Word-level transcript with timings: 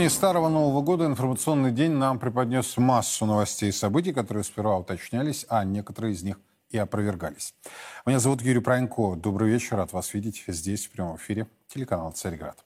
Накануне 0.00 0.16
Старого 0.16 0.48
Нового 0.48 0.80
года 0.80 1.04
информационный 1.04 1.72
день 1.72 1.90
нам 1.90 2.18
преподнес 2.18 2.78
массу 2.78 3.26
новостей 3.26 3.68
и 3.68 3.72
событий, 3.72 4.14
которые 4.14 4.44
сперва 4.44 4.78
уточнялись, 4.78 5.44
а 5.50 5.62
некоторые 5.62 6.14
из 6.14 6.22
них 6.22 6.40
и 6.70 6.78
опровергались. 6.78 7.52
Меня 8.06 8.18
зовут 8.18 8.40
Юрий 8.40 8.60
Пронько. 8.60 9.14
Добрый 9.14 9.50
вечер. 9.50 9.76
Рад 9.76 9.92
вас 9.92 10.14
видеть 10.14 10.42
здесь, 10.46 10.86
в 10.86 10.92
прямом 10.92 11.16
эфире 11.16 11.48
телеканала 11.68 12.12
«Царьград». 12.12 12.64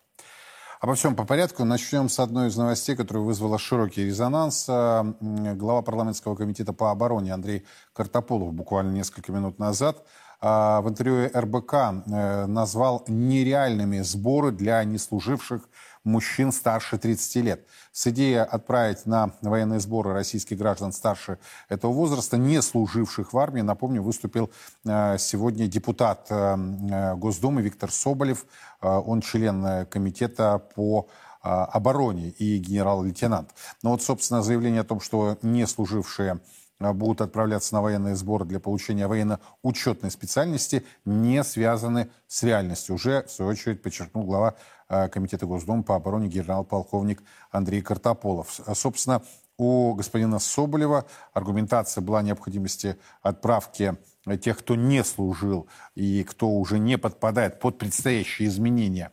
Обо 0.80 0.94
всем 0.94 1.16
по 1.16 1.24
порядку. 1.24 1.64
Начнем 1.64 2.08
с 2.08 2.20
одной 2.20 2.50
из 2.50 2.56
новостей, 2.56 2.94
которая 2.94 3.24
вызвала 3.24 3.58
широкий 3.58 4.04
резонанс. 4.04 4.68
Глава 4.68 5.82
парламентского 5.82 6.36
комитета 6.36 6.72
по 6.72 6.92
обороне 6.92 7.34
Андрей 7.34 7.64
Картополов 7.94 8.54
буквально 8.54 8.92
несколько 8.92 9.32
минут 9.32 9.58
назад 9.58 10.06
а, 10.46 10.82
в 10.82 10.90
интервью 10.90 11.30
РБК 11.34 11.72
э, 11.72 12.46
назвал 12.46 13.02
нереальными 13.08 14.00
сборы 14.00 14.52
для 14.52 14.84
неслуживших 14.84 15.70
мужчин 16.04 16.52
старше 16.52 16.98
30 16.98 17.36
лет. 17.36 17.66
С 17.92 18.06
идеей 18.08 18.40
отправить 18.40 19.06
на 19.06 19.32
военные 19.40 19.80
сборы 19.80 20.12
российских 20.12 20.58
граждан 20.58 20.92
старше 20.92 21.38
этого 21.68 21.92
возраста, 21.92 22.36
не 22.36 22.60
служивших 22.62 23.32
в 23.32 23.38
армии, 23.38 23.62
напомню, 23.62 24.02
выступил 24.02 24.50
э, 24.84 25.16
сегодня 25.18 25.66
депутат 25.66 26.26
э, 26.30 26.34
э, 26.34 27.14
Госдумы 27.16 27.62
Виктор 27.62 27.90
Соболев. 27.90 28.46
Он 28.80 29.22
член 29.22 29.86
комитета 29.86 30.58
по 30.74 31.08
обороне 31.40 32.28
и 32.30 32.58
генерал-лейтенант. 32.58 33.50
Но 33.82 33.90
вот, 33.92 34.02
собственно, 34.02 34.42
заявление 34.42 34.82
о 34.82 34.84
том, 34.84 35.00
что 35.00 35.38
не 35.40 35.66
служившие 35.66 36.40
будут 36.80 37.22
отправляться 37.22 37.74
на 37.74 37.80
военные 37.80 38.14
сборы 38.14 38.44
для 38.44 38.60
получения 38.60 39.06
военно-учетной 39.06 40.10
специальности, 40.10 40.84
не 41.06 41.42
связаны 41.44 42.10
с 42.26 42.42
реальностью. 42.42 42.94
Уже, 42.94 43.22
в 43.22 43.30
свою 43.30 43.52
очередь, 43.52 43.82
подчеркнул 43.82 44.24
глава 44.24 44.54
Комитета 44.88 45.46
Госдумы 45.46 45.82
по 45.82 45.96
обороне 45.96 46.28
генерал-полковник 46.28 47.22
Андрей 47.50 47.82
Картополов. 47.82 48.60
Собственно, 48.74 49.22
у 49.56 49.94
господина 49.94 50.38
Соболева 50.38 51.06
аргументация 51.32 52.02
была 52.02 52.22
необходимости 52.22 52.96
отправки 53.22 53.96
тех, 54.40 54.58
кто 54.58 54.74
не 54.74 55.04
служил 55.04 55.68
и 55.94 56.24
кто 56.24 56.50
уже 56.50 56.78
не 56.78 56.98
подпадает 56.98 57.60
под 57.60 57.78
предстоящие 57.78 58.48
изменения 58.48 59.12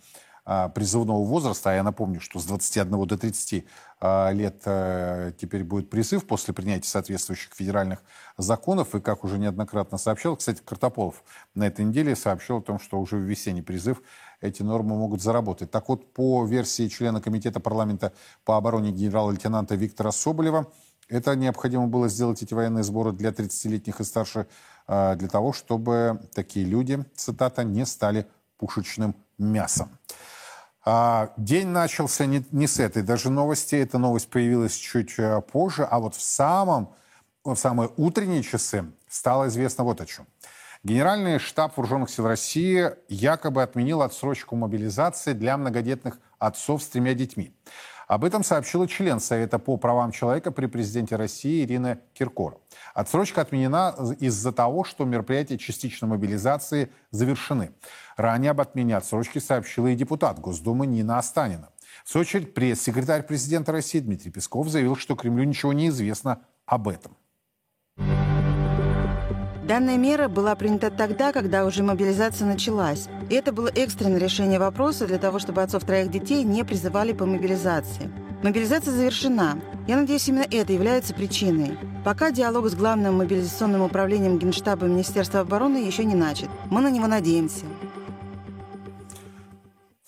призывного 0.74 1.24
возраста, 1.24 1.70
а 1.70 1.76
я 1.76 1.84
напомню, 1.84 2.20
что 2.20 2.40
с 2.40 2.46
21 2.46 3.08
до 3.08 3.18
30 3.18 3.66
а, 4.00 4.32
лет 4.32 4.64
э, 4.66 5.34
теперь 5.40 5.64
будет 5.64 5.92
призыв 5.92 6.26
после 6.26 6.52
принятия 6.54 6.90
соответствующих 6.90 7.54
федеральных 7.54 8.02
законов. 8.38 8.96
И 8.96 9.00
как 9.00 9.24
уже 9.24 9.38
неоднократно 9.38 10.00
сообщал, 10.00 10.36
кстати, 10.36 10.62
Картополов 10.66 11.24
на 11.54 11.68
этой 11.68 11.86
неделе 11.86 12.16
сообщил 12.16 12.58
о 12.58 12.62
том, 12.62 12.80
что 12.80 13.00
уже 13.00 13.18
в 13.18 13.22
весенний 13.22 13.62
призыв 13.62 14.02
эти 14.42 14.64
нормы 14.64 14.96
могут 14.96 15.22
заработать. 15.22 15.72
Так 15.72 15.88
вот, 15.88 16.14
по 16.14 16.46
версии 16.46 16.88
члена 16.88 17.22
Комитета 17.22 17.60
парламента 17.60 18.12
по 18.44 18.58
обороне 18.58 18.92
генерала-лейтенанта 18.92 19.76
Виктора 19.76 20.12
Соболева, 20.12 20.68
это 21.08 21.36
необходимо 21.36 21.88
было 21.88 22.10
сделать 22.10 22.42
эти 22.42 22.54
военные 22.54 22.84
сборы 22.84 23.12
для 23.12 23.30
30-летних 23.30 24.00
и 24.00 24.04
старше, 24.04 24.48
а, 24.88 25.16
для 25.16 25.28
того, 25.28 25.54
чтобы 25.54 26.22
такие 26.34 26.66
люди, 26.66 27.04
цитата, 27.16 27.64
не 27.64 27.86
стали 27.86 28.28
пушечным 28.58 29.16
мясом. 29.38 29.90
А, 30.84 31.32
день 31.38 31.68
начался 31.68 32.26
не, 32.26 32.44
не 32.52 32.66
с 32.66 32.80
этой 32.80 33.04
даже 33.04 33.30
новости. 33.30 33.76
Эта 33.76 33.98
новость 33.98 34.30
появилась 34.30 34.74
чуть 34.74 35.20
э, 35.20 35.42
позже, 35.42 35.84
а 35.84 36.00
вот 36.00 36.16
в 36.16 36.22
самом, 36.22 36.94
в 37.44 37.56
самые 37.56 37.92
утренние 37.98 38.42
часы 38.42 38.86
стало 39.08 39.48
известно 39.48 39.84
вот 39.84 40.02
о 40.02 40.06
чем. 40.06 40.26
Генеральный 40.84 41.38
штаб 41.38 41.78
Вооруженных 41.78 42.10
сил 42.10 42.26
России 42.26 42.90
якобы 43.08 43.62
отменил 43.62 44.02
отсрочку 44.02 44.56
мобилизации 44.56 45.34
для 45.34 45.56
многодетных 45.56 46.20
отцов 46.40 46.82
с 46.82 46.88
тремя 46.88 47.14
детьми. 47.14 47.54
Об 48.08 48.26
этом 48.26 48.44
сообщила 48.44 48.88
член 48.88 49.20
Совета 49.20 49.60
по 49.60 49.78
правам 49.78 50.12
человека 50.12 50.52
при 50.52 50.66
президенте 50.66 51.18
России 51.18 51.64
Ирина 51.64 52.00
Киркорова. 52.14 52.62
Отсрочка 52.96 53.42
отменена 53.42 53.96
из-за 54.20 54.52
того, 54.52 54.84
что 54.84 55.06
мероприятия 55.06 55.60
частичной 55.60 56.10
мобилизации 56.10 56.92
завершены. 57.12 57.74
Ранее 58.18 58.50
об 58.50 58.62
отмене 58.62 58.98
отсрочки 58.98 59.38
сообщила 59.38 59.86
и 59.86 59.96
депутат 59.96 60.40
Госдумы 60.40 60.88
Нина 60.88 61.20
Останина. 61.20 61.70
В 62.04 62.10
свою 62.10 62.24
очередь, 62.24 62.56
пресс-секретарь 62.56 63.22
президента 63.22 63.72
России 63.72 64.00
Дмитрий 64.00 64.32
Песков 64.32 64.68
заявил, 64.68 64.96
что 64.96 65.16
Кремлю 65.16 65.44
ничего 65.44 65.74
не 65.74 65.90
известно 65.90 66.42
об 66.66 66.88
этом. 66.88 67.16
Данная 69.72 69.96
мера 69.96 70.28
была 70.28 70.54
принята 70.56 70.90
тогда, 70.90 71.32
когда 71.32 71.66
уже 71.66 71.82
мобилизация 71.82 72.46
началась. 72.46 73.08
И 73.30 73.36
это 73.36 73.54
было 73.54 73.70
экстренное 73.74 74.20
решение 74.20 74.60
вопроса 74.60 75.08
для 75.08 75.18
того, 75.18 75.40
чтобы 75.40 75.62
отцов 75.62 75.86
троих 75.86 76.12
детей 76.12 76.44
не 76.44 76.66
призывали 76.66 77.14
по 77.14 77.26
мобилизации. 77.26 78.12
Мобилизация 78.44 78.92
завершена. 78.92 79.60
Я 79.88 79.96
надеюсь, 79.96 80.28
именно 80.28 80.46
это 80.52 80.74
является 80.74 81.14
причиной. 81.14 81.78
Пока 82.04 82.32
диалог 82.32 82.68
с 82.68 82.76
Главным 82.76 83.20
мобилизационным 83.20 83.84
управлением 83.84 84.40
Генштаба 84.40 84.88
Министерства 84.88 85.40
обороны 85.40 85.78
еще 85.78 86.04
не 86.04 86.16
начат. 86.16 86.50
Мы 86.70 86.82
на 86.82 86.92
него 86.92 87.08
надеемся. 87.08 87.64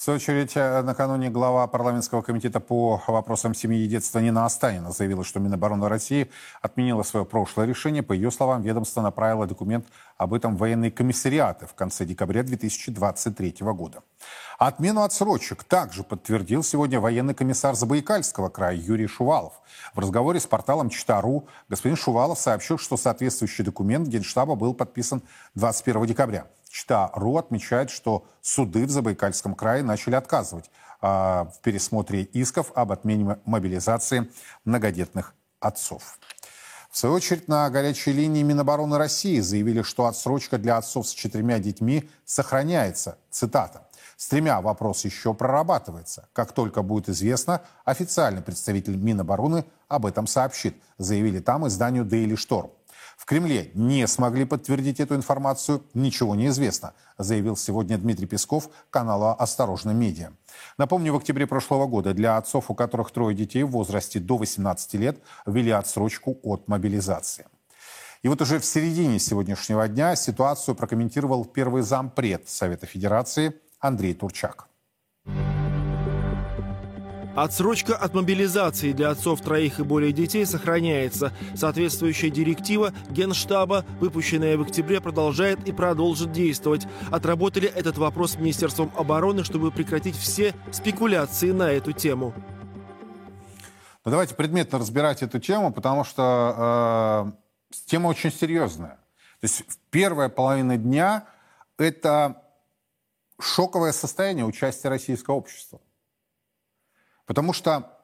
В 0.03 0.05
свою 0.05 0.17
очередь, 0.17 0.51
э, 0.57 0.81
накануне 0.81 1.29
глава 1.29 1.65
парламентского 1.65 2.21
комитета 2.21 2.59
по 2.59 3.01
вопросам 3.07 3.53
семьи 3.55 3.85
и 3.85 3.87
детства 3.87 4.19
Нина 4.19 4.45
Останина 4.45 4.91
заявила, 4.91 5.23
что 5.23 5.39
Минобороны 5.39 5.87
России 5.87 6.29
отменила 6.61 7.03
свое 7.03 7.25
прошлое 7.25 7.67
решение. 7.67 8.03
По 8.03 8.11
ее 8.11 8.29
словам, 8.29 8.63
ведомство 8.63 8.99
направило 8.99 9.47
документ 9.47 9.87
об 10.17 10.33
этом 10.33 10.57
в 10.57 10.59
военные 10.59 10.91
комиссариаты 10.91 11.67
в 11.67 11.73
конце 11.73 12.03
декабря 12.03 12.43
2023 12.43 13.55
года. 13.61 14.03
Отмену 14.59 15.03
отсрочек 15.03 15.63
также 15.63 16.03
подтвердил 16.03 16.63
сегодня 16.63 16.99
военный 16.99 17.33
комиссар 17.33 17.73
Забайкальского 17.73 18.49
края 18.49 18.75
Юрий 18.75 19.07
Шувалов. 19.07 19.53
В 19.93 19.99
разговоре 19.99 20.41
с 20.41 20.45
порталом 20.45 20.89
Читару 20.89 21.47
господин 21.69 21.95
Шувалов 21.95 22.39
сообщил, 22.39 22.77
что 22.77 22.97
соответствующий 22.97 23.63
документ 23.63 24.09
Генштаба 24.09 24.55
был 24.55 24.73
подписан 24.73 25.21
21 25.55 26.07
декабря. 26.07 26.45
Чита.ру 26.73 27.37
отмечает, 27.37 27.91
что 27.91 28.25
суды 28.41 28.87
в 28.87 28.89
Забайкальском 28.89 29.53
крае 29.53 29.83
начали 29.83 30.15
отказывать 30.15 30.71
а, 31.01 31.45
в 31.45 31.61
пересмотре 31.61 32.23
исков 32.23 32.71
об 32.73 32.91
отмене 32.91 33.37
мобилизации 33.45 34.27
многодетных 34.65 35.35
отцов. 35.59 36.17
В 36.89 36.97
свою 36.97 37.13
очередь, 37.13 37.47
на 37.47 37.69
горячей 37.69 38.11
линии 38.11 38.41
Минобороны 38.41 38.97
России 38.97 39.39
заявили, 39.39 39.83
что 39.83 40.07
отсрочка 40.07 40.57
для 40.57 40.77
отцов 40.77 41.07
с 41.07 41.11
четырьмя 41.11 41.59
детьми 41.59 42.09
сохраняется. 42.25 43.19
Цитата. 43.29 43.87
С 44.17 44.27
тремя 44.27 44.59
вопрос 44.59 45.05
еще 45.05 45.35
прорабатывается. 45.35 46.27
Как 46.33 46.53
только 46.53 46.81
будет 46.81 47.07
известно, 47.07 47.61
официальный 47.85 48.41
представитель 48.41 48.95
Минобороны 48.95 49.65
об 49.89 50.07
этом 50.07 50.25
сообщит, 50.25 50.75
заявили 50.97 51.39
там 51.39 51.67
изданию 51.67 52.03
Daily 52.03 52.33
Storm. 52.35 52.71
В 53.23 53.25
Кремле 53.25 53.71
не 53.73 54.05
смогли 54.05 54.43
подтвердить 54.43 54.99
эту 54.99 55.15
информацию, 55.15 55.81
ничего 55.93 56.35
не 56.35 56.47
известно, 56.47 56.93
заявил 57.17 57.55
сегодня 57.55 57.97
Дмитрий 57.97 58.27
Песков 58.27 58.67
канала 58.89 59.33
«Осторожно, 59.33 59.91
медиа». 59.91 60.31
Напомню, 60.77 61.13
в 61.13 61.15
октябре 61.15 61.47
прошлого 61.47 61.87
года 61.87 62.13
для 62.13 62.35
отцов, 62.35 62.69
у 62.69 62.75
которых 62.75 63.11
трое 63.11 63.33
детей 63.33 63.63
в 63.63 63.69
возрасте 63.69 64.19
до 64.19 64.35
18 64.35 64.95
лет, 64.95 65.19
ввели 65.45 65.71
отсрочку 65.71 66.37
от 66.43 66.67
мобилизации. 66.67 67.45
И 68.23 68.27
вот 68.27 68.41
уже 68.41 68.59
в 68.59 68.65
середине 68.65 69.19
сегодняшнего 69.19 69.87
дня 69.87 70.17
ситуацию 70.17 70.75
прокомментировал 70.75 71.45
первый 71.45 71.81
зампред 71.81 72.49
Совета 72.49 72.87
Федерации 72.87 73.53
Андрей 73.79 74.15
Турчак. 74.15 74.67
Отсрочка 77.35 77.95
от 77.95 78.13
мобилизации 78.13 78.91
для 78.91 79.09
отцов 79.09 79.41
троих 79.41 79.79
и 79.79 79.83
более 79.83 80.11
детей 80.11 80.45
сохраняется. 80.45 81.33
Соответствующая 81.55 82.29
директива 82.29 82.93
Генштаба, 83.09 83.85
выпущенная 83.99 84.57
в 84.57 84.61
октябре, 84.61 85.01
продолжает 85.01 85.67
и 85.67 85.71
продолжит 85.71 86.31
действовать. 86.31 86.85
Отработали 87.11 87.67
этот 87.67 87.97
вопрос 87.97 88.35
Министерством 88.35 88.91
обороны, 88.95 89.43
чтобы 89.43 89.71
прекратить 89.71 90.15
все 90.15 90.53
спекуляции 90.71 91.51
на 91.51 91.71
эту 91.71 91.91
тему. 91.91 92.33
Ну, 94.05 94.11
давайте 94.11 94.35
предметно 94.35 94.77
разбирать 94.77 95.23
эту 95.23 95.39
тему, 95.39 95.71
потому 95.71 96.03
что 96.03 97.33
э, 97.71 97.77
тема 97.87 98.09
очень 98.09 98.31
серьезная. 98.31 98.99
То 99.39 99.47
есть 99.47 99.63
первая 99.89 100.29
половина 100.29 100.77
дня– 100.77 101.25
это 101.77 102.43
шоковое 103.39 103.91
состояние 103.91 104.45
участия 104.45 104.89
российского 104.89 105.35
общества. 105.35 105.79
Потому 107.25 107.53
что 107.53 107.97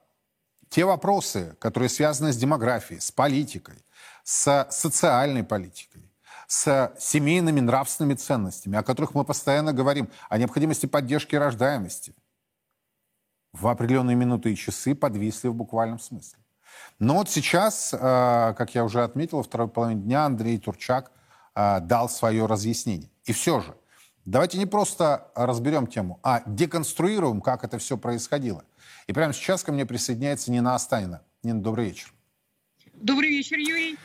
те 0.70 0.86
вопросы, 0.86 1.56
которые 1.60 1.90
связаны 1.90 2.32
с 2.32 2.38
демографией, 2.38 3.02
с 3.02 3.12
политикой, 3.12 3.84
с 4.24 4.68
социальной 4.70 5.44
политикой, 5.44 6.10
с 6.48 6.94
семейными 7.00 7.60
нравственными 7.60 8.16
ценностями, 8.16 8.78
о 8.78 8.84
которых 8.84 9.14
мы 9.14 9.26
постоянно 9.26 9.74
говорим, 9.74 10.10
о 10.30 10.38
необходимости 10.38 10.86
поддержки 10.86 11.36
рождаемости, 11.36 12.14
в 13.52 13.68
определенные 13.68 14.16
минуты 14.16 14.54
и 14.54 14.56
часы 14.56 14.94
подвисли 14.94 15.48
в 15.48 15.56
буквальном 15.56 16.00
смысле. 16.00 16.38
Но 17.00 17.16
вот 17.16 17.30
сейчас, 17.30 17.94
э, 17.94 17.98
как 17.98 18.76
я 18.76 18.84
уже 18.84 19.04
отметил, 19.04 19.38
во 19.38 19.44
второй 19.44 19.68
половине 19.68 20.02
дня 20.02 20.26
Андрей 20.26 20.60
Турчак 20.60 21.12
э, 21.56 21.80
дал 21.82 22.10
свое 22.10 22.46
разъяснение. 22.46 23.10
И 23.26 23.34
все 23.34 23.60
же, 23.60 23.76
давайте 24.26 24.60
не 24.60 24.68
просто 24.68 25.32
разберем 25.34 25.88
тему, 25.88 26.20
а 26.22 26.44
деконструируем, 26.46 27.42
как 27.42 27.64
это 27.64 27.80
все 27.80 27.98
происходило– 27.98 28.64
И 29.10 29.12
прямо 29.12 29.34
сейчас 29.34 29.64
ко 29.64 29.72
мне 29.72 29.88
присоединяется 29.88 30.52
Нина 30.52 30.76
Останина. 30.76 31.24
Нина, 31.42 31.64
добрый 31.64 31.86
вечер. 31.88 32.14
Добрый 32.94 33.30
вечер, 33.30 33.58
Юрий. 33.58 33.98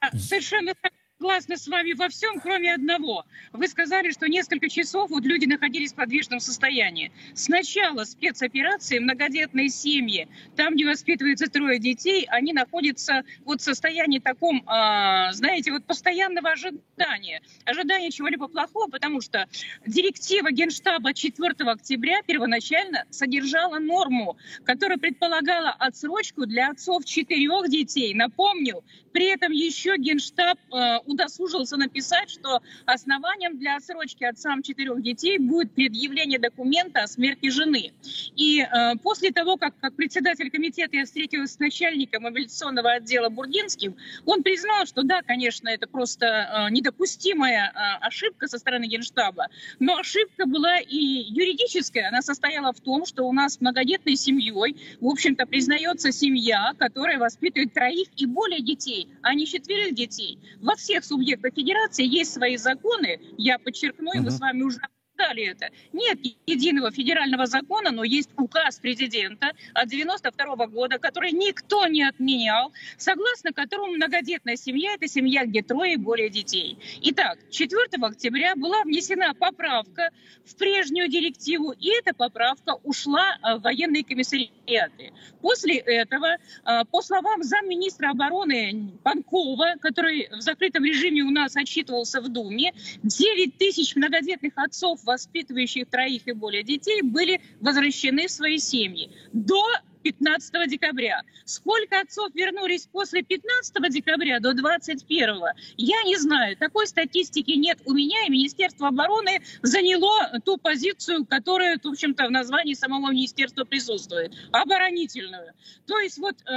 Я 0.00 0.18
совершенно 0.18 0.72
согласна 1.20 1.58
с 1.58 1.68
вами 1.68 1.92
во 1.92 2.08
всем, 2.08 2.40
кроме 2.40 2.72
одного. 2.72 3.26
Вы 3.52 3.68
сказали, 3.68 4.10
что 4.10 4.26
несколько 4.26 4.70
часов 4.70 5.10
вот 5.10 5.22
люди 5.26 5.44
находились 5.44 5.92
в 5.92 5.96
подвижном 5.96 6.40
состоянии. 6.40 7.12
Сначала 7.34 8.04
спецоперации, 8.04 8.98
многодетные 8.98 9.68
семьи, 9.68 10.28
там, 10.56 10.74
где 10.74 10.86
воспитывается 10.86 11.50
трое 11.50 11.78
детей, 11.78 12.26
они 12.30 12.54
находятся 12.54 13.22
вот 13.44 13.60
в 13.60 13.64
состоянии 13.64 14.18
таком, 14.18 14.62
а, 14.64 15.30
знаете, 15.34 15.72
вот 15.72 15.84
постоянного 15.84 16.52
ожидания. 16.52 17.42
Ожидания 17.66 18.10
чего-либо 18.10 18.48
плохого, 18.48 18.88
потому 18.90 19.20
что 19.20 19.46
директива 19.86 20.50
Генштаба 20.50 21.12
4 21.12 21.70
октября 21.70 22.22
первоначально 22.22 23.04
содержала 23.10 23.78
норму, 23.78 24.38
которая 24.64 24.96
предполагала 24.96 25.68
отсрочку 25.78 26.46
для 26.46 26.70
отцов 26.70 27.04
четырех 27.04 27.68
детей. 27.68 28.14
Напомню, 28.14 28.82
при 29.12 29.26
этом 29.26 29.52
еще 29.52 29.96
Генштаб 29.96 30.58
э, 30.72 30.98
удосужился 31.06 31.76
написать, 31.76 32.30
что 32.30 32.60
основанием 32.86 33.58
для 33.58 33.76
отсрочки 33.76 34.24
отцам 34.24 34.62
четырех 34.62 35.02
детей 35.02 35.38
будет 35.38 35.72
предъявление 35.72 36.38
документа 36.38 37.02
о 37.02 37.06
смерти 37.06 37.50
жены. 37.50 37.92
И 38.36 38.60
э, 38.60 38.96
после 39.02 39.30
того, 39.30 39.56
как, 39.56 39.74
как 39.80 39.94
председатель 39.94 40.50
комитета 40.50 40.96
я 40.96 41.04
встретилась 41.04 41.52
с 41.52 41.58
начальником 41.58 42.22
мобилизационного 42.22 42.92
отдела 42.92 43.28
Бурдинским, 43.28 43.96
он 44.26 44.42
признал, 44.42 44.86
что 44.86 45.02
да, 45.02 45.22
конечно, 45.22 45.68
это 45.68 45.86
просто 45.86 46.26
э, 46.26 46.70
недопустимая 46.72 47.72
ошибка 48.00 48.46
со 48.46 48.58
стороны 48.58 48.84
Генштаба, 48.86 49.46
но 49.78 49.96
ошибка 49.96 50.46
была 50.46 50.78
и 50.78 50.96
юридическая. 50.96 52.08
Она 52.08 52.22
состояла 52.22 52.72
в 52.72 52.80
том, 52.80 53.06
что 53.06 53.24
у 53.24 53.32
нас 53.32 53.60
многодетной 53.60 54.16
семьей, 54.16 54.76
в 55.00 55.06
общем-то, 55.06 55.46
признается 55.46 56.12
семья, 56.12 56.74
которая 56.78 57.18
воспитывает 57.18 57.72
троих 57.72 58.08
и 58.16 58.26
более 58.26 58.60
детей, 58.60 58.99
а 59.22 59.34
не 59.34 59.46
четверых 59.46 59.94
детей. 59.94 60.38
Во 60.60 60.76
всех 60.76 61.04
субъектах 61.04 61.54
федерации 61.54 62.06
есть 62.06 62.32
свои 62.32 62.56
законы, 62.56 63.20
я 63.38 63.58
подчеркну, 63.58 64.12
и 64.12 64.20
мы 64.20 64.30
с 64.30 64.40
вами 64.40 64.62
уже 64.62 64.78
обсуждали 65.20 65.44
это. 65.44 65.70
Нет 65.92 66.18
единого 66.46 66.90
федерального 66.90 67.46
закона, 67.46 67.90
но 67.90 68.04
есть 68.04 68.30
указ 68.36 68.78
президента 68.78 69.52
от 69.74 69.88
92 69.88 70.66
года, 70.66 70.98
который 70.98 71.32
никто 71.32 71.86
не 71.86 72.02
отменял, 72.02 72.72
согласно 72.96 73.52
которому 73.52 73.92
многодетная 73.92 74.56
семья– 74.56 74.94
это 74.94 75.08
семья, 75.08 75.44
где 75.44 75.62
трое 75.62 75.94
и 75.94 75.96
более 75.96 76.30
детей. 76.30 76.78
Итак, 77.02 77.38
4 77.50 77.80
октября 78.00 78.56
была 78.56 78.82
внесена 78.82 79.34
поправка 79.34 80.10
в 80.44 80.56
прежнюю 80.56 81.08
директиву, 81.08 81.72
и 81.72 81.88
эта 81.90 82.14
поправка 82.14 82.76
ушла 82.82 83.36
э, 83.36 83.56
в 83.56 83.62
военные 83.62 84.04
комиссариаты. 84.04 85.12
После 85.40 85.76
этого, 85.76 86.36
э, 86.36 86.84
по 86.90 87.02
словам 87.02 87.42
замминистра 87.42 88.10
обороны 88.10 88.92
Панкова, 89.02 89.74
который 89.80 90.28
в 90.30 90.40
закрытом 90.40 90.84
режиме 90.84 91.22
у 91.22 91.30
нас 91.30 91.56
отчитывался 91.56 92.20
в 92.20 92.28
Думе, 92.28 92.72
9 93.02 93.58
тысяч 93.58 93.94
многодетных 93.96 94.52
отцов 94.56 95.00
воспитывающих 95.10 95.88
троих 95.90 96.28
и 96.28 96.32
более 96.32 96.62
детей, 96.62 97.02
были 97.02 97.40
возвращены 97.60 98.28
в 98.28 98.30
свои 98.30 98.58
семьи. 98.58 99.10
До 99.32 99.64
15 100.02 100.68
декабря. 100.68 101.22
Сколько 101.44 102.00
отцов 102.00 102.30
вернулись 102.34 102.86
после 102.86 103.22
15 103.22 103.92
декабря 103.92 104.40
до 104.40 104.54
21? 104.54 105.42
Я 105.76 106.02
не 106.04 106.16
знаю. 106.16 106.56
Такой 106.56 106.86
статистики 106.86 107.52
нет 107.52 107.78
у 107.84 107.92
меня, 107.92 108.26
и 108.26 108.30
Министерство 108.30 108.88
обороны 108.88 109.42
заняло 109.62 110.40
ту 110.44 110.56
позицию, 110.56 111.26
которая, 111.26 111.78
в 111.82 111.86
общем-то, 111.86 112.26
в 112.26 112.30
названии 112.30 112.74
самого 112.74 113.10
министерства 113.10 113.64
присутствует. 113.64 114.32
Оборонительную. 114.52 115.52
То 115.86 115.98
есть 115.98 116.18
вот 116.18 116.36
э, 116.46 116.50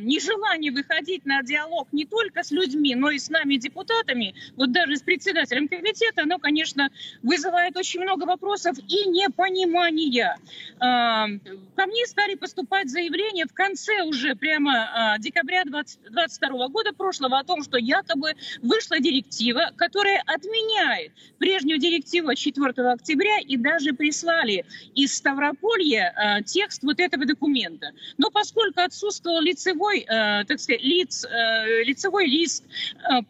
нежелание 0.00 0.72
выходить 0.72 1.24
на 1.24 1.42
диалог 1.42 1.88
не 1.92 2.04
только 2.04 2.42
с 2.42 2.50
людьми, 2.50 2.94
но 2.94 3.10
и 3.10 3.18
с 3.18 3.30
нами, 3.30 3.56
депутатами, 3.56 4.34
вот 4.56 4.72
даже 4.72 4.96
с 4.96 5.02
председателем 5.02 5.68
комитета, 5.68 6.22
оно, 6.22 6.38
конечно, 6.38 6.90
вызывает 7.22 7.76
очень 7.76 8.00
много 8.00 8.24
вопросов 8.24 8.76
и 8.78 9.08
непонимания. 9.08 10.36
Э, 10.76 11.38
ко 11.76 11.86
мне 11.86 12.06
стали 12.06 12.34
поступать 12.34 12.81
подавать 12.82 12.90
заявление 12.90 13.46
в 13.46 13.54
конце 13.54 14.02
уже 14.02 14.34
прямо 14.34 15.14
а, 15.14 15.18
декабря 15.18 15.64
2022 15.64 16.68
года 16.68 16.92
прошлого 16.92 17.38
о 17.38 17.44
том, 17.44 17.62
что 17.62 17.78
якобы 17.78 18.34
вышла 18.62 18.98
директива, 18.98 19.70
которая 19.76 20.22
отменяет 20.26 21.12
прежнюю 21.38 21.78
директиву 21.78 22.34
4 22.34 22.70
октября 22.90 23.38
и 23.46 23.56
даже 23.56 23.92
прислали 23.92 24.64
из 24.94 25.14
Ставрополья 25.14 26.12
а, 26.16 26.42
текст 26.42 26.82
вот 26.82 27.00
этого 27.00 27.24
документа. 27.24 27.92
Но 28.18 28.30
поскольку 28.30 28.80
отсутствовал 28.80 29.40
лицевой, 29.40 30.04
а, 30.08 30.44
так 30.44 30.60
сказать, 30.60 30.82
лиц, 30.82 31.24
лицевой 31.84 32.26
лист, 32.26 32.64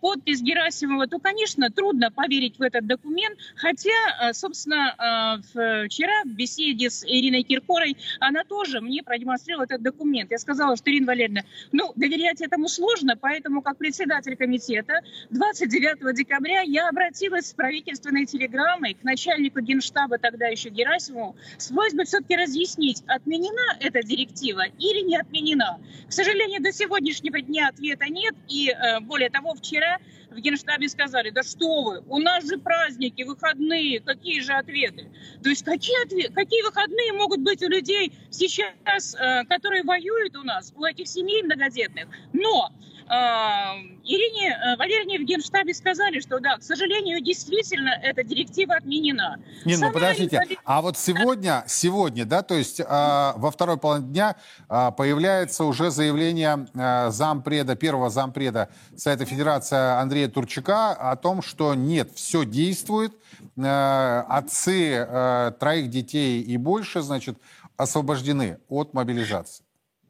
подпись 0.00 0.40
Герасимова, 0.40 1.06
то, 1.06 1.18
конечно, 1.18 1.70
трудно 1.70 2.10
поверить 2.10 2.58
в 2.58 2.62
этот 2.62 2.86
документ, 2.86 3.38
хотя, 3.56 4.32
собственно, 4.32 5.40
вчера 5.88 6.22
в 6.24 6.28
беседе 6.28 6.90
с 6.90 7.04
Ириной 7.04 7.42
Киркорой 7.42 7.96
она 8.20 8.44
тоже 8.44 8.80
мне 8.80 9.02
продемонстрировала 9.02 9.41
продемонстрировал 9.42 9.64
этот 9.64 9.82
документ. 9.82 10.30
Я 10.30 10.38
сказала, 10.38 10.76
что, 10.76 10.90
Ирина 10.90 11.06
Валерьевна, 11.06 11.42
ну, 11.72 11.92
доверять 11.96 12.40
этому 12.40 12.68
сложно, 12.68 13.16
поэтому, 13.16 13.62
как 13.62 13.78
председатель 13.78 14.36
комитета, 14.36 15.00
29 15.30 16.14
декабря 16.16 16.62
я 16.62 16.88
обратилась 16.88 17.48
с 17.48 17.54
правительственной 17.54 18.26
телеграммой 18.26 18.94
к 18.94 19.02
начальнику 19.02 19.60
генштаба, 19.60 20.18
тогда 20.18 20.46
еще 20.46 20.70
Герасимову, 20.70 21.36
с 21.58 21.68
просьбой 21.68 22.04
все-таки 22.04 22.36
разъяснить, 22.36 23.02
отменена 23.06 23.76
эта 23.80 24.02
директива 24.02 24.62
или 24.78 25.04
не 25.06 25.16
отменена. 25.16 25.78
К 26.08 26.12
сожалению, 26.12 26.62
до 26.62 26.72
сегодняшнего 26.72 27.40
дня 27.40 27.68
ответа 27.68 28.06
нет, 28.06 28.34
и, 28.48 28.70
э, 28.70 29.00
более 29.00 29.30
того, 29.30 29.54
вчера 29.54 29.98
в 30.32 30.40
Генштабе 30.40 30.88
сказали, 30.88 31.30
да 31.30 31.42
что 31.42 31.82
вы, 31.82 32.02
у 32.08 32.18
нас 32.18 32.48
же 32.48 32.58
праздники, 32.58 33.22
выходные, 33.22 34.00
какие 34.00 34.40
же 34.40 34.52
ответы? 34.52 35.10
То 35.42 35.48
есть 35.48 35.64
какие, 35.64 36.04
ответ, 36.04 36.34
какие 36.34 36.62
выходные 36.62 37.12
могут 37.12 37.40
быть 37.40 37.62
у 37.62 37.68
людей 37.68 38.12
сейчас, 38.30 39.14
э, 39.14 39.44
которые 39.48 39.82
воюют 39.84 40.36
у 40.36 40.42
нас, 40.42 40.72
у 40.76 40.84
этих 40.84 41.06
семей 41.08 41.42
многодетных? 41.42 42.08
Но 42.32 42.70
Ирине 43.12 44.56
э, 44.56 44.76
Валерьевне 44.76 45.18
в 45.18 45.24
Генштабе 45.24 45.74
сказали, 45.74 46.20
что 46.20 46.40
да, 46.40 46.56
к 46.56 46.62
сожалению, 46.62 47.20
действительно 47.20 47.90
эта 48.02 48.24
директива 48.24 48.76
отменена. 48.76 49.36
Не, 49.66 49.76
ну 49.76 49.92
подождите, 49.92 50.40
а 50.64 50.80
вот 50.80 50.96
сегодня, 50.96 51.62
сегодня, 51.66 52.24
да, 52.24 52.42
то 52.42 52.54
есть 52.54 52.80
а, 52.80 53.34
во 53.36 53.50
второй 53.50 53.76
половине 53.76 54.08
дня 54.08 54.36
а, 54.68 54.92
появляется 54.92 55.64
уже 55.64 55.90
заявление 55.90 56.66
а, 56.74 57.10
зампреда, 57.10 57.76
первого 57.76 58.08
зампреда 58.08 58.70
Совета 58.96 59.26
Федерации 59.26 59.76
Андрея 59.76 60.28
Турчака 60.28 60.92
о 60.92 61.14
том, 61.16 61.42
что 61.42 61.74
нет, 61.74 62.12
все 62.14 62.46
действует, 62.46 63.12
а, 63.58 64.24
отцы 64.28 64.96
а, 64.96 65.50
троих 65.52 65.90
детей 65.90 66.40
и 66.40 66.56
больше, 66.56 67.02
значит, 67.02 67.36
освобождены 67.76 68.58
от 68.68 68.94
мобилизации. 68.94 69.64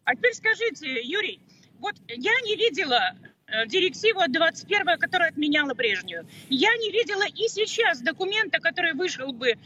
А 0.04 0.14
теперь 0.14 0.34
скажите, 0.34 1.00
Юрий, 1.02 1.40
вот 1.82 1.96
я 2.08 2.32
не 2.46 2.56
видела 2.56 3.00
э, 3.48 3.66
директиву 3.66 4.20
от 4.20 4.32
21 4.32 4.98
которая 4.98 5.30
отменяла 5.30 5.74
прежнюю. 5.74 6.26
Я 6.48 6.74
не 6.76 6.90
видела 6.90 7.24
и 7.26 7.48
сейчас 7.48 8.00
документа, 8.00 8.60
который 8.60 8.94
вышел 8.94 9.32
бы 9.32 9.48
э, 9.48 9.56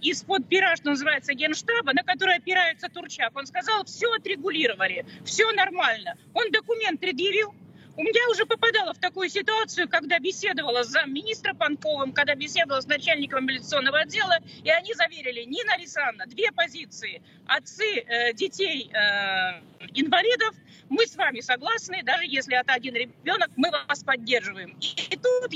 из-под 0.00 0.48
пера, 0.48 0.74
что 0.76 0.90
называется, 0.90 1.34
генштаба, 1.34 1.92
на 1.92 2.02
который 2.02 2.36
опирается 2.36 2.88
Турчак. 2.88 3.36
Он 3.36 3.46
сказал, 3.46 3.84
все 3.84 4.10
отрегулировали, 4.14 5.04
все 5.24 5.52
нормально. 5.52 6.16
Он 6.32 6.50
документ 6.50 6.98
предъявил, 6.98 7.54
у 7.98 8.02
меня 8.04 8.30
уже 8.30 8.46
попадало 8.46 8.94
в 8.94 8.98
такую 8.98 9.28
ситуацию, 9.28 9.88
когда 9.88 10.20
беседовала 10.20 10.84
с 10.84 10.86
замминистра 10.86 11.52
Панковым, 11.52 12.12
когда 12.12 12.36
беседовала 12.36 12.80
с 12.80 12.86
начальником 12.86 13.44
милиционного 13.44 13.98
отдела, 13.98 14.38
и 14.62 14.70
они 14.70 14.94
заверили, 14.94 15.42
Нина 15.42 15.74
Александровна, 15.74 16.26
две 16.26 16.52
позиции. 16.52 17.20
Отцы 17.48 17.98
э, 17.98 18.32
детей 18.34 18.88
э, 18.92 19.60
инвалидов, 19.94 20.54
мы 20.88 21.06
с 21.08 21.16
вами 21.16 21.40
согласны, 21.40 22.04
даже 22.04 22.24
если 22.24 22.56
это 22.56 22.72
один 22.72 22.94
ребенок, 22.94 23.50
мы 23.56 23.68
вас 23.72 24.04
поддерживаем. 24.04 24.78
И 24.78 25.16
тут 25.16 25.50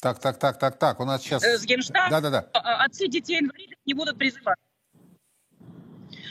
так, 0.00 0.20
так, 0.20 0.38
так, 0.38 0.58
так, 0.58 0.78
так. 0.78 1.00
У 1.00 1.04
нас 1.04 1.22
сейчас... 1.22 1.42
С 1.44 1.64
Генштаба 1.64 2.20
да, 2.20 2.30
да, 2.30 2.30
да. 2.52 2.84
отцы 2.84 3.06
детей 3.06 3.40
инвалидов 3.40 3.78
не 3.84 3.94
будут 3.94 4.18
призывать. 4.18 4.58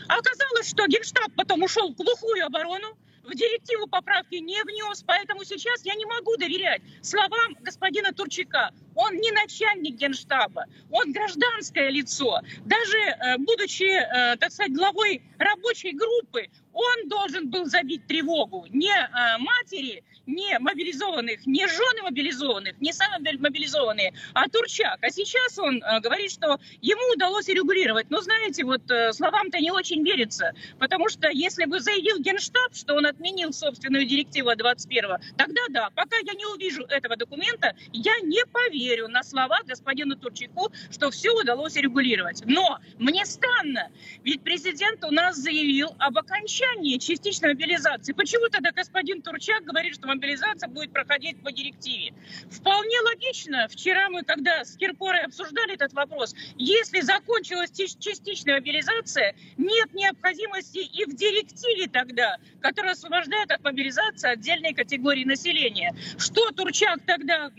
А 0.10 0.18
оказалось, 0.18 0.70
что 0.70 0.86
Генштаб 0.88 1.32
потом 1.36 1.64
ушел 1.64 1.94
в 1.94 1.96
глухую 1.96 2.46
оборону, 2.46 2.98
в 3.28 3.36
директиву 3.36 3.88
поправки 3.88 4.36
не 4.36 4.62
внес, 4.64 5.04
поэтому 5.06 5.44
сейчас 5.44 5.86
я 5.86 5.94
не 5.96 6.06
могу 6.06 6.38
доверять 6.38 6.82
словам 7.02 7.56
господина 7.62 8.14
Турчака. 8.14 8.72
Он 8.98 9.14
не 9.16 9.32
начальник 9.32 9.96
генштаба, 9.96 10.66
он 10.90 11.12
гражданское 11.12 11.90
лицо. 11.92 12.42
Даже 12.66 12.98
э, 12.98 13.38
будучи, 13.38 13.84
э, 13.84 14.36
так 14.38 14.52
сказать, 14.52 14.74
главой 14.74 15.22
рабочей 15.38 15.92
группы, 15.92 16.48
он 16.74 17.08
должен 17.08 17.50
был 17.50 17.66
забить 17.66 18.06
тревогу 18.08 18.66
не 18.70 18.92
э, 18.92 19.38
матери, 19.38 20.04
не 20.26 20.58
мобилизованных, 20.60 21.46
не 21.46 21.68
жены 21.68 22.02
мобилизованных, 22.04 22.82
не 22.82 22.92
самые 22.92 23.38
мобилизованные, 23.38 24.14
а 24.34 24.50
Турчак. 24.50 24.98
А 25.02 25.10
сейчас 25.10 25.58
он 25.60 25.80
говорит, 26.02 26.32
что 26.32 26.60
ему 26.82 27.14
удалось 27.14 27.48
регулировать. 27.48 28.10
Но 28.10 28.20
знаете, 28.22 28.66
вот 28.66 28.82
словам-то 29.12 29.60
не 29.60 29.72
очень 29.72 30.04
верится, 30.04 30.54
потому 30.80 31.08
что 31.08 31.30
если 31.30 31.66
бы 31.66 31.80
заявил 31.80 32.20
Генштаб, 32.20 32.74
что 32.74 32.96
он 32.96 33.06
отменил 33.06 33.54
собственную 33.54 34.06
директиву 34.06 34.52
21-го, 34.52 35.18
тогда 35.38 35.62
да, 35.70 35.90
пока 35.96 36.18
я 36.18 36.34
не 36.34 36.46
увижу 36.46 36.84
этого 36.84 37.16
документа, 37.16 37.74
я 37.94 38.20
не 38.20 38.46
поверю 38.48 38.87
на 39.08 39.24
слова 39.24 39.60
господину 39.66 40.16
Турчаку, 40.16 40.72
что 40.92 41.12
все 41.12 41.32
удалось 41.32 41.76
регулировать. 41.76 42.44
Но 42.46 42.80
мне 42.98 43.26
странно, 43.26 43.90
ведь 44.24 44.42
президент 44.42 45.04
у 45.04 45.12
нас 45.12 45.38
заявил 45.38 45.90
об 46.00 46.18
окончании 46.18 46.98
частичной 46.98 47.50
мобилизации. 47.50 48.14
Почему 48.14 48.50
тогда 48.50 48.72
господин 48.72 49.22
Турчак 49.22 49.64
говорит, 49.64 49.96
что 49.96 50.08
мобилизация 50.08 50.70
будет 50.70 50.92
проходить 50.92 51.42
по 51.44 51.52
директиве? 51.52 52.14
Вполне 52.50 53.00
логично. 53.02 53.68
Вчера 53.70 54.10
мы, 54.10 54.24
когда 54.24 54.64
с 54.64 54.78
Киркорой 54.78 55.22
обсуждали 55.22 55.74
этот 55.74 55.94
вопрос, 55.94 56.36
если 56.58 57.02
закончилась 57.02 57.72
частичная 57.72 58.56
мобилизация, 58.56 59.36
нет 59.58 59.94
необходимости 59.94 60.80
и 60.80 61.06
в 61.06 61.16
директиве 61.16 61.88
тогда, 61.88 62.38
которая 62.62 62.94
освобождает 62.94 63.52
от 63.52 63.64
мобилизации 63.64 64.30
отдельные 64.30 64.74
категории 64.74 65.26
населения. 65.26 65.96
Что 66.18 66.52
Турчак 66.52 67.00
тогда 67.06 67.52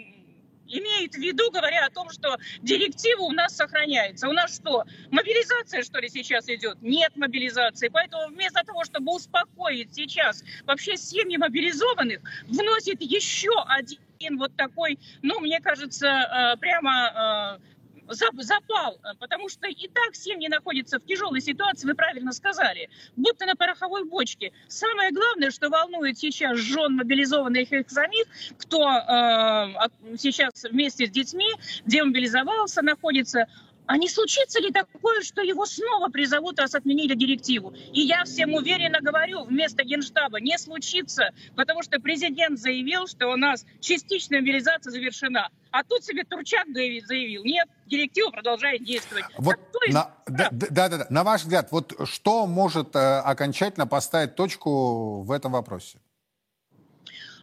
имеет 0.68 1.14
в 1.14 1.18
виду, 1.18 1.50
говоря 1.50 1.86
о 1.86 1.90
том, 1.90 2.10
что 2.10 2.36
директива 2.62 3.22
у 3.22 3.32
нас 3.32 3.56
сохраняется. 3.56 4.28
У 4.28 4.32
нас 4.32 4.54
что, 4.54 4.84
мобилизация, 5.10 5.82
что 5.82 5.98
ли, 5.98 6.08
сейчас 6.08 6.48
идет? 6.48 6.80
Нет 6.82 7.16
мобилизации. 7.16 7.88
Поэтому 7.88 8.28
вместо 8.28 8.64
того, 8.64 8.84
чтобы 8.84 9.14
успокоить 9.14 9.94
сейчас 9.94 10.44
вообще 10.64 10.96
семьи 10.96 11.36
мобилизованных, 11.36 12.20
вносит 12.46 13.00
еще 13.00 13.52
один 13.66 14.38
вот 14.38 14.54
такой, 14.56 14.98
ну, 15.22 15.40
мне 15.40 15.60
кажется, 15.60 16.06
э, 16.06 16.56
прямо 16.58 17.58
э, 17.60 17.77
запал, 18.08 18.98
э, 19.02 19.14
потому 19.18 19.48
что 19.48 19.68
и 19.68 19.88
так 19.88 20.14
семьи 20.14 20.48
находятся 20.48 20.98
в 20.98 21.04
тяжелой 21.04 21.40
ситуации, 21.40 21.86
вы 21.86 21.94
правильно 21.94 22.32
сказали, 22.32 22.88
будто 23.16 23.46
на 23.46 23.54
пороховой 23.54 24.04
бочке. 24.04 24.52
Самое 24.68 25.12
главное, 25.12 25.50
что 25.50 25.68
волнует 25.68 26.18
сейчас 26.18 26.58
жен 26.58 26.96
мобилизованных 26.96 27.72
их 27.72 27.90
самих, 27.90 28.26
кто 28.58 28.88
э, 28.88 30.16
сейчас 30.18 30.64
вместе 30.64 31.06
с 31.06 31.10
детьми 31.10 31.48
демобилизовался, 31.86 32.82
находится, 32.82 33.46
а 33.88 33.96
не 33.96 34.08
случится 34.08 34.60
ли 34.60 34.70
такое, 34.70 35.22
что 35.22 35.40
его 35.40 35.64
снова 35.64 36.08
призовут, 36.10 36.60
раз 36.60 36.74
отменили 36.74 37.14
директиву? 37.14 37.74
И 37.92 38.02
я 38.02 38.24
всем 38.24 38.52
уверенно 38.52 39.00
говорю, 39.00 39.44
вместо 39.44 39.82
Генштаба 39.82 40.40
не 40.40 40.58
случится, 40.58 41.30
потому 41.56 41.82
что 41.82 41.98
президент 41.98 42.58
заявил, 42.58 43.06
что 43.06 43.28
у 43.28 43.36
нас 43.36 43.64
частичная 43.80 44.40
мобилизация 44.40 44.90
завершена. 44.90 45.48
А 45.70 45.84
тут 45.84 46.04
себе 46.04 46.24
Турчак 46.24 46.66
заявил, 46.68 47.44
нет, 47.44 47.66
директива 47.86 48.30
продолжает 48.30 48.84
действовать. 48.84 49.24
Вот 49.38 49.56
так, 49.56 49.88
на, 49.88 50.14
да, 50.26 50.48
да, 50.50 50.66
да, 50.70 50.88
да. 50.88 51.06
на 51.08 51.24
ваш 51.24 51.42
взгляд, 51.42 51.72
вот 51.72 51.94
что 52.04 52.46
может 52.46 52.94
э, 52.94 52.98
окончательно 53.20 53.86
поставить 53.86 54.34
точку 54.34 55.22
в 55.22 55.32
этом 55.32 55.52
вопросе? 55.52 55.98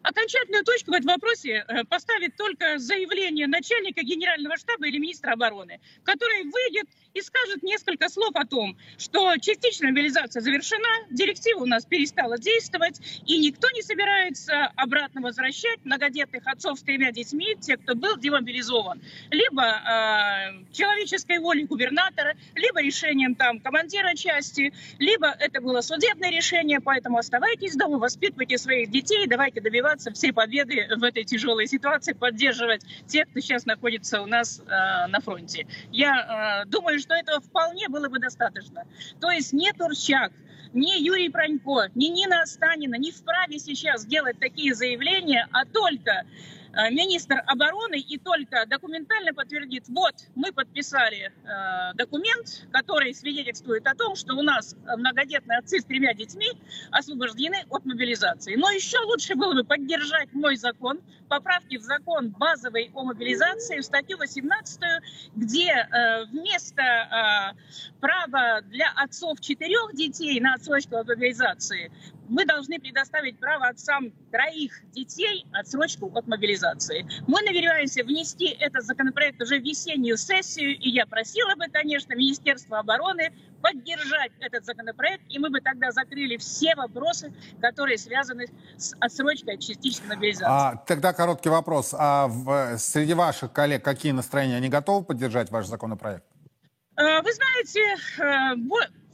Окончательную 0.05 0.63
точку 0.63 0.91
в 0.91 0.93
этом 0.93 1.07
вопросе 1.07 1.65
э, 1.67 1.83
поставит 1.83 2.35
только 2.37 2.77
заявление 2.77 3.47
начальника 3.47 4.03
генерального 4.03 4.55
штаба 4.55 4.85
или 4.85 4.99
министра 4.99 5.31
обороны, 5.31 5.79
который 6.03 6.43
выйдет 6.43 6.85
и 7.15 7.21
скажет 7.21 7.63
несколько 7.63 8.07
слов 8.09 8.35
о 8.35 8.45
том, 8.45 8.77
что 8.99 9.35
частичная 9.37 9.89
мобилизация 9.89 10.41
завершена, 10.41 11.07
директива 11.09 11.63
у 11.63 11.65
нас 11.65 11.85
перестала 11.85 12.37
действовать, 12.37 12.99
и 13.25 13.39
никто 13.39 13.67
не 13.71 13.81
собирается 13.81 14.65
обратно 14.75 15.21
возвращать 15.21 15.83
многодетных 15.83 16.45
отцов 16.45 16.77
с 16.77 16.83
тремя 16.83 17.11
детьми, 17.11 17.55
те, 17.59 17.75
кто 17.75 17.95
был 17.95 18.15
демобилизован, 18.17 19.01
либо 19.31 19.63
э, 19.63 20.71
человеческой 20.71 21.39
волей 21.39 21.63
губернатора, 21.63 22.35
либо 22.53 22.79
решением 22.79 23.33
там 23.33 23.59
командира 23.59 24.13
части, 24.13 24.71
либо 24.99 25.29
это 25.39 25.61
было 25.61 25.81
судебное 25.81 26.29
решение, 26.29 26.79
поэтому 26.79 27.17
оставайтесь 27.17 27.75
дома, 27.75 27.97
воспитывайте 27.97 28.59
своих 28.59 28.91
детей, 28.91 29.25
давайте 29.25 29.61
добиваться 29.61 29.94
всей 29.97 30.33
победы 30.33 30.87
в 30.95 31.03
этой 31.03 31.23
тяжелой 31.23 31.67
ситуации, 31.67 32.13
поддерживать 32.13 32.83
тех, 33.07 33.29
кто 33.29 33.39
сейчас 33.39 33.65
находится 33.65 34.21
у 34.21 34.25
нас 34.25 34.59
э, 34.59 35.07
на 35.07 35.19
фронте. 35.21 35.67
Я 35.91 36.63
э, 36.63 36.69
думаю, 36.69 36.99
что 36.99 37.13
этого 37.13 37.41
вполне 37.41 37.89
было 37.89 38.09
бы 38.09 38.19
достаточно. 38.19 38.85
То 39.19 39.31
есть 39.31 39.53
не 39.53 39.71
Турчак, 39.73 40.31
ни 40.73 40.99
Юрий 41.01 41.29
Пронько, 41.29 41.89
ни 41.95 42.07
Нина 42.07 42.41
Останина 42.41 42.95
не 42.95 43.11
вправе 43.11 43.59
сейчас 43.59 44.05
делать 44.05 44.39
такие 44.39 44.75
заявления, 44.75 45.47
а 45.51 45.65
только 45.65 46.25
министр 46.91 47.41
обороны 47.47 47.99
и 47.99 48.17
только 48.17 48.65
документально 48.67 49.33
подтвердит, 49.33 49.85
вот, 49.87 50.15
мы 50.35 50.51
подписали 50.51 51.31
э, 51.31 51.93
документ, 51.95 52.67
который 52.71 53.13
свидетельствует 53.13 53.87
о 53.87 53.95
том, 53.95 54.15
что 54.15 54.35
у 54.35 54.41
нас 54.41 54.75
многодетные 54.97 55.59
отцы 55.59 55.79
с 55.79 55.85
тремя 55.85 56.13
детьми 56.13 56.47
освобождены 56.91 57.63
от 57.69 57.85
мобилизации. 57.85 58.55
Но 58.55 58.69
еще 58.69 58.99
лучше 58.99 59.35
было 59.35 59.53
бы 59.53 59.63
поддержать 59.63 60.33
мой 60.33 60.57
закон, 60.57 60.99
поправки 61.29 61.77
в 61.77 61.81
закон 61.81 62.29
базовый 62.29 62.91
о 62.93 63.03
мобилизации, 63.03 63.79
в 63.79 63.83
статью 63.83 64.17
18, 64.17 64.79
где 65.35 65.69
э, 65.71 66.25
вместо 66.25 66.81
э, 66.81 67.99
права 67.99 68.61
для 68.61 68.91
отцов 68.95 69.39
четырех 69.39 69.93
детей 69.95 70.39
на 70.39 70.55
отсрочку 70.55 70.97
от 70.97 71.07
мобилизации 71.07 71.91
мы 72.29 72.45
должны 72.45 72.79
предоставить 72.79 73.39
право 73.39 73.67
отцам 73.67 74.11
троих 74.31 74.73
детей 74.91 75.45
отсрочку 75.53 76.11
от 76.13 76.27
мобилизации. 76.27 77.05
Мы 77.27 77.41
намереваемся 77.41 78.03
внести 78.03 78.47
этот 78.59 78.83
законопроект 78.83 79.41
уже 79.41 79.59
в 79.59 79.63
весеннюю 79.63 80.17
сессию, 80.17 80.77
и 80.77 80.89
я 80.89 81.05
просила 81.05 81.55
бы, 81.55 81.65
конечно, 81.71 82.13
Министерство 82.13 82.79
обороны 82.79 83.31
поддержать 83.61 84.31
этот 84.39 84.65
законопроект, 84.65 85.23
и 85.29 85.39
мы 85.39 85.49
бы 85.49 85.59
тогда 85.59 85.91
закрыли 85.91 86.37
все 86.37 86.75
вопросы, 86.75 87.33
которые 87.61 87.97
связаны 87.97 88.47
с 88.77 88.93
отсрочкой 88.99 89.55
от 89.55 89.61
частичной 89.61 90.07
мобилизации. 90.07 90.45
А, 90.47 90.75
тогда 90.85 91.13
короткий 91.13 91.49
вопрос. 91.49 91.95
А 91.97 92.27
в, 92.27 92.77
среди 92.77 93.13
ваших 93.13 93.51
коллег 93.51 93.83
какие 93.83 94.11
настроения? 94.11 94.57
Они 94.57 94.69
готовы 94.69 95.03
поддержать 95.03 95.49
ваш 95.49 95.65
законопроект? 95.65 96.25
Э, 96.97 97.21
вы 97.21 97.33
знаете, 97.33 97.81
э, 98.19 98.55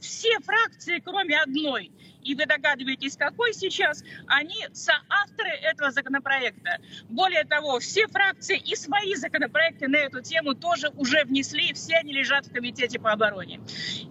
все 0.00 0.38
фракции, 0.40 1.00
кроме 1.04 1.40
одной, 1.40 1.90
и 2.24 2.34
вы 2.34 2.46
догадываетесь, 2.46 3.16
какой 3.16 3.52
сейчас, 3.52 4.02
они 4.26 4.66
соавторы 4.72 5.50
этого 5.50 5.90
законопроекта. 5.90 6.78
Более 7.08 7.44
того, 7.44 7.80
все 7.80 8.06
фракции 8.06 8.58
и 8.58 8.76
свои 8.76 9.14
законопроекты 9.14 9.88
на 9.88 9.96
эту 9.96 10.22
тему 10.22 10.54
тоже 10.54 10.90
уже 10.96 11.24
внесли, 11.24 11.72
все 11.72 11.96
они 11.96 12.12
лежат 12.12 12.46
в 12.46 12.52
Комитете 12.52 12.98
по 12.98 13.12
обороне. 13.12 13.60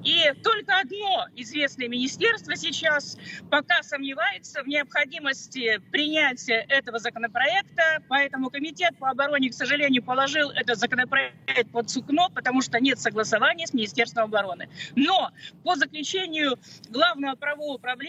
И 0.03 0.31
только 0.43 0.79
одно 0.79 1.27
известное 1.35 1.87
министерство 1.87 2.55
сейчас 2.55 3.17
пока 3.49 3.81
сомневается 3.83 4.63
в 4.63 4.67
необходимости 4.67 5.79
принятия 5.91 6.65
этого 6.67 6.99
законопроекта, 6.99 8.03
поэтому 8.07 8.49
Комитет 8.49 8.97
по 8.97 9.09
обороне, 9.09 9.49
к 9.49 9.53
сожалению, 9.53 10.03
положил 10.03 10.49
этот 10.51 10.77
законопроект 10.77 11.71
под 11.71 11.89
сукно, 11.89 12.29
потому 12.29 12.61
что 12.61 12.79
нет 12.79 12.99
согласования 12.99 13.67
с 13.67 13.73
Министерством 13.73 14.25
обороны. 14.25 14.69
Но 14.95 15.31
по 15.63 15.75
заключению 15.75 16.59
главного 16.89 17.35
правового 17.35 17.75
управления 17.75 18.00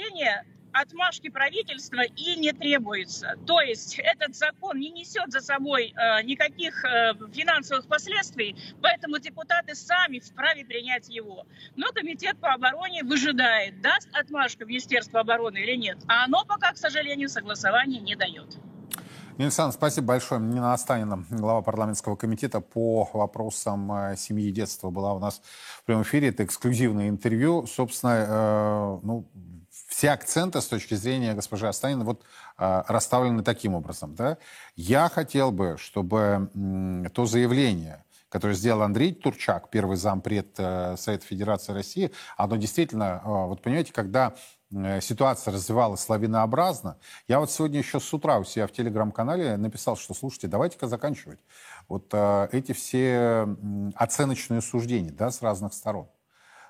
отмашки 0.72 1.28
правительства 1.28 2.02
и 2.02 2.36
не 2.36 2.52
требуется. 2.52 3.36
То 3.46 3.60
есть 3.60 3.98
этот 3.98 4.34
закон 4.34 4.78
не 4.78 4.90
несет 4.90 5.30
за 5.30 5.40
собой 5.40 5.92
э, 5.94 6.22
никаких 6.22 6.84
э, 6.84 7.14
финансовых 7.32 7.86
последствий, 7.86 8.56
поэтому 8.80 9.18
депутаты 9.18 9.74
сами 9.74 10.18
вправе 10.18 10.64
принять 10.64 11.08
его. 11.08 11.46
Но 11.76 11.92
Комитет 11.92 12.38
по 12.38 12.52
обороне 12.54 13.04
выжидает, 13.04 13.80
даст 13.80 14.08
отмашку 14.12 14.64
Министерство 14.64 15.20
обороны 15.20 15.58
или 15.58 15.76
нет. 15.76 15.98
А 16.08 16.24
оно 16.24 16.44
пока, 16.44 16.72
к 16.72 16.78
сожалению, 16.78 17.28
согласования 17.28 18.00
не 18.00 18.16
дает. 18.16 18.56
Нина 19.38 19.50
спасибо 19.50 20.08
большое. 20.08 20.40
Нина 20.40 20.74
Останина, 20.74 21.24
глава 21.30 21.62
парламентского 21.62 22.16
комитета 22.16 22.60
по 22.60 23.08
вопросам 23.12 23.92
э, 23.92 24.16
семьи 24.16 24.48
и 24.48 24.52
детства, 24.52 24.90
была 24.90 25.14
у 25.14 25.18
нас 25.18 25.42
в 25.80 25.84
прямом 25.84 26.02
эфире. 26.02 26.28
Это 26.28 26.44
эксклюзивное 26.44 27.08
интервью. 27.08 27.66
Собственно, 27.66 28.26
э, 28.28 28.98
ну, 29.02 29.26
все 30.02 30.10
акценты 30.10 30.60
с 30.60 30.66
точки 30.66 30.94
зрения 30.94 31.32
госпожи 31.32 31.68
Останина 31.68 32.02
вот 32.02 32.24
э, 32.58 32.82
расставлены 32.88 33.44
таким 33.44 33.76
образом. 33.76 34.16
Да? 34.16 34.36
Я 34.74 35.08
хотел 35.08 35.52
бы, 35.52 35.76
чтобы 35.78 36.50
то 37.14 37.24
заявление, 37.24 38.04
которое 38.28 38.54
сделал 38.54 38.82
Андрей 38.82 39.14
Турчак, 39.14 39.70
первый 39.70 39.96
зампред 39.96 40.56
э, 40.58 40.96
Совета 40.98 41.24
Федерации 41.24 41.72
России, 41.72 42.10
оно 42.36 42.56
действительно, 42.56 43.22
э, 43.22 43.28
вот 43.28 43.62
понимаете, 43.62 43.92
когда 43.92 44.34
ситуация 45.00 45.52
развивалась 45.52 46.08
лавинообразно. 46.08 46.96
Я 47.28 47.38
вот 47.38 47.52
сегодня 47.52 47.78
еще 47.78 48.00
с 48.00 48.12
утра 48.12 48.38
у 48.40 48.44
себя 48.44 48.66
в 48.66 48.72
телеграм-канале 48.72 49.56
написал, 49.56 49.96
что, 49.96 50.14
слушайте, 50.14 50.48
давайте-ка 50.48 50.88
заканчивать. 50.88 51.38
вот 51.88 52.08
э, 52.12 52.48
эти 52.50 52.72
все 52.72 53.46
оценочные 53.94 54.62
суждения 54.62 55.12
да, 55.12 55.30
с 55.30 55.42
разных 55.42 55.74
сторон. 55.74 56.08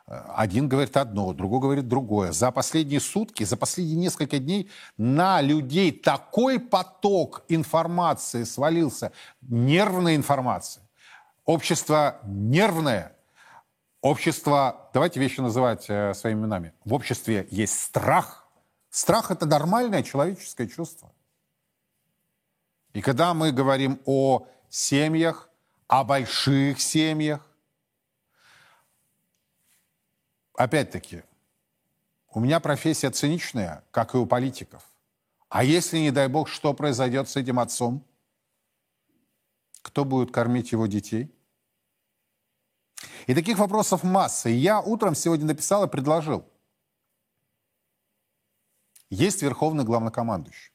Один 0.07 0.69
говорит 0.69 0.97
одно, 0.97 1.33
другой 1.33 1.61
говорит 1.61 1.89
другое. 1.89 2.33
За 2.33 2.51
последние 2.51 3.01
сутки, 3.01 3.45
за 3.45 3.57
последние 3.57 3.97
несколько 3.97 4.39
дней 4.39 4.71
на 4.97 5.41
людей 5.41 5.93
такой 5.93 6.59
поток 6.59 7.45
информации 7.49 8.45
свалился, 8.45 9.13
нервной 9.43 10.17
информации. 10.17 10.83
Общество 11.45 12.21
нервное, 12.25 13.17
общество, 14.01 14.91
давайте 14.93 15.21
вещи 15.21 15.41
называть 15.41 15.87
э, 15.89 16.15
своими 16.15 16.41
именами. 16.41 16.73
В 16.85 16.95
обществе 16.95 17.47
есть 17.51 17.81
страх. 17.81 18.47
Страх– 18.91 19.31
это 19.31 19.47
нормальное 19.47 20.03
человеческое 20.03 20.67
чувство. 20.67 21.13
И 22.93 23.01
когда 23.01 23.33
мы 23.33 23.53
говорим 23.53 24.01
о 24.05 24.47
семьях, 24.69 25.49
о 25.87 26.05
больших 26.05 26.81
семьях, 26.81 27.47
опять-таки, 30.55 31.23
у 32.31 32.41
меня 32.41 32.61
профессия 32.61 33.11
циничная, 33.11 33.85
как 33.91 34.15
и 34.15 34.19
у 34.19 34.27
политиков. 34.27 34.83
А 35.49 35.65
если, 35.65 35.99
не 35.99 36.11
дай 36.11 36.29
бог, 36.29 36.49
что 36.49 36.73
произойдет 36.73 37.29
с 37.29 37.37
этим 37.37 37.59
отцом? 37.61 38.07
Кто 39.83 40.05
будет 40.05 40.31
кормить 40.31 40.73
его 40.73 40.87
детей? 40.87 41.31
И 43.27 43.35
таких 43.35 43.59
вопросов 43.59 44.03
масса. 44.03 44.49
И 44.49 44.55
я 44.55 44.81
утром 44.81 45.15
сегодня 45.15 45.47
написал 45.47 45.85
и 45.85 45.89
предложил. 45.89 46.49
Есть 49.11 49.43
верховный 49.43 49.85
главнокомандующий. 49.85 50.73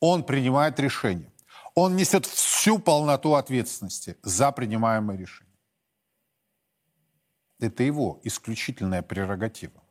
Он 0.00 0.24
принимает 0.24 0.80
решение. 0.80 1.32
Он 1.74 1.94
несет 1.94 2.26
всю 2.26 2.80
полноту 2.80 3.34
ответственности 3.34 4.16
за 4.22 4.50
принимаемое 4.50 5.16
решение. 5.16 5.47
Это 7.60 7.82
его 7.82 8.20
исключительная 8.22 9.02
прерогатива. 9.02 9.82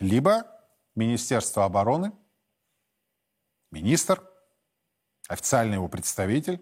Либо 0.00 0.46
Министерство 0.94 1.64
обороны, 1.64 2.12
министр, 3.70 4.22
официальный 5.28 5.74
его 5.74 5.88
представитель. 5.88 6.60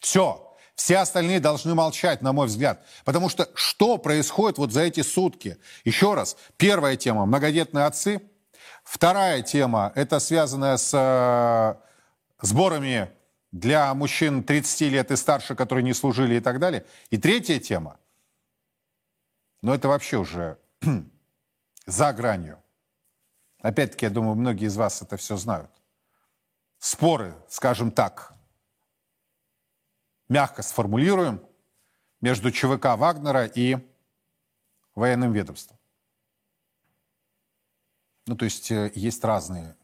Все. 0.00 0.44
Все 0.74 0.98
остальные 0.98 1.40
должны 1.40 1.74
молчать, 1.74 2.22
на 2.22 2.32
мой 2.32 2.46
взгляд. 2.46 2.84
Потому 3.04 3.28
что 3.28 3.50
что 3.54 3.98
происходит 3.98 4.58
вот 4.58 4.72
за 4.72 4.82
эти 4.82 5.02
сутки? 5.02 5.58
Еще 5.84 6.14
раз, 6.14 6.36
первая 6.56 6.96
тема– 6.96 7.24
многодетные 7.26 7.84
отцы. 7.84 8.22
Вторая 8.84 9.42
тема– 9.42 9.92
это 9.94 10.20
связанная 10.20 10.76
с 10.76 10.92
э, 10.94 11.74
сборами 12.40 13.10
для 13.52 13.92
мужчин 13.94 14.42
30 14.42 14.80
лет 14.92 15.10
и 15.10 15.16
старше, 15.16 15.54
которые 15.54 15.84
не 15.84 15.94
служили 15.94 16.36
и 16.36 16.40
так 16.40 16.58
далее. 16.58 16.84
И 17.10 17.18
третья 17.18 17.58
тема, 17.58 17.98
но 19.62 19.74
это 19.74 19.88
вообще 19.88 20.18
уже 20.18 20.58
за 21.86 22.12
гранью. 22.12 22.62
Опять-таки, 23.60 24.06
я 24.06 24.10
думаю, 24.10 24.36
многие 24.36 24.66
из 24.66 24.76
вас 24.76 25.02
это 25.02 25.16
все 25.16 25.36
знают. 25.36 25.70
Споры, 26.78 27.34
скажем 27.48 27.90
так, 27.90 28.34
мягко 30.28 30.62
сформулируем, 30.62 31.42
между 32.20 32.50
ЧВК 32.50 32.96
Вагнера 32.96 33.46
и 33.46 33.76
военным 34.94 35.32
ведомством. 35.32 35.78
Ну, 38.26 38.36
то 38.36 38.44
есть 38.44 38.70
э, 38.70 38.92
есть 38.94 39.24
разные 39.24 39.76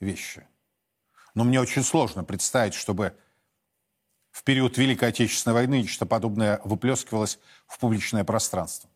вещи. 0.00 0.46
Но 1.34 1.44
мне 1.44 1.60
очень 1.60 1.82
сложно 1.82 2.24
представить, 2.24 2.74
чтобы 2.74 3.16
в 4.30 4.44
период 4.44 4.76
Великой 4.78 5.10
Отечественной 5.10 5.54
войны 5.54 5.82
нечто 5.82 6.06
подобное 6.06 6.60
выплескивалось 6.64 7.38
в 7.66 7.78
публичное 7.78 8.24
пространство. 8.24 8.90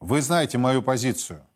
Вы 0.00 0.22
знаете 0.22 0.58
мою 0.58 0.82
позицию. 0.82 1.46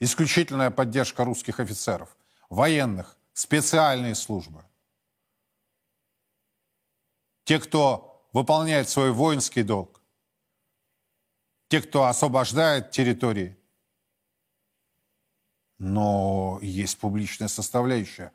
Исключительная 0.00 0.70
поддержка 0.70 1.24
русских 1.24 1.60
офицеров, 1.60 2.16
военных, 2.48 3.16
специальные 3.34 4.14
службы. 4.14 4.64
Те, 7.44 7.58
кто 7.60 8.28
выполняет 8.32 8.88
свой 8.88 9.12
воинский 9.12 9.62
долг, 9.62 10.00
те, 11.68 11.80
кто 11.80 12.04
освобождает 12.04 12.90
территории– 12.90 13.56
но 15.82 16.60
есть 16.62 16.96
публичная 16.98 17.48
составляющая. 17.48 18.32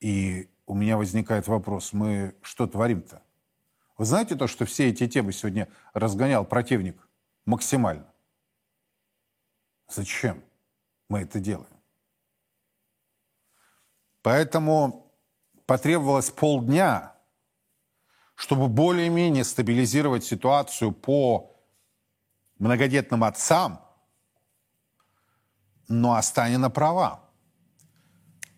И 0.00 0.50
у 0.66 0.74
меня 0.74 0.98
возникает 0.98 1.48
вопрос, 1.48 1.94
мы 1.94 2.34
что 2.42 2.66
творим-то? 2.66 3.22
Вы 3.96 4.04
знаете 4.04 4.36
то, 4.36 4.46
что 4.46 4.66
все 4.66 4.90
эти 4.90 5.08
темы 5.08 5.32
сегодня 5.32 5.66
разгонял 5.94 6.44
противник 6.44 7.08
максимально? 7.46 8.04
Зачем 9.88 10.44
мы 11.08 11.20
это 11.20 11.40
делаем? 11.40 11.72
Поэтому 14.20 15.10
потребовалось 15.64 16.30
полдня, 16.30 17.14
чтобы 18.34 18.68
более-менее 18.68 19.44
стабилизировать 19.44 20.24
ситуацию 20.24 20.92
по 20.92 21.56
многодетным 22.58 23.24
отцам– 23.24 23.86
но 25.90 26.14
Астанина 26.14 26.70
права. 26.70 27.20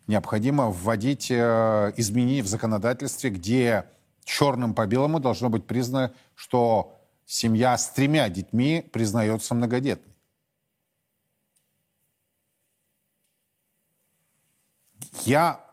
Необходимо 0.07 0.71
вводить 0.71 1.31
э, 1.31 1.93
изменения 1.97 2.43
в 2.43 2.47
законодательстве, 2.47 3.31
где 3.31 3.87
черным 4.23 4.75
по 4.75 4.87
белому 4.87 5.19
должно 5.19 5.49
быть 5.49 5.67
признано, 5.67 6.13
что 6.35 7.01
семья 7.25 7.79
с 7.79 7.89
тремя 7.89 8.29
детьми 8.29 8.87
признается 8.93 9.55
многодетной. 9.55 10.13
Я 15.25 15.65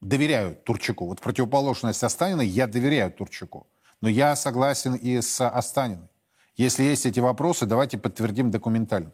доверяю 0.00 0.56
Турчаку. 0.56 1.06
Вот 1.06 1.20
противоположность 1.20 2.02
Останина, 2.02 2.40
я 2.40 2.66
доверяю 2.66 3.12
Турчаку. 3.12 3.68
Но 4.00 4.08
я 4.08 4.34
согласен 4.34 4.94
и 4.94 5.20
с 5.20 5.46
Останиной. 5.46 6.08
Если 6.56 6.82
есть 6.82 7.06
эти 7.06 7.20
вопросы, 7.20 7.66
давайте 7.66 7.98
подтвердим 7.98 8.50
документально. 8.50 9.12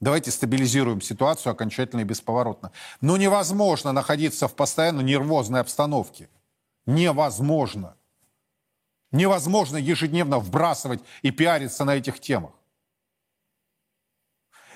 Давайте 0.00 0.30
стабилизируем 0.30 1.00
ситуацию 1.00 1.52
окончательно 1.52 2.00
и 2.00 2.04
бесповоротно. 2.04 2.70
Но 3.00 3.16
невозможно 3.16 3.92
находиться 3.92 4.46
в 4.46 4.54
постоянно 4.54 5.00
нервозной 5.00 5.60
обстановке. 5.60 6.28
Невозможно. 6.86 7.96
Невозможно 9.10 9.76
ежедневно 9.76 10.38
вбрасывать 10.38 11.00
и 11.22 11.30
пиариться 11.30 11.84
на 11.84 11.96
этих 11.96 12.20
темах. 12.20 12.52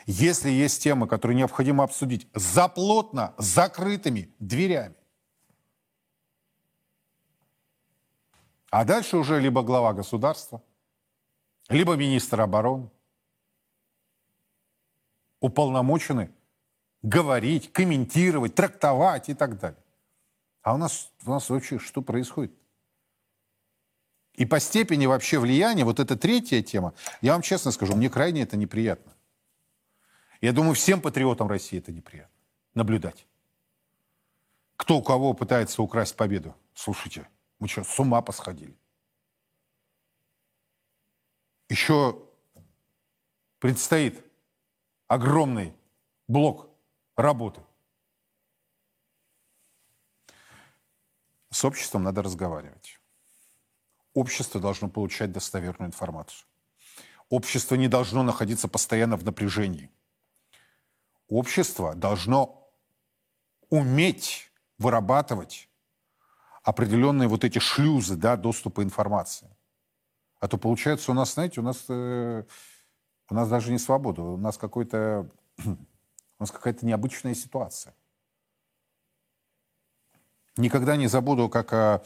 Если 0.06 0.50
есть 0.50 0.82
темы, 0.82 1.06
которые 1.06 1.36
необходимо 1.36 1.84
обсудить 1.84 2.26
за 2.34 2.66
плотно 2.66 3.34
закрытыми 3.38 4.34
дверями, 4.40 4.96
а 8.70 8.84
дальше 8.84 9.16
уже 9.16 9.38
либо 9.38 9.62
глава 9.62 9.92
государства, 9.92 10.60
либо 11.68 11.94
министр 11.94 12.40
обороны, 12.40 12.90
уполномочены 15.42 16.30
говорить, 17.02 17.72
комментировать, 17.72 18.54
трактовать 18.54 19.28
и 19.28 19.34
так 19.34 19.58
далее. 19.58 19.82
А 20.62 20.74
у 20.74 20.78
нас, 20.78 21.10
у 21.26 21.30
нас 21.30 21.50
вообще 21.50 21.78
что 21.78 22.00
происходит? 22.00 22.54
И 24.34 24.46
по 24.46 24.60
степени 24.60 25.04
вообще 25.06 25.38
влияния, 25.38 25.84
вот 25.84 26.00
эта 26.00 26.16
третья 26.16 26.62
тема, 26.62 26.94
я 27.20 27.32
вам 27.32 27.42
честно 27.42 27.72
скажу, 27.72 27.94
мне 27.94 28.08
крайне 28.08 28.42
это 28.42 28.56
неприятно. 28.56 29.12
Я 30.40 30.52
думаю, 30.52 30.74
всем 30.74 31.00
патриотам 31.00 31.48
России 31.48 31.78
это 31.78 31.92
неприятно. 31.92 32.32
Наблюдать. 32.74 33.26
Кто 34.76 34.98
у 34.98 35.02
кого 35.02 35.34
пытается 35.34 35.82
украсть 35.82 36.16
победу. 36.16 36.54
Слушайте, 36.74 37.28
мы 37.58 37.68
что, 37.68 37.84
с 37.84 37.98
ума 38.00 38.22
посходили? 38.22 38.74
Еще 41.68 42.18
предстоит 43.58 44.24
огромный 45.12 45.74
блок 46.26 46.70
работы. 47.16 47.60
С 51.50 51.66
обществом 51.66 52.04
надо 52.04 52.22
разговаривать. 52.22 52.98
Общество 54.14 54.58
должно 54.58 54.88
получать 54.88 55.30
достоверную 55.30 55.88
информацию. 55.88 56.46
Общество 57.28 57.74
не 57.74 57.88
должно 57.88 58.22
находиться 58.22 58.68
постоянно 58.68 59.18
в 59.18 59.24
напряжении. 59.24 59.90
Общество 61.28 61.94
должно 61.94 62.72
уметь 63.68 64.50
вырабатывать 64.78 65.68
определенные 66.62 67.28
вот 67.28 67.44
эти 67.44 67.58
шлюзы 67.58 68.16
да, 68.16 68.36
доступа 68.36 68.82
информации. 68.82 69.54
А 70.40 70.48
то 70.48 70.56
получается 70.56 71.10
у 71.10 71.14
нас, 71.14 71.34
знаете, 71.34 71.60
у 71.60 71.64
нас 71.64 71.84
э, 71.90 72.44
у 73.32 73.34
нас 73.34 73.48
даже 73.48 73.72
не 73.72 73.78
свобода, 73.78 74.20
у 74.20 74.36
нас 74.36 74.58
какой-то, 74.58 75.26
у 75.64 75.76
нас 76.38 76.50
какая-то 76.50 76.84
необычная 76.84 77.34
ситуация. 77.34 77.94
Никогда 80.58 80.96
не 80.96 81.06
забуду, 81.06 81.48
как 81.48 81.72
э, 81.72 82.02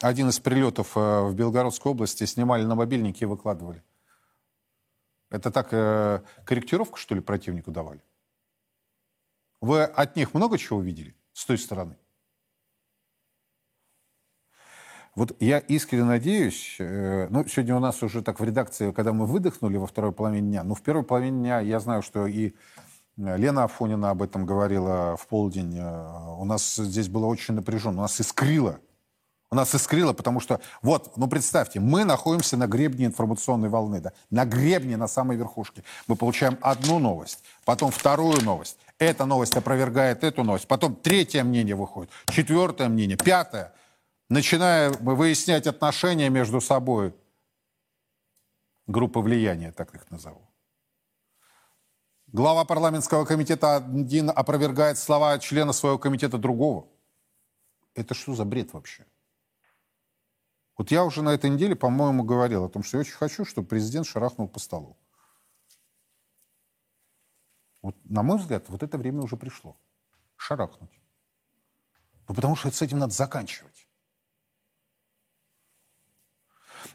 один 0.00 0.30
из 0.30 0.40
прилетов 0.40 0.96
э, 0.96 1.00
в 1.00 1.34
Белгородской 1.34 1.92
области 1.92 2.24
снимали 2.24 2.64
на 2.64 2.76
мобильнике 2.76 3.26
и 3.26 3.28
выкладывали. 3.28 3.82
Это 5.28 5.50
так 5.50 5.68
э, 5.72 6.22
корректировку, 6.46 6.96
что 6.96 7.14
ли, 7.14 7.20
противнику 7.20 7.70
давали? 7.70 8.00
Вы 9.60 9.82
от 9.84 10.16
них 10.16 10.32
много 10.32 10.56
чего 10.56 10.80
видели 10.80 11.14
с 11.34 11.44
той 11.44 11.58
стороны? 11.58 11.98
Вот 15.16 15.36
я 15.40 15.58
искренне 15.58 16.04
надеюсь, 16.04 16.76
э, 16.78 17.26
ну, 17.30 17.44
сегодня 17.46 17.76
у 17.76 17.80
нас 17.80 18.02
уже 18.02 18.22
так 18.22 18.38
в 18.38 18.44
редакции, 18.44 18.92
когда 18.92 19.12
мы 19.12 19.26
выдохнули 19.26 19.76
во 19.76 19.86
второй 19.86 20.12
половине 20.12 20.48
дня, 20.48 20.62
ну, 20.62 20.74
в 20.74 20.82
первой 20.82 21.02
половине 21.02 21.40
дня 21.40 21.60
я 21.60 21.80
знаю, 21.80 22.02
что 22.02 22.26
и 22.26 22.54
Лена 23.16 23.64
Афонина 23.64 24.10
об 24.10 24.22
этом 24.22 24.46
говорила 24.46 25.16
в 25.16 25.26
полдень. 25.26 25.76
Э, 25.78 26.36
у 26.38 26.44
нас 26.44 26.76
здесь 26.76 27.08
было 27.08 27.26
очень 27.26 27.54
напряженно, 27.54 27.98
у 27.98 28.02
нас 28.02 28.20
искрило. 28.20 28.78
У 29.52 29.56
нас 29.56 29.74
искрило, 29.74 30.12
потому 30.12 30.38
что, 30.38 30.60
вот, 30.80 31.16
ну 31.16 31.26
представьте, 31.26 31.80
мы 31.80 32.04
находимся 32.04 32.56
на 32.56 32.68
гребне 32.68 33.06
информационной 33.06 33.68
волны, 33.68 34.00
да, 34.00 34.12
на 34.30 34.44
гребне, 34.44 34.96
на 34.96 35.08
самой 35.08 35.36
верхушке. 35.36 35.82
Мы 36.06 36.14
получаем 36.14 36.56
одну 36.60 37.00
новость, 37.00 37.42
потом 37.64 37.90
вторую 37.90 38.40
новость. 38.44 38.78
Эта 39.00 39.24
новость 39.26 39.56
опровергает 39.56 40.22
эту 40.22 40.44
новость, 40.44 40.68
потом 40.68 40.94
третье 40.94 41.42
мнение 41.42 41.74
выходит, 41.74 42.12
четвертое 42.28 42.88
мнение, 42.88 43.16
пятое. 43.16 43.72
Начиная 44.30 44.90
выяснять 44.90 45.66
отношения 45.66 46.30
между 46.30 46.60
собой, 46.60 47.12
группы 48.86 49.18
влияния, 49.18 49.72
так 49.72 49.92
их 49.92 50.08
назову. 50.08 50.48
Глава 52.28 52.64
парламентского 52.64 53.24
комитета 53.24 53.78
один 53.78 54.30
опровергает 54.30 54.98
слова 54.98 55.36
члена 55.40 55.72
своего 55.72 55.98
комитета 55.98 56.38
другого. 56.38 56.86
Это 57.94 58.14
что 58.14 58.36
за 58.36 58.44
бред 58.44 58.72
вообще? 58.72 59.04
Вот 60.78 60.92
я 60.92 61.04
уже 61.04 61.22
на 61.22 61.30
этой 61.30 61.50
неделе, 61.50 61.74
по-моему, 61.74 62.22
говорил 62.22 62.64
о 62.64 62.68
том, 62.68 62.84
что 62.84 62.98
я 62.98 63.00
очень 63.00 63.14
хочу, 63.14 63.44
чтобы 63.44 63.66
президент 63.66 64.06
шарахнул 64.06 64.46
по 64.46 64.60
столу. 64.60 64.96
Вот, 67.82 67.96
на 68.04 68.22
мой 68.22 68.38
взгляд, 68.38 68.68
вот 68.68 68.84
это 68.84 68.96
время 68.96 69.22
уже 69.22 69.36
пришло. 69.36 69.76
Шарахнуть. 70.36 71.00
Ну, 72.28 72.34
потому 72.36 72.54
что 72.54 72.70
с 72.70 72.80
этим 72.80 73.00
надо 73.00 73.12
заканчивать. 73.12 73.89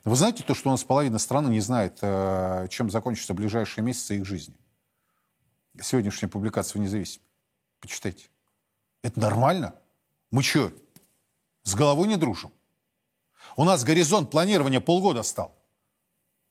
Вы 0.06 0.16
знаете 0.16 0.44
то, 0.44 0.54
что 0.54 0.70
у 0.70 0.72
нас 0.72 0.84
половина 0.84 1.18
страны 1.18 1.50
не 1.50 1.62
знает, 1.62 1.98
э, 2.02 2.68
чем 2.70 2.92
закончатся 2.92 3.34
ближайшие 3.34 3.84
месяцы 3.84 4.18
их 4.18 4.26
жизни? 4.26 4.56
сегодняшняя 5.82 6.30
публикация 6.30 6.80
в 6.80 6.84
«Независимом». 6.84 7.28
Почитайте. 7.82 8.28
Это 9.02 9.20
нормально? 9.20 9.76
Мы 10.32 10.42
что, 10.42 10.72
с 11.64 11.76
головой 11.76 12.08
не 12.08 12.16
дружим? 12.16 12.54
У 13.58 13.66
нас 13.66 13.84
горизонт 13.84 14.32
планирования 14.32 14.80
полгода 14.80 15.22
стал. 15.24 15.54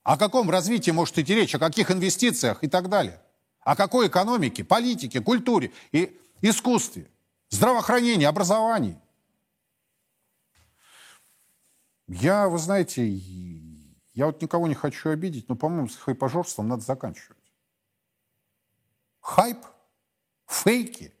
О 0.03 0.15
каком 0.15 0.51
развитии 0.51 0.91
может 0.91 1.17
идти 1.17 1.33
речь, 1.33 1.55
о 1.55 1.59
каких 1.59 1.89
инвестициях 1.89 2.63
и 2.63 2.67
так 2.67 2.87
далее? 2.87 3.19
О 3.61 3.75
какой 3.75 4.09
экономике, 4.09 4.63
политике, 4.63 5.21
культуре 5.21 5.71
и 5.91 6.19
искусстве, 6.41 7.09
здравоохранении, 7.49 8.25
образовании? 8.25 8.99
Я, 12.07 12.47
вы 12.49 12.57
знаете, 12.57 13.07
я 14.13 14.27
вот 14.27 14.41
никого 14.41 14.67
не 14.67 14.75
хочу 14.75 15.09
обидеть, 15.09 15.49
но, 15.49 15.55
по-моему, 15.55 15.89
с 15.89 15.95
хайпажорством 15.95 16.67
надо 16.67 16.83
заканчивать 16.83 17.37
хайп, 19.25 19.57
фейки, 20.47 21.11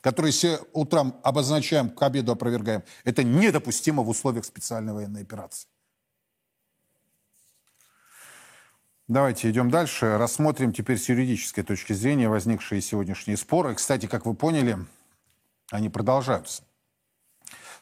которые 0.00 0.30
все 0.30 0.60
утром 0.72 1.16
обозначаем, 1.24 1.90
к 1.90 2.00
обеду 2.02 2.32
опровергаем, 2.32 2.84
это 3.04 3.24
недопустимо 3.24 4.04
в 4.04 4.08
условиях 4.08 4.44
специальной 4.44 4.92
военной 4.92 5.22
операции. 5.22 5.68
Давайте 9.08 9.50
идем 9.50 9.70
дальше. 9.70 10.18
Рассмотрим 10.18 10.72
теперь 10.72 10.98
с 10.98 11.08
юридической 11.08 11.62
точки 11.62 11.94
зрения 11.94 12.28
возникшие 12.28 12.80
сегодняшние 12.80 13.38
споры. 13.38 13.74
Кстати, 13.74 14.06
как 14.06 14.26
вы 14.26 14.34
поняли, 14.34 14.78
они 15.70 15.88
продолжаются. 15.88 16.62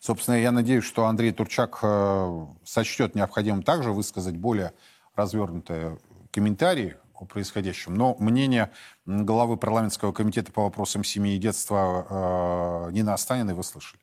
Собственно, 0.06 0.36
я 0.36 0.52
надеюсь, 0.52 0.84
что 0.84 1.06
Андрей 1.06 1.32
Турчак 1.32 1.80
э, 1.82 2.46
сочтет 2.62 3.16
необходимым 3.16 3.64
также 3.64 3.90
высказать 3.90 4.36
более 4.36 4.72
развернутые 5.16 5.98
комментарии 6.30 6.96
о 7.12 7.24
происходящем. 7.24 7.96
Но 7.96 8.14
мнение 8.20 8.70
главы 9.04 9.56
парламентского 9.56 10.12
комитета 10.12 10.52
по 10.52 10.62
вопросам 10.62 11.02
семьи 11.02 11.34
и 11.34 11.38
детства 11.40 12.86
э, 12.88 12.92
Нины 12.92 13.10
Останиной 13.10 13.54
вы 13.54 13.64
слышали. 13.64 14.00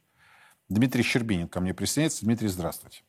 Дмитрий 0.68 1.04
Щербинин 1.04 1.48
ко 1.48 1.62
мне 1.62 1.74
присоединяется. 1.74 2.26
Дмитрий, 2.26 2.50
здравствуйте. 2.50 3.04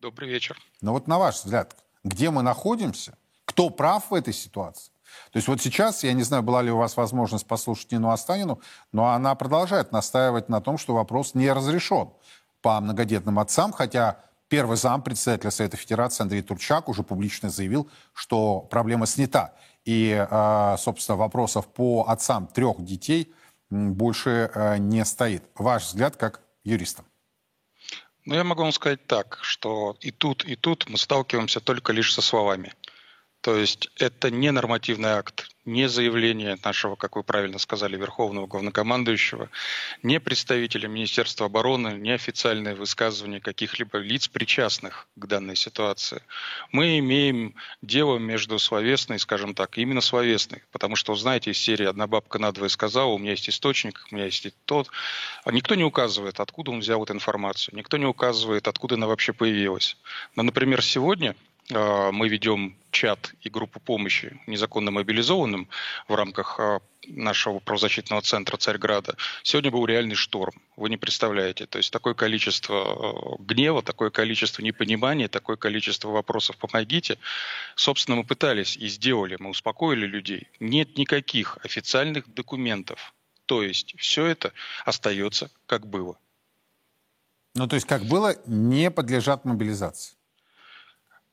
Добрый 0.00 0.28
вечер. 0.28 0.58
Но 0.80 0.94
вот 0.94 1.06
на 1.06 1.20
ваш 1.20 1.36
взгляд, 1.36 1.76
где 2.02 2.30
мы 2.30 2.42
находимся, 2.42 3.16
кто 3.44 3.70
прав 3.70 4.10
в 4.10 4.14
этой 4.14 4.34
ситуации? 4.34 4.90
То 5.32 5.36
есть 5.36 5.48
вот 5.48 5.60
сейчас, 5.60 6.04
я 6.04 6.12
не 6.12 6.22
знаю, 6.22 6.42
была 6.42 6.62
ли 6.62 6.70
у 6.70 6.76
вас 6.76 6.96
возможность 6.96 7.46
послушать 7.46 7.92
Нину 7.92 8.10
Останину, 8.10 8.60
но 8.92 9.08
она 9.08 9.34
продолжает 9.34 9.92
настаивать 9.92 10.48
на 10.48 10.60
том, 10.60 10.78
что 10.78 10.94
вопрос 10.94 11.34
не 11.34 11.52
разрешен 11.52 12.10
по 12.62 12.80
многодетным 12.80 13.38
отцам, 13.38 13.72
хотя 13.72 14.18
Первый 14.48 14.78
зам 14.78 15.02
председателя 15.02 15.50
Совета 15.50 15.76
Федерации 15.76 16.22
Андрей 16.22 16.40
Турчак 16.40 16.88
уже 16.88 17.02
публично 17.02 17.50
заявил, 17.50 17.90
что 18.14 18.60
проблема 18.60 19.06
снята. 19.06 19.54
И, 19.84 20.26
а, 20.30 20.76
собственно, 20.78 21.16
вопросов 21.16 21.68
по 21.68 22.06
отцам 22.08 22.46
трех 22.46 22.82
детей 22.82 23.32
больше 23.68 24.50
а, 24.54 24.78
не 24.78 25.04
стоит. 25.04 25.44
Ваш 25.54 25.84
взгляд 25.84 26.16
как 26.16 26.40
юриста? 26.64 27.04
Ну, 28.24 28.34
я 28.34 28.44
могу 28.44 28.62
вам 28.62 28.72
сказать 28.72 29.06
так, 29.06 29.38
что 29.42 29.96
и 30.00 30.10
тут, 30.10 30.44
и 30.46 30.56
тут 30.56 30.88
мы 30.88 30.96
сталкиваемся 30.96 31.60
только 31.60 31.92
лишь 31.92 32.14
со 32.14 32.22
словами. 32.22 32.72
То 33.40 33.56
есть 33.56 33.88
это 33.96 34.30
не 34.30 34.50
нормативный 34.50 35.10
акт, 35.10 35.48
не 35.64 35.88
заявление 35.88 36.58
нашего, 36.64 36.96
как 36.96 37.14
вы 37.14 37.22
правильно 37.22 37.58
сказали, 37.58 37.96
Верховного 37.96 38.46
Главнокомандующего, 38.46 39.48
не 40.02 40.18
представителя 40.18 40.88
Министерства 40.88 41.46
обороны, 41.46 41.98
не 41.98 42.10
официальное 42.10 42.74
высказывание 42.74 43.40
каких-либо 43.40 43.98
лиц, 43.98 44.26
причастных 44.26 45.06
к 45.14 45.26
данной 45.26 45.54
ситуации. 45.54 46.22
Мы 46.72 46.98
имеем 46.98 47.54
дело 47.80 48.18
между 48.18 48.58
словесной, 48.58 49.20
скажем 49.20 49.54
так, 49.54 49.78
именно 49.78 50.00
словесной, 50.00 50.64
потому 50.72 50.96
что, 50.96 51.14
знаете, 51.14 51.52
из 51.52 51.58
серии 51.58 51.86
«Одна 51.86 52.06
бабка 52.06 52.38
надвое 52.38 52.70
сказала», 52.70 53.10
у 53.10 53.18
меня 53.18 53.32
есть 53.32 53.48
источник, 53.48 54.04
у 54.10 54.16
меня 54.16 54.24
есть 54.24 54.46
и 54.46 54.52
тот. 54.64 54.88
А 55.44 55.52
никто 55.52 55.76
не 55.76 55.84
указывает, 55.84 56.40
откуда 56.40 56.72
он 56.72 56.80
взял 56.80 57.04
эту 57.04 57.12
информацию, 57.12 57.76
никто 57.76 57.98
не 57.98 58.06
указывает, 58.06 58.66
откуда 58.66 58.96
она 58.96 59.06
вообще 59.06 59.32
появилась. 59.32 59.96
Но, 60.34 60.42
например, 60.42 60.82
сегодня 60.82 61.36
мы 61.70 62.28
ведем 62.28 62.78
чат 62.90 63.34
и 63.42 63.50
группу 63.50 63.80
помощи 63.80 64.40
незаконно 64.46 64.90
мобилизованным 64.90 65.68
в 66.08 66.14
рамках 66.14 66.58
а, 66.58 66.80
нашего 67.06 67.58
правозащитного 67.58 68.22
центра 68.22 68.56
Царьграда. 68.56 69.16
Сегодня 69.42 69.70
был 69.70 69.86
реальный 69.86 70.14
шторм. 70.14 70.54
Вы 70.76 70.90
не 70.90 70.96
представляете. 70.96 71.66
То 71.66 71.78
есть 71.78 71.92
такое 71.92 72.14
количество 72.14 72.76
а, 72.76 73.36
гнева, 73.38 73.82
такое 73.82 74.10
количество 74.10 74.62
непонимания, 74.62 75.28
такое 75.28 75.56
количество 75.56 76.10
вопросов 76.10 76.56
«помогите». 76.56 77.18
Собственно, 77.76 78.16
мы 78.16 78.24
пытались 78.24 78.76
и 78.76 78.88
сделали, 78.88 79.36
мы 79.38 79.50
успокоили 79.50 80.06
людей. 80.06 80.48
Нет 80.60 80.96
никаких 80.98 81.58
официальных 81.62 82.32
документов. 82.34 83.14
То 83.46 83.62
есть 83.62 83.94
все 83.98 84.26
это 84.26 84.52
остается 84.84 85.50
как 85.66 85.86
было. 85.86 86.18
Ну, 87.54 87.66
то 87.66 87.76
есть 87.76 87.86
как 87.86 88.04
было, 88.04 88.36
не 88.46 88.90
подлежат 88.90 89.44
мобилизации. 89.44 90.17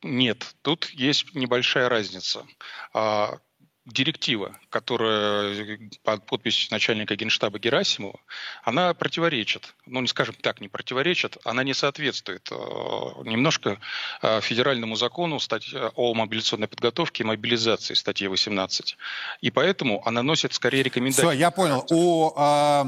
Нет, 0.05 0.55
тут 0.61 0.89
есть 0.91 1.33
небольшая 1.33 1.89
разница. 1.89 2.45
А, 2.93 3.39
директива, 3.87 4.55
которая 4.69 5.79
под 6.03 6.25
подписью 6.27 6.69
начальника 6.71 7.15
генштаба 7.15 7.57
Герасимова, 7.57 8.19
она 8.63 8.93
противоречит, 8.93 9.73
ну 9.87 10.01
не 10.01 10.07
скажем 10.07 10.35
так, 10.41 10.61
не 10.61 10.67
противоречит, 10.67 11.37
она 11.43 11.63
не 11.63 11.73
соответствует 11.73 12.47
э, 12.51 12.55
немножко 12.55 13.79
э, 14.21 14.41
федеральному 14.41 14.95
закону 14.95 15.39
о 15.95 16.13
мобилизационной 16.13 16.67
подготовке 16.67 17.23
и 17.23 17.25
мобилизации, 17.25 17.95
статье 17.95 18.29
18. 18.29 18.97
И 19.41 19.49
поэтому 19.49 20.07
она 20.07 20.21
носит 20.21 20.53
скорее 20.53 20.83
рекомендации. 20.83 21.21
Все, 21.23 21.31
я 21.31 21.49
понял. 21.49 21.83
У 21.89 22.31
э, 22.35 22.83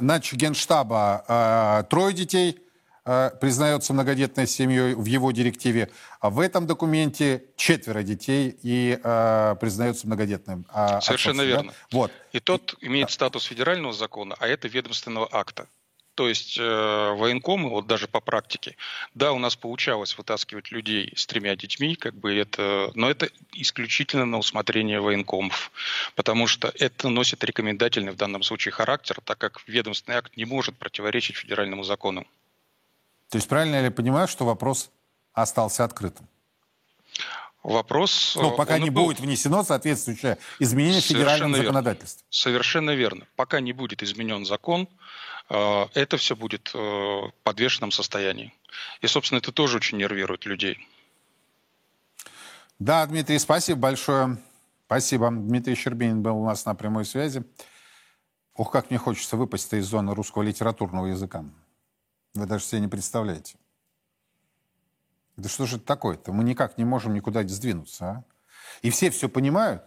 начальника 0.00 0.36
генштаба 0.36 1.24
э, 1.28 1.84
трое 1.90 2.14
детей, 2.14 2.56
Э, 2.56 2.63
признается 3.04 3.92
многодетной 3.92 4.46
семьей 4.46 4.94
в 4.94 5.04
его 5.04 5.30
директиве. 5.32 5.90
А 6.20 6.30
в 6.30 6.40
этом 6.40 6.66
документе 6.66 7.44
четверо 7.56 8.02
детей 8.02 8.56
и 8.62 8.98
э, 9.02 9.56
признается 9.60 10.06
многодетным. 10.06 10.66
Совершенно 11.00 11.42
верно. 11.42 11.72
Да? 11.72 11.98
Вот. 11.98 12.12
И 12.32 12.40
тот 12.40 12.76
имеет 12.80 13.10
статус 13.10 13.44
федерального 13.44 13.92
закона, 13.92 14.36
а 14.38 14.48
это 14.48 14.68
ведомственного 14.68 15.28
акта. 15.30 15.68
То 16.14 16.28
есть 16.28 16.56
э, 16.58 16.62
военкомы, 16.62 17.70
вот 17.70 17.88
даже 17.88 18.06
по 18.06 18.20
практике, 18.20 18.76
да, 19.14 19.32
у 19.32 19.38
нас 19.38 19.56
получалось 19.56 20.16
вытаскивать 20.16 20.70
людей 20.70 21.12
с 21.16 21.26
тремя 21.26 21.56
детьми, 21.56 21.96
как 21.96 22.14
бы 22.14 22.32
это, 22.34 22.92
но 22.94 23.10
это 23.10 23.28
исключительно 23.52 24.24
на 24.24 24.38
усмотрение 24.38 25.00
военкомов, 25.00 25.72
потому 26.14 26.46
что 26.46 26.72
это 26.78 27.08
носит 27.08 27.42
рекомендательный 27.42 28.12
в 28.12 28.16
данном 28.16 28.44
случае 28.44 28.70
характер, 28.70 29.18
так 29.24 29.38
как 29.38 29.62
ведомственный 29.66 30.18
акт 30.18 30.36
не 30.36 30.44
может 30.44 30.76
противоречить 30.76 31.36
федеральному 31.36 31.82
закону. 31.82 32.26
То 33.34 33.38
есть 33.38 33.48
правильно 33.48 33.82
я 33.82 33.90
понимаю, 33.90 34.28
что 34.28 34.44
вопрос 34.44 34.92
остался 35.32 35.82
открытым? 35.82 36.28
Вопрос... 37.64 38.36
Ну, 38.40 38.52
пока 38.52 38.78
не 38.78 38.90
был... 38.90 39.06
будет 39.06 39.18
внесено 39.18 39.64
соответствующее 39.64 40.38
изменение 40.60 41.00
в 41.00 41.04
федеральном 41.04 41.50
верно. 41.50 41.64
законодательстве. 41.64 42.24
Совершенно 42.30 42.92
верно. 42.92 43.26
Пока 43.34 43.58
не 43.58 43.72
будет 43.72 44.04
изменен 44.04 44.46
закон, 44.46 44.88
э, 45.50 45.86
это 45.94 46.16
все 46.16 46.36
будет 46.36 46.70
э, 46.74 46.78
в 46.78 47.32
подвешенном 47.42 47.90
состоянии. 47.90 48.54
И, 49.00 49.08
собственно, 49.08 49.38
это 49.38 49.50
тоже 49.50 49.78
очень 49.78 49.98
нервирует 49.98 50.46
людей. 50.46 50.78
Да, 52.78 53.04
Дмитрий, 53.04 53.40
спасибо 53.40 53.80
большое. 53.80 54.38
Спасибо. 54.86 55.28
Дмитрий 55.32 55.74
Щербинин 55.74 56.22
был 56.22 56.36
у 56.36 56.46
нас 56.46 56.64
на 56.66 56.76
прямой 56.76 57.04
связи. 57.04 57.42
Ох, 58.54 58.70
как 58.70 58.90
мне 58.90 58.98
хочется 59.00 59.36
выпасть 59.36 59.72
из 59.72 59.86
зоны 59.86 60.14
русского 60.14 60.44
литературного 60.44 61.06
языка. 61.06 61.44
Вы 62.34 62.46
даже 62.46 62.64
себе 62.64 62.80
не 62.80 62.88
представляете. 62.88 63.56
Да 65.36 65.48
что 65.48 65.66
же 65.66 65.76
это 65.76 65.86
такое-то? 65.86 66.32
Мы 66.32 66.44
никак 66.44 66.78
не 66.78 66.84
можем 66.84 67.14
никуда 67.14 67.42
сдвинуться, 67.46 68.04
а? 68.04 68.24
И 68.82 68.90
все 68.90 69.10
все 69.10 69.28
понимают. 69.28 69.84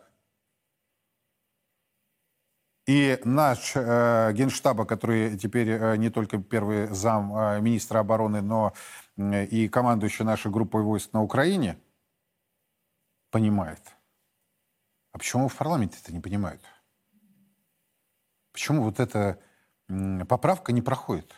И 2.85 3.19
наш 3.25 3.73
э, 3.75 4.31
генштаба, 4.33 4.85
который 4.85 5.37
теперь 5.37 5.69
э, 5.69 5.97
не 5.97 6.09
только 6.09 6.37
первый 6.37 6.87
зам 6.87 7.35
э, 7.35 7.59
министра 7.59 7.99
обороны, 7.99 8.41
но 8.41 8.73
э, 9.17 9.45
и 9.45 9.67
командующий 9.67 10.23
нашей 10.23 10.51
группой 10.51 10.83
войск 10.83 11.11
на 11.11 11.21
Украине, 11.21 11.77
понимает. 13.29 13.81
А 15.11 15.17
почему 15.17 15.49
в 15.49 15.55
парламенте 15.55 15.97
это 16.01 16.13
не 16.13 16.21
понимают? 16.21 16.61
Почему 18.53 18.83
вот 18.83 19.01
эта 19.01 19.37
э, 19.89 20.25
поправка 20.25 20.71
не 20.71 20.81
проходит? 20.81 21.33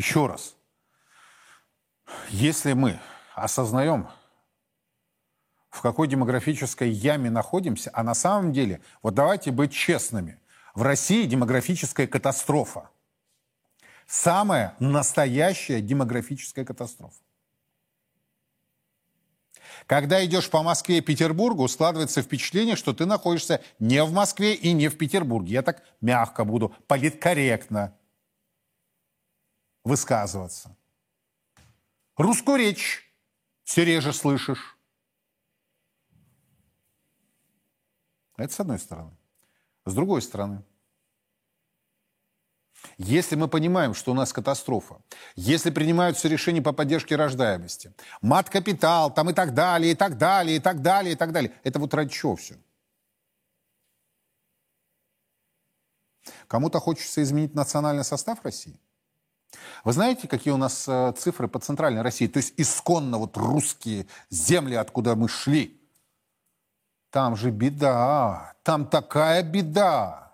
Еще 0.00 0.24
раз. 0.24 0.56
Если 2.30 2.72
мы 2.72 2.98
осознаем, 3.34 4.08
в 5.68 5.82
какой 5.82 6.08
демографической 6.08 6.88
яме 6.88 7.28
находимся, 7.28 7.90
а 7.92 8.02
на 8.02 8.14
самом 8.14 8.54
деле, 8.54 8.80
вот 9.02 9.14
давайте 9.14 9.50
быть 9.50 9.74
честными, 9.74 10.40
в 10.74 10.80
России 10.80 11.26
демографическая 11.26 12.06
катастрофа. 12.06 12.88
Самая 14.06 14.74
настоящая 14.78 15.82
демографическая 15.82 16.64
катастрофа. 16.64 17.20
Когда 19.86 20.24
идешь 20.24 20.48
по 20.48 20.62
Москве 20.62 20.98
и 20.98 21.02
Петербургу, 21.02 21.68
складывается 21.68 22.22
впечатление, 22.22 22.74
что 22.74 22.94
ты 22.94 23.04
находишься 23.04 23.60
не 23.78 24.02
в 24.02 24.12
Москве 24.14 24.54
и 24.54 24.72
не 24.72 24.88
в 24.88 24.96
Петербурге. 24.96 25.52
Я 25.52 25.62
так 25.62 25.82
мягко 26.00 26.46
буду, 26.46 26.74
политкорректно 26.86 27.94
высказываться. 29.84 30.76
Русскую 32.16 32.58
речь 32.58 33.10
все 33.64 33.84
реже 33.84 34.12
слышишь. 34.12 34.76
Это 38.36 38.52
с 38.52 38.60
одной 38.60 38.78
стороны. 38.78 39.16
С 39.84 39.94
другой 39.94 40.22
стороны, 40.22 40.62
если 42.96 43.36
мы 43.36 43.48
понимаем, 43.48 43.94
что 43.94 44.12
у 44.12 44.14
нас 44.14 44.32
катастрофа, 44.32 45.00
если 45.36 45.70
принимаются 45.70 46.28
решения 46.28 46.62
по 46.62 46.72
поддержке 46.72 47.16
рождаемости, 47.16 47.94
мат-капитал 48.22 49.12
там 49.12 49.30
и 49.30 49.32
так 49.34 49.54
далее, 49.54 49.92
и 49.92 49.94
так 49.94 50.16
далее, 50.16 50.56
и 50.56 50.60
так 50.60 50.80
далее, 50.80 51.12
и 51.12 51.16
так 51.16 51.32
далее, 51.32 51.54
это 51.62 51.78
вот 51.78 51.92
ради 51.94 52.10
чего 52.10 52.36
все? 52.36 52.56
Кому-то 56.46 56.80
хочется 56.80 57.22
изменить 57.22 57.54
национальный 57.54 58.04
состав 58.04 58.42
России– 58.44 58.78
вы 59.84 59.92
знаете, 59.92 60.28
какие 60.28 60.52
у 60.52 60.56
нас 60.56 60.86
э, 60.86 61.12
цифры 61.16 61.48
по 61.48 61.58
центральной 61.58 62.02
России? 62.02 62.26
То 62.26 62.38
есть 62.38 62.54
исконно 62.56 63.18
вот 63.18 63.36
русские 63.36 64.06
земли, 64.30 64.74
откуда 64.74 65.16
мы 65.16 65.28
шли. 65.28 65.80
Там 67.10 67.36
же 67.36 67.50
беда, 67.50 68.54
там 68.62 68.86
такая 68.86 69.42
беда. 69.42 70.32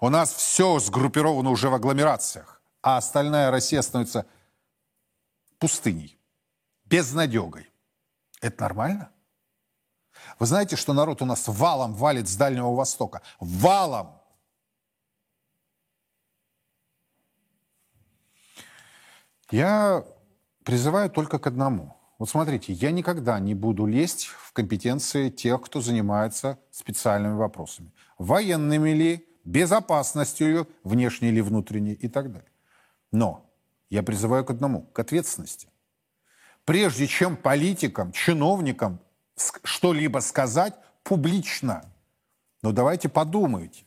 У 0.00 0.08
нас 0.08 0.32
все 0.32 0.78
сгруппировано 0.78 1.50
уже 1.50 1.68
в 1.68 1.74
агломерациях, 1.74 2.60
а 2.82 2.96
остальная 2.96 3.50
Россия 3.50 3.82
становится 3.82 4.26
пустыней, 5.58 6.18
безнадегой. 6.84 7.70
Это 8.40 8.62
нормально? 8.62 9.10
Вы 10.38 10.46
знаете, 10.46 10.76
что 10.76 10.92
народ 10.92 11.22
у 11.22 11.24
нас 11.24 11.46
валом 11.46 11.94
валит 11.94 12.28
с 12.28 12.36
Дальнего 12.36 12.74
Востока? 12.74 13.22
Валом! 13.40 14.17
Я 19.50 20.04
призываю 20.64 21.10
только 21.10 21.38
к 21.38 21.46
одному. 21.46 21.96
Вот 22.18 22.28
смотрите, 22.28 22.72
я 22.72 22.90
никогда 22.90 23.38
не 23.38 23.54
буду 23.54 23.86
лезть 23.86 24.26
в 24.26 24.52
компетенции 24.52 25.30
тех, 25.30 25.62
кто 25.62 25.80
занимается 25.80 26.58
специальными 26.70 27.34
вопросами. 27.34 27.92
Военными 28.18 28.90
ли, 28.90 29.28
безопасностью, 29.44 30.68
внешней 30.84 31.28
или 31.28 31.40
внутренней 31.40 31.92
и 31.92 32.08
так 32.08 32.30
далее. 32.30 32.50
Но 33.12 33.48
я 33.88 34.02
призываю 34.02 34.44
к 34.44 34.50
одному, 34.50 34.82
к 34.82 34.98
ответственности. 34.98 35.68
Прежде 36.64 37.06
чем 37.06 37.36
политикам, 37.36 38.12
чиновникам 38.12 39.00
что-либо 39.62 40.18
сказать 40.18 40.74
публично, 41.02 41.84
ну 42.62 42.72
давайте 42.72 43.08
подумайте. 43.08 43.84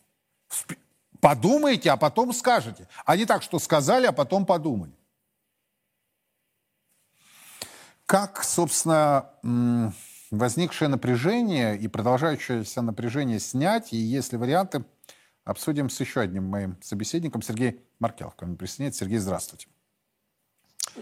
Подумайте, 1.19 1.91
а 1.91 1.97
потом 1.97 2.33
скажете. 2.33 2.87
А 3.05 3.15
не 3.15 3.25
так, 3.25 3.43
что 3.43 3.59
сказали, 3.59 4.07
а 4.07 4.11
потом 4.11 4.45
подумали. 4.45 4.93
Как, 8.11 8.43
собственно, 8.43 9.29
возникшее 10.31 10.89
напряжение 10.89 11.77
и 11.77 11.87
продолжающееся 11.87 12.81
напряжение 12.81 13.39
снять, 13.39 13.93
и 13.93 13.95
если 13.95 14.35
варианты, 14.35 14.83
обсудим 15.45 15.89
с 15.89 15.97
еще 15.97 16.19
одним 16.19 16.43
моим 16.43 16.77
собеседником, 16.81 17.41
Сергей 17.41 17.79
Маркелов, 17.99 18.35
ко 18.35 18.45
мне 18.45 18.57
присоединяется. 18.57 19.05
Сергей, 19.05 19.19
здравствуйте. 19.19 19.69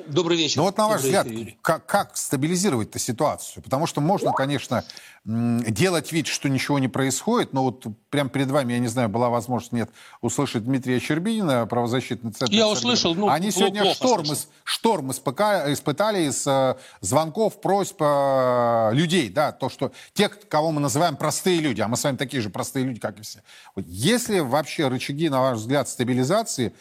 Добрый 0.08 0.38
вечер. 0.38 0.58
Ну 0.58 0.64
вот 0.64 0.78
на 0.78 0.88
ваш 0.88 1.02
Добрый 1.02 1.22
взгляд, 1.24 1.56
как, 1.62 1.86
как 1.86 2.18
стабилизировать 2.18 2.90
эту 2.90 3.00
ситуацию? 3.00 3.64
Потому 3.64 3.88
что 3.88 4.02
можно, 4.02 4.34
конечно, 4.34 4.84
делать 5.26 6.12
вид, 6.12 6.28
что 6.28 6.48
ничего 6.48 6.80
не 6.80 6.88
происходит, 6.88 7.54
но 7.54 7.64
вот 7.64 7.86
прямо 8.10 8.30
перед 8.30 8.50
вами, 8.50 8.74
я 8.74 8.80
не 8.80 8.88
знаю, 8.88 9.10
была 9.10 9.30
возможность 9.30 9.72
нет 9.72 9.90
услышать 10.22 10.66
Дмитрия 10.66 11.00
Щербинина, 11.00 11.66
правозащитный 11.66 12.32
центр. 12.32 12.54
Я 12.54 12.68
услышал, 12.68 13.16
ну, 13.16 13.30
Они 13.30 13.52
сегодня 13.52 13.94
шторм, 13.94 14.26
шторм 14.64 15.12
испытали 15.12 16.28
из 16.28 16.46
э, 16.46 16.76
звонков, 17.02 17.60
просьб 17.60 17.98
э, 18.00 18.90
людей, 18.94 19.30
да, 19.30 19.52
то, 19.52 19.70
что 19.70 19.92
тех, 20.14 20.48
кого 20.48 20.72
мы 20.72 20.82
называем 20.82 21.16
простые 21.16 21.60
люди, 21.60 21.82
а 21.82 21.88
мы 21.88 21.98
с 21.98 22.04
вами 22.04 22.18
такие 22.18 22.42
же 22.42 22.50
простые 22.50 22.86
люди, 22.86 23.00
как 23.00 23.20
и 23.20 23.22
все. 23.22 23.40
Вот 23.76 23.86
если 23.88 24.40
вообще 24.40 24.88
рычаги, 24.88 25.30
на 25.30 25.42
ваш 25.42 25.58
взгляд, 25.58 25.90
стабилизации 25.90 26.74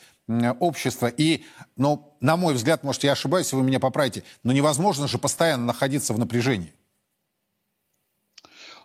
общества. 0.61 1.07
И, 1.07 1.45
ну, 1.77 2.15
на 2.21 2.37
мой 2.37 2.55
взгляд, 2.55 2.85
может, 2.85 3.05
я 3.05 3.13
ошибаюсь, 3.13 3.53
вы 3.53 3.63
меня 3.63 3.81
поправите, 3.81 4.25
но 4.43 4.53
невозможно 4.53 5.09
же 5.09 5.19
постоянно 5.19 5.67
находиться 5.67 6.13
в 6.13 6.19
напряжении. 6.19 6.73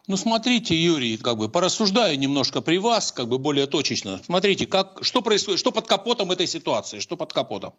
Ну, 0.06 0.18
смотрите, 0.18 0.76
Юрий, 0.76 1.16
как 1.18 1.38
бы 1.38 1.48
порассуждаю 1.48 2.20
немножко 2.20 2.60
при 2.60 2.78
вас, 2.78 3.14
как 3.14 3.30
бы 3.30 3.38
более 3.38 3.68
точечно. 3.68 4.22
Смотрите, 4.26 4.68
как, 4.68 5.00
что 5.02 5.22
происходит, 5.22 5.60
что 5.60 5.72
под 5.72 5.88
капотом 5.88 6.32
этой 6.32 6.46
ситуации, 6.46 7.00
что 7.00 7.16
под 7.16 7.32
капотом. 7.32 7.74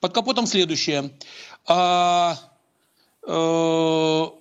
Под 0.00 0.12
капотом 0.12 0.46
следующее. 0.46 1.12
А, 1.66 2.36
а, 3.24 4.34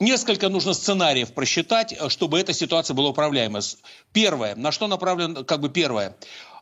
Несколько 0.00 0.48
нужно 0.48 0.74
сценариев 0.74 1.32
просчитать, 1.32 1.94
чтобы 2.08 2.40
эта 2.40 2.52
ситуация 2.52 2.94
была 2.94 3.10
управляемой. 3.10 3.62
Первое, 4.12 4.56
на 4.56 4.72
что 4.72 4.88
направлено, 4.88 5.44
как 5.44 5.60
бы 5.60 5.70
первое, 5.70 6.16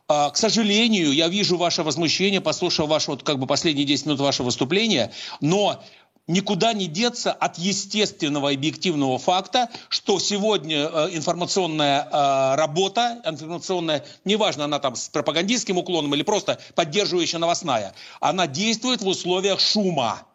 к 0.07 0.35
сожалению, 0.35 1.13
я 1.13 1.27
вижу 1.29 1.57
ваше 1.57 1.83
возмущение, 1.83 2.41
послушал 2.41 2.87
ваше 2.87 3.11
вот 3.11 3.23
как 3.23 3.39
бы 3.39 3.47
последние 3.47 3.85
10 3.85 4.07
минут 4.07 4.19
вашего 4.19 4.47
выступления, 4.47 5.11
но 5.39 5.81
никуда 6.27 6.73
не 6.73 6.87
деться 6.87 7.31
от 7.31 7.57
естественного 7.57 8.51
объективного 8.51 9.17
факта, 9.17 9.69
что 9.89 10.19
сегодня 10.19 10.87
э, 10.87 11.09
информационная 11.13 12.03
э, 12.03 12.55
работа, 12.55 13.21
информационная, 13.25 14.05
неважно, 14.23 14.65
она 14.65 14.79
там 14.79 14.95
с 14.95 15.09
пропагандистским 15.09 15.77
уклоном 15.77 16.13
или 16.15 16.23
просто 16.23 16.59
поддерживающая 16.75 17.39
новостная, 17.39 17.93
она 18.19 18.47
действует 18.47 19.01
в 19.01 19.07
условиях 19.07 19.59
шума. 19.59 20.25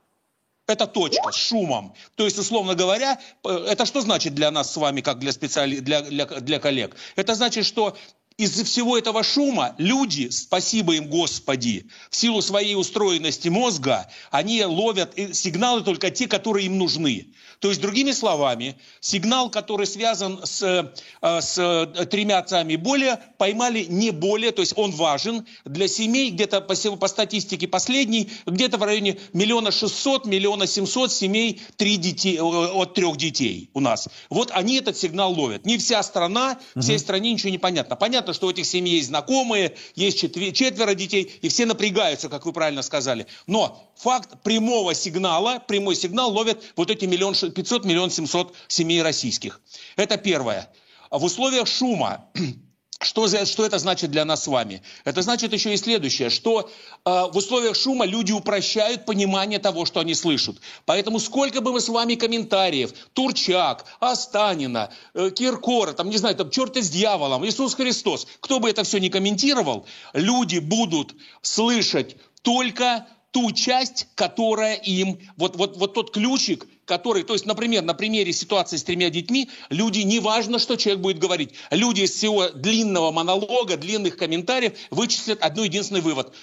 Это 0.66 0.86
точка 0.86 1.32
с 1.32 1.36
шумом. 1.36 1.94
То 2.14 2.26
есть, 2.26 2.38
условно 2.38 2.74
говоря, 2.74 3.18
э, 3.44 3.66
это 3.70 3.86
что 3.86 4.02
значит 4.02 4.34
для 4.34 4.50
нас 4.50 4.70
с 4.70 4.76
вами, 4.76 5.00
как 5.00 5.18
для, 5.18 5.32
специали... 5.32 5.78
для, 5.78 6.02
для, 6.02 6.26
для 6.26 6.58
коллег? 6.58 6.94
Это 7.16 7.34
значит, 7.34 7.64
что 7.64 7.96
из-за 8.38 8.64
всего 8.64 8.96
этого 8.96 9.24
шума 9.24 9.74
люди, 9.78 10.30
спасибо 10.30 10.94
им 10.94 11.08
Господи, 11.08 11.88
в 12.08 12.16
силу 12.16 12.40
своей 12.40 12.76
устроенности 12.76 13.48
мозга, 13.48 14.08
они 14.30 14.64
ловят 14.64 15.14
сигналы 15.32 15.82
только 15.82 16.10
те, 16.10 16.28
которые 16.28 16.66
им 16.66 16.78
нужны. 16.78 17.34
То 17.60 17.68
есть, 17.68 17.80
другими 17.80 18.12
словами, 18.12 18.76
сигнал, 19.00 19.50
который 19.50 19.86
связан 19.86 20.40
с, 20.44 20.62
э, 20.62 21.40
с 21.40 22.06
тремя 22.10 22.38
отцами 22.38 22.76
более, 22.76 23.18
поймали 23.36 23.84
не 23.88 24.10
более, 24.10 24.52
то 24.52 24.62
есть 24.62 24.74
он 24.76 24.92
важен 24.92 25.46
для 25.64 25.88
семей, 25.88 26.30
где-то 26.30 26.60
по, 26.60 26.74
по 26.96 27.08
статистике 27.08 27.66
последней, 27.66 28.30
где-то 28.46 28.78
в 28.78 28.82
районе 28.82 29.18
миллиона 29.32 29.70
шестьсот, 29.70 30.26
миллиона 30.26 30.66
семьсот 30.66 31.12
семей 31.12 31.60
три 31.76 31.96
детей, 31.96 32.38
от 32.40 32.94
трех 32.94 33.16
детей 33.16 33.70
у 33.74 33.80
нас. 33.80 34.08
Вот 34.30 34.50
они 34.52 34.76
этот 34.76 34.96
сигнал 34.96 35.32
ловят. 35.32 35.66
Не 35.66 35.78
вся 35.78 36.02
страна, 36.02 36.58
всей 36.78 36.98
стране 36.98 37.32
ничего 37.32 37.50
не 37.50 37.58
понятно. 37.58 37.96
Понятно, 37.96 38.34
что 38.34 38.46
у 38.46 38.50
этих 38.50 38.66
семей 38.66 38.96
есть 38.96 39.08
знакомые, 39.08 39.74
есть 39.96 40.20
четверо 40.20 40.94
детей, 40.94 41.32
и 41.42 41.48
все 41.48 41.66
напрягаются, 41.66 42.28
как 42.28 42.46
вы 42.46 42.52
правильно 42.52 42.82
сказали. 42.82 43.26
Но 43.46 43.92
факт 43.96 44.42
прямого 44.42 44.94
сигнала, 44.94 45.58
прямой 45.66 45.96
сигнал 45.96 46.32
ловят 46.32 46.62
вот 46.76 46.90
эти 46.90 47.04
миллион 47.04 47.34
500, 47.50 47.84
миллион 47.84 48.10
700 48.10 48.54
семей 48.68 49.02
российских. 49.02 49.60
Это 49.96 50.16
первое. 50.16 50.72
В 51.10 51.24
условиях 51.24 51.66
шума 51.66 52.26
что, 53.00 53.28
за, 53.28 53.46
что 53.46 53.64
это 53.64 53.78
значит 53.78 54.10
для 54.10 54.24
нас 54.24 54.44
с 54.44 54.46
вами? 54.48 54.82
Это 55.04 55.22
значит 55.22 55.52
еще 55.52 55.72
и 55.72 55.76
следующее, 55.76 56.30
что 56.30 56.68
э, 57.04 57.10
в 57.30 57.36
условиях 57.36 57.76
шума 57.76 58.04
люди 58.04 58.32
упрощают 58.32 59.04
понимание 59.04 59.60
того, 59.60 59.84
что 59.84 60.00
они 60.00 60.14
слышат. 60.14 60.56
Поэтому 60.84 61.20
сколько 61.20 61.60
бы 61.60 61.72
мы 61.72 61.80
с 61.80 61.88
вами 61.88 62.16
комментариев, 62.16 62.92
Турчак, 63.12 63.84
Останина, 64.00 64.90
э, 65.14 65.30
Киркора, 65.30 65.92
там, 65.92 66.10
не 66.10 66.16
знаю, 66.16 66.34
там, 66.34 66.50
черт 66.50 66.76
с 66.76 66.90
дьяволом, 66.90 67.46
Иисус 67.46 67.74
Христос, 67.74 68.26
кто 68.40 68.58
бы 68.58 68.68
это 68.68 68.82
все 68.82 68.98
не 68.98 69.10
комментировал, 69.10 69.86
люди 70.12 70.58
будут 70.58 71.14
слышать 71.40 72.16
только 72.42 73.06
ту 73.30 73.52
часть, 73.52 74.08
которая 74.16 74.74
им, 74.74 75.20
вот, 75.36 75.56
вот, 75.56 75.76
вот 75.76 75.94
тот 75.94 76.12
ключик, 76.12 76.66
который, 76.88 77.22
то 77.22 77.34
есть, 77.34 77.44
например, 77.46 77.82
на 77.84 77.94
примере 77.94 78.32
ситуации 78.32 78.78
с 78.78 78.82
тремя 78.82 79.10
детьми, 79.10 79.48
люди, 79.68 80.00
неважно, 80.00 80.58
что 80.58 80.76
человек 80.76 81.02
будет 81.02 81.18
говорить, 81.18 81.52
люди 81.70 82.00
из 82.00 82.12
всего 82.12 82.48
длинного 82.48 83.12
монолога, 83.12 83.76
длинных 83.76 84.16
комментариев 84.16 84.72
вычислят 84.90 85.40
одно 85.42 85.64
единственный 85.64 86.00
вывод. 86.00 86.34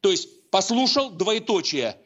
То 0.00 0.10
есть, 0.10 0.50
послушал, 0.50 1.10
двоеточие, 1.10 1.96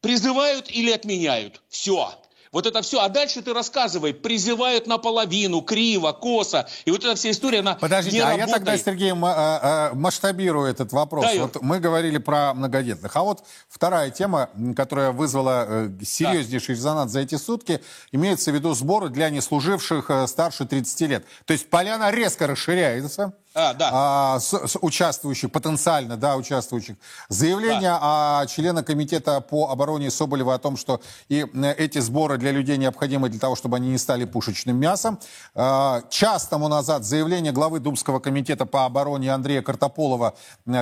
призывают 0.00 0.70
или 0.70 0.90
отменяют. 0.90 1.62
Все. 1.68 2.10
Вот 2.56 2.64
это 2.64 2.80
все. 2.80 3.02
А 3.02 3.10
дальше 3.10 3.42
ты 3.42 3.52
рассказывай. 3.52 4.14
Призывают 4.14 4.86
наполовину, 4.86 5.60
криво, 5.60 6.12
косо. 6.12 6.66
И 6.86 6.90
вот 6.90 7.04
эта 7.04 7.14
вся 7.14 7.30
история, 7.30 7.58
она 7.58 7.74
Подождите, 7.74 8.16
не 8.16 8.22
а 8.22 8.30
работает. 8.30 8.48
я 8.48 8.54
тогда, 8.54 8.78
Сергей, 8.78 9.12
а, 9.12 9.18
а, 9.22 9.94
масштабирую 9.94 10.66
этот 10.66 10.90
вопрос. 10.90 11.26
Да, 11.26 11.42
вот 11.42 11.60
мы 11.60 11.80
говорили 11.80 12.16
про 12.16 12.54
многодетных. 12.54 13.14
А 13.14 13.22
вот 13.24 13.44
вторая 13.68 14.08
тема, 14.08 14.48
которая 14.74 15.12
вызвала 15.12 15.66
э, 15.68 15.90
серьезнейший 16.02 16.76
резонанс 16.76 17.12
за 17.12 17.20
эти 17.20 17.34
сутки, 17.34 17.82
имеется 18.10 18.50
в 18.52 18.54
виду 18.54 18.72
сборы 18.72 19.10
для 19.10 19.28
неслуживших 19.28 20.08
э, 20.08 20.26
старше 20.26 20.64
30 20.64 21.00
лет. 21.10 21.26
То 21.44 21.52
есть 21.52 21.68
поляна 21.68 22.10
резко 22.10 22.46
расширяется 22.46 23.34
а, 23.56 23.72
да. 23.72 23.90
а, 23.92 24.38
с, 24.38 24.52
с 24.52 24.78
участвующих, 24.80 25.50
потенциально, 25.50 26.18
да, 26.18 26.36
участвующих. 26.36 26.96
Заявление 27.30 27.90
да. 27.90 28.40
о 28.40 28.46
члена 28.46 28.82
комитета 28.82 29.40
по 29.40 29.70
обороне 29.70 30.10
Соболева 30.10 30.54
о 30.54 30.58
том, 30.58 30.76
что 30.76 31.00
и 31.28 31.46
эти 31.78 31.98
сборы 31.98 32.36
для 32.36 32.50
людей 32.50 32.76
необходимы 32.76 33.30
для 33.30 33.40
того, 33.40 33.56
чтобы 33.56 33.78
они 33.78 33.88
не 33.88 33.98
стали 33.98 34.26
пушечным 34.26 34.76
мясом. 34.76 35.18
А, 35.54 36.02
час 36.10 36.46
тому 36.48 36.68
назад 36.68 37.04
заявление 37.04 37.52
главы 37.52 37.80
Думского 37.80 38.18
комитета 38.18 38.66
по 38.66 38.84
обороне 38.84 39.32
Андрея 39.32 39.62
Картополова, 39.62 40.34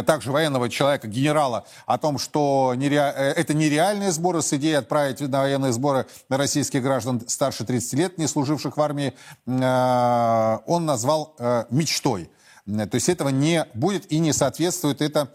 также 0.05 0.33
военного 0.33 0.69
человека, 0.69 1.07
генерала, 1.07 1.67
о 1.87 1.97
том, 1.99 2.19
что 2.19 2.75
нере... 2.77 2.97
Э, 2.97 3.33
это 3.33 3.55
нереальные 3.55 4.11
сборы 4.11 4.43
с 4.43 4.53
идеей 4.53 4.75
отправить 4.75 5.21
на 5.21 5.41
военные 5.41 5.73
сборы 5.73 6.07
российских 6.29 6.83
граждан 6.83 7.23
старше 7.29 7.65
30 7.65 7.93
лет, 7.95 8.19
не 8.19 8.27
служивших 8.27 8.77
в 8.77 8.83
армии, 8.83 9.15
а, 9.47 10.61
он 10.67 10.87
назвал 10.87 11.37
э, 11.39 11.67
мечтой. 11.71 12.31
То 12.67 12.95
есть 12.95 13.09
этого 13.09 13.29
не 13.29 13.67
будет 13.75 14.11
и 14.11 14.19
не 14.19 14.33
соответствует 14.33 15.03
это, 15.03 15.31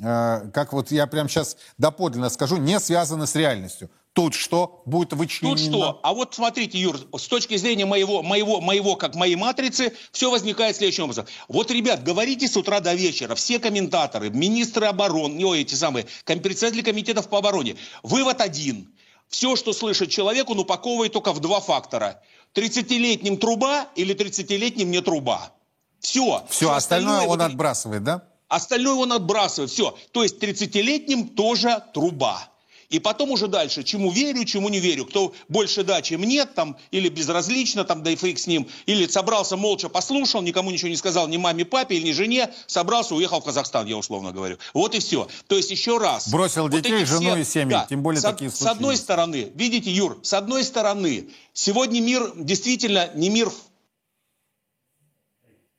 э, 0.00 0.50
как 0.52 0.72
вот 0.72 0.90
я 0.90 1.06
прямо 1.06 1.28
сейчас 1.28 1.56
доподлинно 1.78 2.28
скажу, 2.28 2.56
не 2.56 2.80
связано 2.80 3.26
с 3.26 3.36
реальностью. 3.36 3.90
Тут 4.14 4.34
что 4.34 4.82
будет 4.84 5.14
вычленено? 5.14 5.56
Тут 5.56 5.64
что? 5.64 6.00
А 6.02 6.12
вот 6.12 6.34
смотрите, 6.34 6.78
Юр, 6.78 6.98
с 7.16 7.28
точки 7.28 7.56
зрения 7.56 7.86
моего, 7.86 8.22
моего, 8.22 8.60
моего, 8.60 8.96
как 8.96 9.14
моей 9.14 9.36
матрицы, 9.36 9.94
все 10.10 10.30
возникает 10.30 10.76
следующим 10.76 11.04
образом. 11.04 11.26
Вот, 11.48 11.70
ребят, 11.70 12.02
говорите 12.02 12.46
с 12.46 12.56
утра 12.56 12.80
до 12.80 12.92
вечера, 12.92 13.34
все 13.34 13.58
комментаторы, 13.58 14.28
министры 14.28 14.86
обороны, 14.86 15.34
не 15.34 15.62
эти 15.62 15.74
самые, 15.74 16.06
председатели 16.26 16.82
комитетов 16.82 17.28
по 17.28 17.38
обороне. 17.38 17.76
Вывод 18.02 18.42
один. 18.42 18.92
Все, 19.28 19.56
что 19.56 19.72
слышит 19.72 20.10
человек, 20.10 20.50
он 20.50 20.58
упаковывает 20.58 21.14
только 21.14 21.32
в 21.32 21.40
два 21.40 21.60
фактора. 21.60 22.20
30-летним 22.54 23.38
труба 23.38 23.88
или 23.94 24.14
30-летним 24.14 24.90
не 24.90 25.00
труба. 25.00 25.54
Все. 26.02 26.44
Все, 26.50 26.72
остальное, 26.72 26.76
остальное 26.76 27.20
он 27.20 27.38
вот, 27.38 27.40
отбрасывает, 27.40 28.04
да? 28.04 28.24
Остальное 28.48 28.94
он 28.94 29.12
отбрасывает, 29.12 29.70
все. 29.70 29.96
То 30.10 30.22
есть 30.22 30.42
30-летним 30.42 31.28
тоже 31.28 31.82
труба. 31.94 32.42
И 32.90 32.98
потом 32.98 33.30
уже 33.30 33.48
дальше, 33.48 33.84
чему 33.84 34.10
верю, 34.10 34.44
чему 34.44 34.68
не 34.68 34.78
верю. 34.78 35.06
Кто 35.06 35.32
больше 35.48 35.82
да, 35.82 36.02
чем 36.02 36.24
нет, 36.24 36.54
там, 36.54 36.76
или 36.90 37.08
безразлично, 37.08 37.84
там, 37.84 38.02
да 38.02 38.10
и 38.10 38.16
фейк 38.16 38.38
с 38.38 38.46
ним, 38.46 38.68
или 38.84 39.06
собрался 39.06 39.56
молча, 39.56 39.88
послушал, 39.88 40.42
никому 40.42 40.70
ничего 40.70 40.90
не 40.90 40.96
сказал, 40.96 41.26
ни 41.26 41.38
маме, 41.38 41.64
папе, 41.64 41.96
или 41.96 42.08
ни 42.08 42.12
жене, 42.12 42.52
собрался, 42.66 43.14
уехал 43.14 43.40
в 43.40 43.44
Казахстан, 43.44 43.86
я 43.86 43.96
условно 43.96 44.32
говорю. 44.32 44.58
Вот 44.74 44.94
и 44.94 44.98
все. 44.98 45.26
То 45.46 45.56
есть 45.56 45.70
еще 45.70 45.96
раз. 45.96 46.28
Бросил 46.28 46.64
вот 46.64 46.72
детей, 46.72 47.06
жену 47.06 47.30
все, 47.30 47.36
и 47.36 47.44
семьи, 47.44 47.72
да, 47.72 47.86
тем 47.88 48.02
более 48.02 48.20
с, 48.20 48.24
такие 48.24 48.50
случаи. 48.50 48.64
С 48.64 48.66
одной 48.66 48.96
стороны, 48.98 49.52
видите, 49.54 49.90
Юр, 49.90 50.18
с 50.22 50.34
одной 50.34 50.62
стороны, 50.62 51.30
сегодня 51.54 52.02
мир 52.02 52.32
действительно 52.36 53.08
не 53.14 53.30
мир 53.30 53.50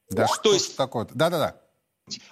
да 0.09 0.27
что 0.27 0.49
То 0.49 0.53
есть... 0.53 0.75
такое 0.75 1.07
Да-да-да. 1.13 1.55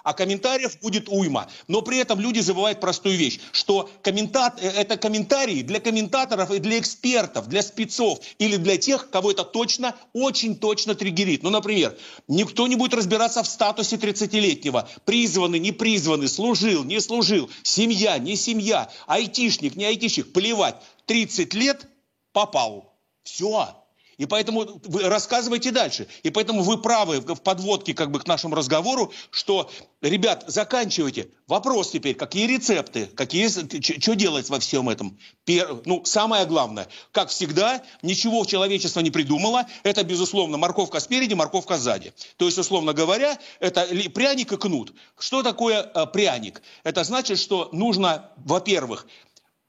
А 0.02 0.12
комментариев 0.12 0.78
будет 0.80 1.08
уйма. 1.08 1.48
Но 1.66 1.80
при 1.80 1.98
этом 1.98 2.20
люди 2.20 2.40
забывают 2.40 2.78
простую 2.80 3.16
вещь, 3.16 3.40
что 3.52 3.88
комментат, 4.02 4.62
э, 4.62 4.68
это 4.68 4.98
комментарии 4.98 5.62
для 5.62 5.80
комментаторов 5.80 6.50
и 6.50 6.58
для 6.58 6.78
экспертов, 6.78 7.48
для 7.48 7.62
спецов 7.62 8.20
или 8.38 8.56
для 8.56 8.76
тех, 8.76 9.08
кого 9.08 9.30
это 9.30 9.44
точно, 9.44 9.96
очень 10.12 10.56
точно 10.56 10.94
триггерит. 10.94 11.42
Ну, 11.42 11.48
например, 11.48 11.96
никто 12.28 12.66
не 12.66 12.76
будет 12.76 12.92
разбираться 12.92 13.42
в 13.42 13.48
статусе 13.48 13.96
30-летнего. 13.96 14.88
Призванный, 15.06 15.58
не 15.58 15.72
призванный, 15.72 16.28
служил, 16.28 16.84
не 16.84 17.00
служил, 17.00 17.48
семья, 17.62 18.18
не 18.18 18.36
семья, 18.36 18.90
айтишник, 19.06 19.74
не 19.74 19.86
айтишник. 19.86 20.34
Плевать. 20.34 20.76
30 21.06 21.54
лет 21.54 21.86
попал. 22.32 22.94
Все. 23.24 23.81
И 24.18 24.26
поэтому 24.26 24.80
вы 24.84 25.02
рассказывайте 25.08 25.70
дальше. 25.70 26.06
И 26.22 26.30
поэтому 26.30 26.62
вы 26.62 26.78
правы 26.78 27.20
в 27.20 27.40
подводке 27.40 27.94
как 27.94 28.10
бы 28.10 28.20
к 28.20 28.26
нашему 28.26 28.54
разговору, 28.54 29.12
что, 29.30 29.70
ребят, 30.00 30.44
заканчивайте. 30.46 31.28
Вопрос 31.46 31.90
теперь, 31.90 32.14
какие 32.14 32.46
рецепты, 32.46 33.06
какие, 33.06 33.48
что 33.48 34.14
делать 34.14 34.48
во 34.48 34.58
всем 34.58 34.88
этом? 34.88 35.18
Пер, 35.44 35.82
ну, 35.84 36.04
самое 36.04 36.46
главное, 36.46 36.88
как 37.10 37.28
всегда, 37.28 37.82
ничего 38.02 38.44
человечество 38.44 39.00
не 39.00 39.10
придумало. 39.10 39.66
Это, 39.82 40.04
безусловно, 40.04 40.56
морковка 40.56 41.00
спереди, 41.00 41.34
морковка 41.34 41.78
сзади. 41.78 42.12
То 42.36 42.46
есть, 42.46 42.58
условно 42.58 42.92
говоря, 42.92 43.38
это 43.60 43.86
пряник 44.14 44.52
и 44.52 44.56
кнут. 44.56 44.92
Что 45.18 45.42
такое 45.42 45.82
э, 45.82 46.06
пряник? 46.06 46.62
Это 46.84 47.04
значит, 47.04 47.38
что 47.38 47.68
нужно, 47.72 48.30
во-первых, 48.36 49.06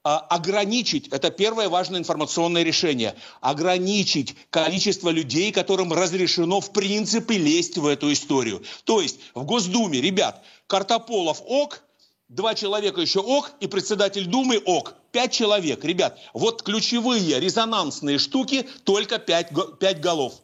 ограничить, 0.04 1.08
это 1.08 1.30
первое 1.30 1.68
важное 1.68 1.98
информационное 1.98 2.62
решение, 2.62 3.14
ограничить 3.40 4.36
количество 4.50 5.08
людей, 5.08 5.50
которым 5.50 5.92
разрешено 5.92 6.60
в 6.60 6.72
принципе 6.72 7.38
лезть 7.38 7.78
в 7.78 7.86
эту 7.86 8.12
историю. 8.12 8.62
То 8.84 9.00
есть 9.00 9.18
в 9.34 9.44
Госдуме, 9.44 10.00
ребят, 10.00 10.44
Картополов 10.66 11.40
ок, 11.46 11.82
два 12.28 12.54
человека 12.54 13.00
еще 13.00 13.20
ок, 13.20 13.52
и 13.60 13.66
председатель 13.66 14.26
Думы 14.26 14.58
ок. 14.58 14.94
Пять 15.10 15.32
человек. 15.32 15.84
Ребят, 15.84 16.18
вот 16.34 16.62
ключевые 16.62 17.40
резонансные 17.40 18.18
штуки, 18.18 18.68
только 18.84 19.18
пять, 19.18 19.50
пять 19.78 20.00
голов. 20.00 20.34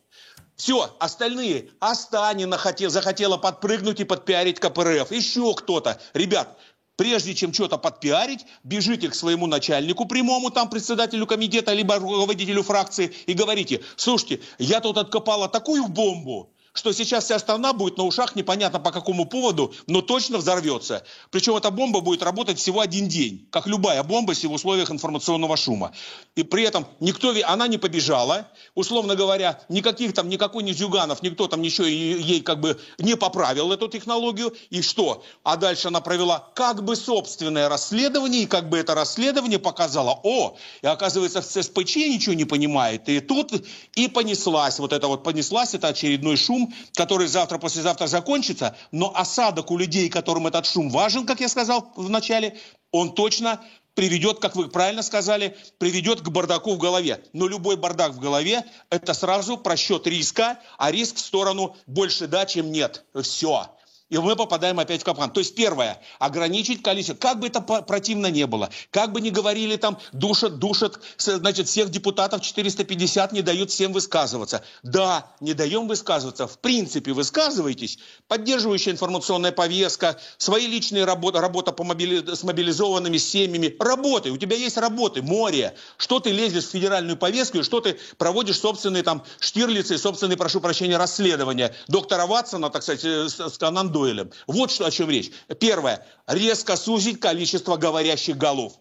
Все, 0.60 0.94
остальные, 1.00 1.70
Астанина 1.80 2.58
хотел, 2.58 2.90
захотела 2.90 3.38
подпрыгнуть 3.38 4.00
и 4.00 4.04
подпиарить 4.04 4.60
КПРФ, 4.60 5.10
еще 5.10 5.54
кто-то. 5.54 5.98
Ребят, 6.12 6.58
Прежде 7.00 7.34
чем 7.34 7.54
что-то 7.54 7.78
подпиарить, 7.78 8.44
бежите 8.62 9.08
к 9.08 9.14
своему 9.14 9.46
начальнику 9.46 10.04
прямому, 10.04 10.50
там 10.50 10.68
председателю 10.68 11.26
комитета, 11.26 11.72
либо 11.72 11.94
руководителю 11.98 12.62
фракции 12.62 13.10
и 13.24 13.32
говорите, 13.32 13.80
слушайте, 13.96 14.40
я 14.58 14.82
тут 14.82 14.98
откопала 14.98 15.48
такую 15.48 15.88
бомбу, 15.88 16.52
что 16.72 16.92
сейчас 16.92 17.24
вся 17.24 17.38
страна 17.38 17.72
будет 17.72 17.96
на 17.96 18.04
ушах, 18.04 18.36
непонятно 18.36 18.78
по 18.78 18.92
какому 18.92 19.26
поводу, 19.26 19.74
но 19.86 20.02
точно 20.02 20.38
взорвется. 20.38 21.04
Причем 21.30 21.56
эта 21.56 21.70
бомба 21.70 22.00
будет 22.00 22.22
работать 22.22 22.58
всего 22.58 22.80
один 22.80 23.08
день, 23.08 23.48
как 23.50 23.66
любая 23.66 24.02
бомба 24.02 24.34
в 24.34 24.52
условиях 24.52 24.90
информационного 24.90 25.56
шума. 25.56 25.92
И 26.36 26.42
при 26.42 26.62
этом 26.64 26.86
никто, 27.00 27.34
она 27.44 27.66
не 27.66 27.78
побежала, 27.78 28.48
условно 28.74 29.16
говоря, 29.16 29.60
никаких 29.68 30.14
там, 30.14 30.28
никакой 30.28 30.62
не 30.62 30.72
Зюганов, 30.72 31.22
никто 31.22 31.48
там 31.48 31.62
ничего 31.62 31.86
ей 31.86 32.40
как 32.40 32.60
бы 32.60 32.80
не 32.98 33.16
поправил 33.16 33.72
эту 33.72 33.88
технологию. 33.88 34.54
И 34.70 34.82
что? 34.82 35.24
А 35.42 35.56
дальше 35.56 35.88
она 35.88 36.00
провела 36.00 36.50
как 36.54 36.84
бы 36.84 36.96
собственное 36.96 37.68
расследование, 37.68 38.42
и 38.42 38.46
как 38.46 38.68
бы 38.68 38.78
это 38.78 38.94
расследование 38.94 39.58
показало, 39.58 40.20
о, 40.22 40.56
и 40.82 40.86
оказывается, 40.86 41.42
в 41.42 41.44
СПЧ 41.44 41.96
ничего 41.96 42.34
не 42.34 42.44
понимает. 42.44 43.08
И 43.08 43.20
тут 43.20 43.52
и 43.94 44.08
понеслась, 44.08 44.78
вот 44.78 44.92
это 44.92 45.08
вот 45.08 45.24
понеслась, 45.24 45.74
это 45.74 45.88
очередной 45.88 46.36
шум, 46.36 46.59
шум, 46.60 46.74
который 46.94 47.26
завтра-послезавтра 47.26 48.06
закончится, 48.06 48.76
но 48.92 49.12
осадок 49.14 49.70
у 49.70 49.78
людей, 49.78 50.08
которым 50.08 50.46
этот 50.46 50.66
шум 50.66 50.90
важен, 50.90 51.26
как 51.26 51.40
я 51.40 51.48
сказал 51.48 51.92
в 51.96 52.08
начале, 52.10 52.58
он 52.90 53.14
точно 53.14 53.60
приведет, 53.94 54.38
как 54.38 54.56
вы 54.56 54.68
правильно 54.68 55.02
сказали, 55.02 55.56
приведет 55.78 56.20
к 56.20 56.28
бардаку 56.28 56.74
в 56.74 56.78
голове. 56.78 57.22
Но 57.32 57.46
любой 57.46 57.76
бардак 57.76 58.12
в 58.12 58.20
голове– 58.20 58.64
это 58.90 59.14
сразу 59.14 59.58
просчет 59.58 60.06
риска, 60.06 60.58
а 60.78 60.90
риск 60.90 61.16
в 61.16 61.20
сторону 61.20 61.76
больше 61.86 62.26
да, 62.26 62.46
чем 62.46 62.72
нет. 62.72 63.04
Все 63.22 63.66
и 64.10 64.18
мы 64.18 64.36
попадаем 64.36 64.78
опять 64.78 65.00
в 65.00 65.04
капкан. 65.04 65.30
То 65.30 65.40
есть 65.40 65.54
первое, 65.54 66.00
ограничить 66.18 66.82
количество, 66.82 67.14
как 67.14 67.38
бы 67.38 67.46
это 67.46 67.60
противно 67.60 68.26
не 68.26 68.46
было, 68.46 68.70
как 68.90 69.12
бы 69.12 69.20
ни 69.20 69.30
говорили 69.30 69.76
там, 69.76 69.98
душат, 70.12 70.58
душат, 70.58 71.00
значит, 71.16 71.68
всех 71.68 71.90
депутатов 71.90 72.42
450 72.42 73.32
не 73.32 73.42
дают 73.42 73.70
всем 73.70 73.92
высказываться. 73.92 74.62
Да, 74.82 75.30
не 75.40 75.54
даем 75.54 75.86
высказываться, 75.88 76.46
в 76.46 76.58
принципе 76.58 77.12
высказывайтесь, 77.12 77.98
поддерживающая 78.28 78.92
информационная 78.92 79.52
повестка, 79.52 80.18
свои 80.38 80.66
личные 80.66 81.04
работы, 81.04 81.38
работа 81.38 81.72
по 81.72 81.84
мобили... 81.84 82.34
с 82.34 82.42
мобилизованными 82.42 83.16
семьями, 83.16 83.76
работай, 83.78 84.32
у 84.32 84.36
тебя 84.36 84.56
есть 84.56 84.76
работы, 84.76 85.22
море, 85.22 85.74
что 85.96 86.18
ты 86.18 86.30
лезешь 86.30 86.64
в 86.64 86.70
федеральную 86.70 87.16
повестку 87.16 87.58
и 87.58 87.62
что 87.62 87.80
ты 87.80 87.96
проводишь 88.18 88.58
собственные 88.58 89.04
там 89.04 89.22
штирлицы, 89.38 89.98
собственные, 89.98 90.36
прошу 90.36 90.60
прощения, 90.60 90.96
расследования? 90.96 91.74
Доктора 91.86 92.26
Ватсона, 92.26 92.70
так 92.70 92.82
сказать, 92.82 93.04
с, 93.04 93.38
с 93.38 93.58
Канан 93.58 93.92
Дуэлем. 94.00 94.30
Вот 94.46 94.70
что, 94.70 94.86
о 94.86 94.90
чем 94.90 95.10
речь. 95.10 95.30
Первое. 95.58 96.06
Резко 96.26 96.76
сузить 96.76 97.20
количество 97.20 97.76
говорящих 97.76 98.36
голов 98.36 98.74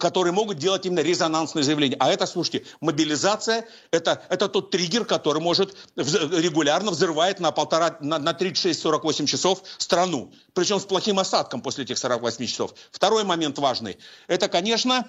которые 0.00 0.32
могут 0.32 0.56
делать 0.56 0.86
именно 0.86 1.00
резонансные 1.00 1.62
заявления. 1.62 1.96
А 1.98 2.10
это, 2.10 2.24
слушайте, 2.24 2.64
мобилизация 2.80 3.66
это, 3.90 4.22
это 4.30 4.48
тот 4.48 4.70
триггер, 4.70 5.04
который 5.04 5.42
может 5.42 5.76
регулярно 5.96 6.92
взрывать 6.92 7.40
на 7.40 7.52
полтора, 7.52 7.98
на, 8.00 8.18
на 8.18 8.30
36-48 8.30 9.26
часов 9.26 9.62
страну. 9.76 10.32
Причем 10.54 10.80
с 10.80 10.86
плохим 10.86 11.18
осадком 11.18 11.60
после 11.60 11.84
этих 11.84 11.98
48 11.98 12.46
часов. 12.46 12.72
Второй 12.90 13.24
момент 13.24 13.58
важный. 13.58 13.98
Это, 14.28 14.48
конечно, 14.48 15.06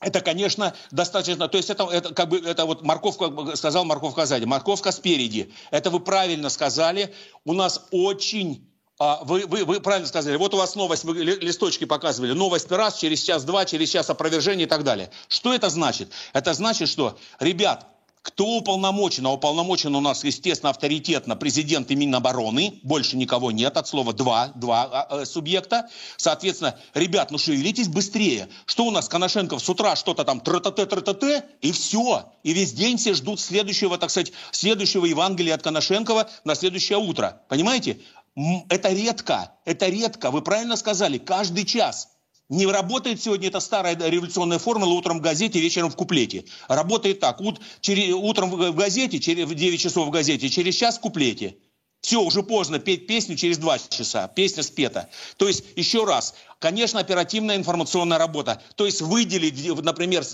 это, 0.00 0.20
конечно, 0.22 0.74
достаточно, 0.90 1.48
то 1.48 1.58
есть 1.58 1.68
это, 1.68 1.84
это 1.84 2.14
как 2.14 2.28
бы, 2.30 2.38
это 2.38 2.64
вот 2.64 2.82
морковка, 2.82 3.54
сказал 3.56 3.84
морковка 3.84 4.24
сзади, 4.24 4.44
морковка 4.44 4.92
спереди. 4.92 5.52
Это 5.70 5.90
вы 5.90 6.00
правильно 6.00 6.48
сказали. 6.48 7.14
У 7.44 7.52
нас 7.52 7.86
очень 7.90 8.69
вы, 9.00 9.46
вы, 9.46 9.64
вы 9.64 9.80
правильно 9.80 10.06
сказали, 10.06 10.36
вот 10.36 10.52
у 10.52 10.58
вас 10.58 10.74
новость, 10.74 11.04
вы 11.04 11.14
листочки 11.24 11.84
показывали, 11.84 12.32
новость 12.32 12.70
раз, 12.70 12.98
через 12.98 13.22
час-два, 13.22 13.64
через 13.64 13.88
час 13.88 14.10
опровержение 14.10 14.66
и 14.66 14.68
так 14.68 14.84
далее. 14.84 15.10
Что 15.28 15.54
это 15.54 15.70
значит? 15.70 16.10
Это 16.34 16.52
значит, 16.52 16.88
что, 16.88 17.18
ребят, 17.38 17.86
кто 18.22 18.44
уполномочен? 18.58 19.26
А 19.26 19.32
уполномочен 19.32 19.94
у 19.94 20.00
нас, 20.00 20.24
естественно, 20.24 20.70
авторитетно 20.70 21.36
президент 21.36 21.90
и 21.90 21.96
Минобороны. 21.96 22.78
Больше 22.82 23.16
никого 23.16 23.50
нет, 23.50 23.78
от 23.78 23.88
слова 23.88 24.12
два, 24.12 24.48
два 24.48 24.84
а, 24.84 25.22
э, 25.22 25.24
субъекта. 25.24 25.88
Соответственно, 26.18 26.78
ребят, 26.92 27.30
ну 27.30 27.38
шевелитесь 27.38 27.88
быстрее. 27.88 28.50
Что 28.66 28.84
у 28.84 28.90
нас, 28.90 29.08
Коношенков 29.08 29.62
с 29.62 29.68
утра 29.70 29.96
что-то 29.96 30.24
там 30.24 30.40
тра-та-те, 30.40 30.84
тра-та-те, 30.84 31.44
и 31.62 31.72
все. 31.72 32.30
И 32.42 32.52
весь 32.52 32.74
день 32.74 32.98
все 32.98 33.14
ждут 33.14 33.40
следующего, 33.40 33.96
так 33.96 34.10
сказать, 34.10 34.32
следующего 34.50 35.06
Евангелия 35.06 35.54
от 35.54 35.62
Коношенкова 35.62 36.28
на 36.44 36.54
следующее 36.54 36.98
утро. 36.98 37.40
Понимаете? 37.48 38.00
Это 38.36 38.92
редко, 38.92 39.52
это 39.64 39.88
редко. 39.88 40.30
Вы 40.30 40.42
правильно 40.42 40.76
сказали, 40.76 41.18
каждый 41.18 41.64
час. 41.64 42.08
Не 42.48 42.66
работает 42.66 43.22
сегодня 43.22 43.48
эта 43.48 43.60
старая 43.60 43.96
революционная 43.96 44.58
формула 44.58 44.92
утром 44.92 45.18
в 45.18 45.22
газете, 45.22 45.60
вечером 45.60 45.90
в 45.90 45.96
куплете. 45.96 46.46
Работает 46.68 47.20
так. 47.20 47.40
Ут, 47.40 47.60
через, 47.80 48.12
утром 48.12 48.50
в 48.50 48.74
газете, 48.74 49.20
через, 49.20 49.46
в 49.46 49.54
9 49.54 49.80
часов 49.80 50.08
в 50.08 50.10
газете, 50.10 50.48
через 50.48 50.74
час 50.74 50.98
в 50.98 51.00
куплете. 51.00 51.56
Все, 52.00 52.22
уже 52.22 52.42
поздно 52.42 52.78
петь 52.78 53.06
песню 53.06 53.36
через 53.36 53.58
два 53.58 53.78
часа. 53.78 54.26
Песня 54.28 54.62
спета. 54.62 55.10
То 55.36 55.48
есть, 55.48 55.64
еще 55.76 56.04
раз, 56.04 56.34
конечно, 56.58 56.98
оперативная 56.98 57.56
информационная 57.56 58.16
работа. 58.16 58.62
То 58.74 58.86
есть 58.86 59.02
выделить, 59.02 59.82
например, 59.82 60.24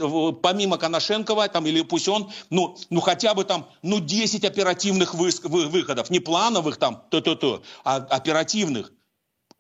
помимо 0.43 0.79
Коношенкова, 0.79 1.49
там, 1.49 1.67
или 1.67 1.83
пусть 1.83 2.07
он, 2.07 2.31
ну, 2.51 2.77
ну 2.91 3.01
хотя 3.01 3.35
бы 3.35 3.45
там, 3.45 3.69
ну 3.83 3.99
10 3.99 4.45
оперативных 4.45 5.14
вы, 5.14 5.31
вы, 5.43 5.67
выходов. 5.67 6.09
Не 6.09 6.21
плановых 6.21 6.77
там, 6.77 7.03
то-то-то, 7.11 7.64
а 7.85 7.97
оперативных. 7.97 8.93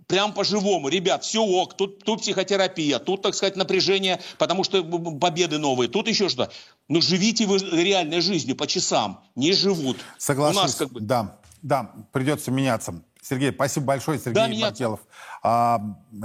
Прям 0.06 0.32
по-живому. 0.32 0.88
Ребят, 0.88 1.24
все 1.24 1.42
ок, 1.42 1.76
тут, 1.76 2.04
тут 2.04 2.20
психотерапия, 2.20 3.00
тут, 3.00 3.22
так 3.22 3.34
сказать, 3.34 3.56
напряжение, 3.56 4.20
потому 4.38 4.62
что 4.62 4.84
победы 4.84 5.58
новые, 5.58 5.88
тут 5.88 6.06
еще 6.06 6.28
что. 6.28 6.52
Ну, 6.86 7.02
живите 7.02 7.46
вы 7.46 7.58
реальной 7.58 8.20
жизнью 8.20 8.54
по 8.54 8.68
часам. 8.68 9.24
Не 9.34 9.52
живут. 9.52 9.96
Согласен. 10.18 10.58
У 10.58 10.62
нас 10.62 10.74
как 10.76 10.92
бы... 10.92 11.00
Да. 11.00 11.40
Да, 11.66 11.90
придется 12.12 12.52
меняться. 12.52 13.02
Сергей, 13.20 13.52
спасибо 13.52 13.86
большое, 13.86 14.20
Сергей 14.20 14.60
да, 14.60 14.66
Бартелов. 14.68 15.00
А, 15.42 15.80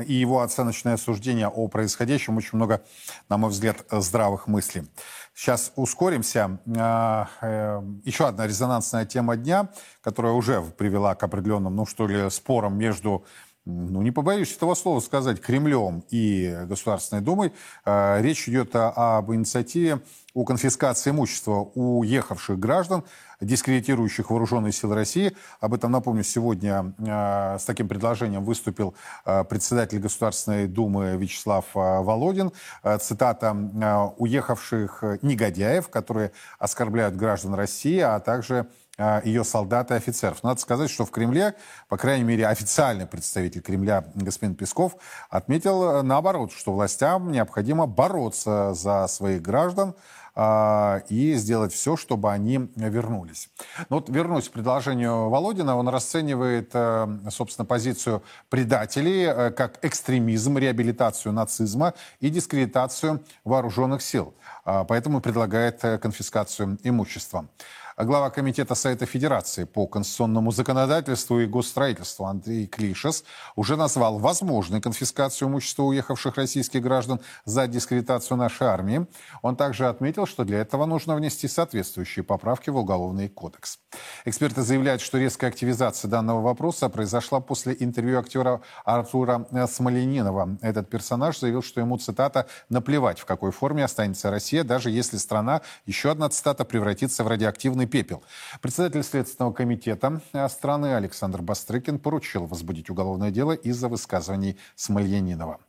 и 0.05 0.13
его 0.13 0.41
оценочное 0.41 0.97
суждение 0.97 1.47
о 1.47 1.67
происходящем. 1.67 2.37
Очень 2.37 2.57
много, 2.57 2.83
на 3.27 3.37
мой 3.37 3.49
взгляд, 3.49 3.77
здравых 3.89 4.45
мыслей. 4.45 4.87
Сейчас 5.33 5.71
ускоримся. 5.75 6.59
А, 6.77 7.27
э, 7.41 7.81
еще 8.03 8.27
одна 8.27 8.45
резонансная 8.45 9.07
тема 9.07 9.35
дня, 9.35 9.69
которая 10.01 10.33
уже 10.33 10.61
привела 10.61 11.15
к 11.15 11.23
определенным, 11.23 11.75
ну 11.75 11.87
что 11.87 12.05
ли, 12.05 12.29
спорам 12.29 12.77
между 12.77 13.25
ну, 13.65 14.01
не 14.01 14.09
побоюсь 14.09 14.55
этого 14.55 14.73
слова 14.73 14.99
сказать, 15.01 15.39
Кремлем 15.39 16.03
и 16.09 16.65
Государственной 16.65 17.21
Думой. 17.21 17.53
А, 17.85 18.19
речь 18.19 18.49
идет 18.49 18.71
об 18.73 19.31
инициативе 19.31 20.01
о 20.33 20.45
конфискации 20.45 21.11
имущества 21.11 21.69
уехавших 21.75 22.57
граждан, 22.57 23.03
дискредитирующих 23.39 24.31
вооруженные 24.31 24.71
силы 24.71 24.95
России. 24.95 25.35
Об 25.59 25.75
этом, 25.75 25.91
напомню, 25.91 26.23
сегодня 26.23 26.93
э, 26.97 27.57
с 27.59 27.65
таким 27.65 27.87
предложением 27.87 28.45
выступил 28.45 28.95
э, 29.25 29.43
председатель 29.43 29.99
Государственной 29.99 30.67
Думы 30.67 31.17
Вячеслав 31.17 31.65
Володин. 31.73 32.51
Цитата 32.99 33.51
«уехавших 34.17 35.03
негодяев, 35.21 35.89
которые 35.89 36.31
оскорбляют 36.59 37.15
граждан 37.15 37.53
России, 37.53 37.99
а 37.99 38.19
также 38.19 38.67
ее 39.23 39.43
солдат 39.43 39.91
и 39.91 39.93
офицеров. 39.93 40.43
Надо 40.43 40.59
сказать, 40.59 40.89
что 40.89 41.05
в 41.05 41.11
Кремле, 41.11 41.55
по 41.87 41.97
крайней 41.97 42.23
мере, 42.23 42.47
официальный 42.47 43.05
представитель 43.05 43.61
Кремля 43.61 44.05
господин 44.15 44.55
Песков 44.55 44.95
отметил 45.29 45.83
э, 45.83 46.01
наоборот, 46.01 46.51
что 46.51 46.73
властям 46.73 47.31
необходимо 47.31 47.87
бороться 47.87 48.73
за 48.73 49.07
своих 49.07 49.41
граждан, 49.41 49.95
а, 50.33 51.03
и 51.09 51.33
сделать 51.33 51.73
все, 51.73 51.97
чтобы 51.97 52.31
они 52.31 52.69
вернулись. 52.77 53.49
Но 53.89 53.97
вот 53.97 54.09
вернусь 54.09 54.47
к 54.47 54.53
предложению 54.53 55.29
Володина. 55.29 55.75
Он 55.75 55.89
расценивает, 55.89 56.71
э, 56.73 57.19
собственно, 57.29 57.65
позицию 57.65 58.23
предателей 58.49 59.25
э, 59.25 59.51
как 59.51 59.83
экстремизм, 59.83 60.57
реабилитацию 60.57 61.33
нацизма 61.33 61.95
и 62.21 62.29
дискредитацию 62.29 63.21
вооруженных 63.43 64.01
сил. 64.01 64.33
А, 64.63 64.85
поэтому 64.85 65.19
предлагает 65.19 65.81
конфискацию 65.81 66.77
имущества. 66.83 67.47
Глава 67.97 68.29
Комитета 68.29 68.73
Совета 68.73 69.05
Федерации 69.05 69.65
по 69.65 69.85
конституционному 69.85 70.51
законодательству 70.51 71.41
и 71.41 71.45
госстроительству 71.45 72.25
Андрей 72.25 72.65
Клишес 72.65 73.25
уже 73.57 73.75
назвал 73.75 74.17
возможной 74.17 74.79
конфискацию 74.79 75.49
имущества 75.49 75.83
уехавших 75.83 76.37
российских 76.37 76.81
граждан 76.81 77.19
за 77.43 77.67
дискредитацию 77.67 78.37
нашей 78.37 78.67
армии. 78.67 79.07
Он 79.41 79.57
также 79.57 79.89
отметил, 79.89 80.25
что 80.25 80.45
для 80.45 80.59
этого 80.59 80.85
нужно 80.85 81.15
внести 81.15 81.49
соответствующие 81.49 82.23
поправки 82.23 82.69
в 82.69 82.77
Уголовный 82.77 83.27
кодекс. 83.27 83.79
Эксперты 84.23 84.61
заявляют, 84.61 85.01
что 85.01 85.17
резкая 85.17 85.49
активизация 85.49 86.09
данного 86.09 86.41
вопроса 86.41 86.87
произошла 86.87 87.41
после 87.41 87.75
интервью 87.77 88.19
актера 88.19 88.61
Артура 88.85 89.45
Смоленинова. 89.69 90.57
Этот 90.61 90.89
персонаж 90.89 91.39
заявил, 91.39 91.61
что 91.61 91.81
ему, 91.81 91.97
цитата, 91.97 92.47
«наплевать, 92.69 93.19
в 93.19 93.25
какой 93.25 93.51
форме 93.51 93.83
останется 93.83 94.31
Россия, 94.31 94.63
даже 94.63 94.89
если 94.91 95.17
страна, 95.17 95.61
еще 95.85 96.11
одна 96.11 96.29
цитата, 96.29 96.63
превратится 96.63 97.23
в 97.23 97.27
радиоактивный 97.27 97.80
пепел. 97.87 98.23
Председатель 98.61 99.03
Следственного 99.03 99.53
комитета 99.53 100.21
страны 100.49 100.95
Александр 100.95 101.41
Бастрыкин 101.41 101.99
поручил 101.99 102.45
возбудить 102.45 102.89
уголовное 102.89 103.31
дело 103.31 103.51
из-за 103.53 103.87
высказываний 103.87 104.57
Смольянинова. 104.75 105.59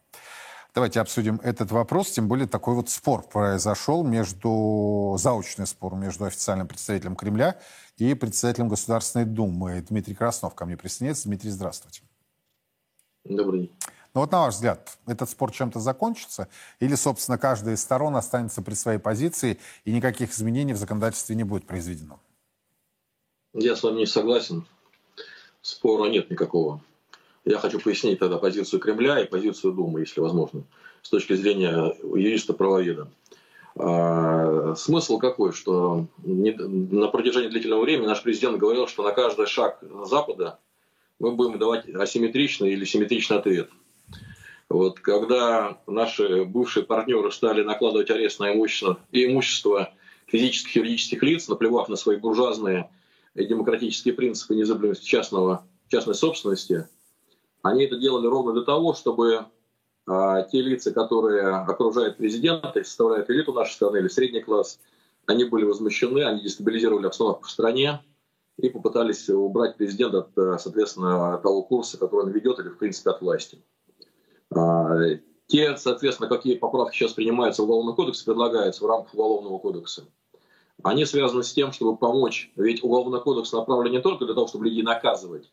Давайте 0.75 1.01
обсудим 1.01 1.39
этот 1.43 1.71
вопрос, 1.71 2.13
тем 2.13 2.29
более 2.29 2.47
такой 2.49 2.75
вот 2.75 2.89
спор 2.89 3.29
произошел 3.29 4.03
между, 4.03 5.17
заочный 5.19 5.67
спор 5.67 5.95
между 5.97 6.25
официальным 6.25 6.67
представителем 6.67 7.15
Кремля 7.15 7.59
и 7.99 8.15
председателем 8.15 8.69
Государственной 8.69 9.27
Думы. 9.27 9.85
Дмитрий 9.87 10.15
Краснов 10.15 10.55
ко 10.55 10.65
мне 10.65 10.79
присоединяется. 10.79 11.29
Дмитрий, 11.29 11.51
здравствуйте. 11.51 12.01
Добрый 13.25 13.61
день. 13.61 13.77
Ну 14.15 14.21
вот 14.21 14.31
на 14.31 14.43
ваш 14.43 14.55
взгляд, 14.55 14.99
этот 15.07 15.31
спор 15.31 15.53
чем-то 15.53 15.81
закончится? 15.81 16.49
Или, 16.81 16.95
собственно, 16.97 17.39
каждая 17.39 17.77
из 17.77 17.83
сторон 17.83 18.15
останется 18.15 18.61
при 18.61 18.75
своей 18.75 18.99
позиции 18.99 19.59
и 19.85 19.93
никаких 19.93 20.33
изменений 20.33 20.75
в 20.75 20.77
законодательстве 20.77 21.35
не 21.35 21.45
будет 21.45 21.67
произведено? 21.67 22.21
Я 23.55 23.75
с 23.75 23.83
вами 23.83 24.01
не 24.01 24.07
согласен. 24.07 24.67
Спора 25.63 26.11
нет 26.11 26.31
никакого. 26.31 26.81
Я 27.45 27.59
хочу 27.59 27.81
пояснить 27.81 28.19
тогда 28.19 28.37
позицию 28.39 28.81
Кремля 28.81 29.21
и 29.21 29.27
позицию 29.29 29.73
Думы, 29.73 30.01
если 30.01 30.21
возможно, 30.21 30.65
с 31.01 31.09
точки 31.09 31.35
зрения 31.35 31.95
юриста-правоведа. 32.03 33.09
А, 33.77 34.75
смысл 34.77 35.19
какой, 35.19 35.53
что 35.53 36.07
на 36.23 37.09
протяжении 37.09 37.49
длительного 37.49 37.83
времени 37.83 38.07
наш 38.07 38.23
президент 38.23 38.59
говорил, 38.59 38.87
что 38.87 39.03
на 39.03 39.13
каждый 39.13 39.47
шаг 39.47 39.83
Запада 40.05 40.59
мы 41.19 41.33
будем 41.33 41.59
давать 41.59 41.89
асимметричный 41.89 42.73
или 42.73 42.85
симметричный 42.85 43.39
ответ. 43.39 43.71
Вот 44.73 45.01
когда 45.01 45.79
наши 45.87 46.47
бывшие 46.47 46.87
партнеры 46.87 47.31
стали 47.31 47.63
накладывать 47.63 48.11
арест 48.11 48.41
на 48.41 48.55
имущество 48.55 48.99
и 49.11 49.27
имущество 49.27 49.93
физических 50.27 50.77
и 50.77 50.79
юридических 50.79 51.23
лиц, 51.23 51.47
наплевав 51.47 51.91
на 51.91 51.97
свои 51.97 52.17
буржуазные 52.17 52.91
и 53.35 53.45
демократические 53.45 54.15
принципы 54.15 54.55
незыблемости 54.55 55.05
частного, 55.05 55.67
частной 55.89 56.15
собственности, 56.15 56.89
они 57.61 57.85
это 57.85 57.99
делали 57.99 58.27
ровно 58.27 58.55
для 58.55 58.63
того, 58.63 58.95
чтобы 58.95 59.45
а, 60.07 60.43
те 60.45 60.63
лица, 60.63 60.91
которые 60.91 61.49
окружают 61.49 62.17
президента 62.17 62.81
и 62.81 62.85
составляют 62.85 63.29
элиту 63.29 63.53
нашей 63.53 63.75
страны 63.75 63.99
или 63.99 64.09
средний 64.09 64.41
класс, 64.41 64.81
они 65.27 65.45
были 65.45 65.65
возмущены, 65.65 66.25
они 66.25 66.41
дестабилизировали 66.41 67.09
обстановку 67.09 67.45
в 67.45 67.51
стране 67.51 68.01
и 68.57 68.71
попытались 68.71 69.29
убрать 69.29 69.77
президента 69.77 70.21
от, 70.21 70.63
соответственно, 70.63 71.39
того 71.43 71.63
курса, 71.63 71.99
который 71.99 72.25
он 72.25 72.31
ведет 72.31 72.59
или, 72.59 72.71
в 72.71 72.79
принципе, 72.79 73.11
от 73.11 73.21
власти. 73.21 73.63
Те, 75.47 75.77
соответственно, 75.77 76.29
какие 76.29 76.57
поправки 76.57 76.97
сейчас 76.97 77.13
принимаются 77.13 77.63
в 77.63 77.67
Уголовный 77.67 77.95
кодекс, 77.95 78.23
предлагаются 78.23 78.85
в 78.85 78.87
рамках 78.87 79.13
Уголовного 79.15 79.59
кодекса, 79.59 80.07
они 80.83 81.05
связаны 81.05 81.43
с 81.43 81.53
тем, 81.53 81.73
чтобы 81.73 81.97
помочь. 81.97 82.51
Ведь 82.57 82.83
Уголовный 82.83 83.21
кодекс 83.21 83.53
направлен 83.53 83.93
не 83.93 84.01
только 84.01 84.25
для 84.25 84.35
того, 84.35 84.47
чтобы 84.47 84.65
людей 84.67 84.83
наказывать, 84.83 85.53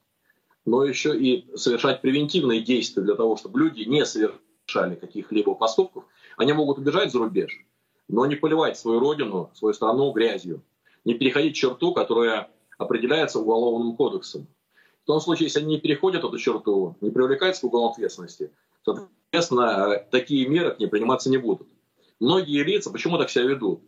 но 0.65 0.83
еще 0.83 1.17
и 1.17 1.49
совершать 1.55 2.01
превентивные 2.01 2.61
действия 2.61 3.03
для 3.03 3.15
того, 3.15 3.35
чтобы 3.35 3.59
люди 3.59 3.83
не 3.83 4.05
совершали 4.05 4.95
каких-либо 4.95 5.55
поступков. 5.55 6.05
Они 6.37 6.53
могут 6.53 6.77
убежать 6.77 7.11
за 7.11 7.19
рубеж, 7.19 7.51
но 8.07 8.25
не 8.25 8.35
поливать 8.35 8.77
свою 8.77 8.99
родину, 8.99 9.51
свою 9.53 9.73
страну 9.73 10.11
грязью, 10.11 10.63
не 11.05 11.13
переходить 11.13 11.55
черту, 11.55 11.93
которая 11.93 12.49
определяется 12.77 13.39
Уголовным 13.39 13.95
кодексом. 13.95 14.47
В 15.03 15.05
том 15.07 15.19
случае, 15.19 15.47
если 15.47 15.59
они 15.59 15.75
не 15.75 15.79
переходят 15.79 16.23
эту 16.23 16.37
черту, 16.37 16.95
не 17.01 17.09
привлекаются 17.09 17.61
к 17.61 17.65
уголовной 17.65 17.93
ответственности, 17.93 18.51
соответственно, 18.95 20.05
такие 20.11 20.47
меры 20.47 20.71
к 20.71 20.79
ним 20.79 20.89
приниматься 20.89 21.29
не 21.29 21.37
будут. 21.37 21.67
Многие 22.19 22.63
лица 22.63 22.91
почему 22.91 23.17
так 23.17 23.29
себя 23.29 23.45
ведут? 23.45 23.81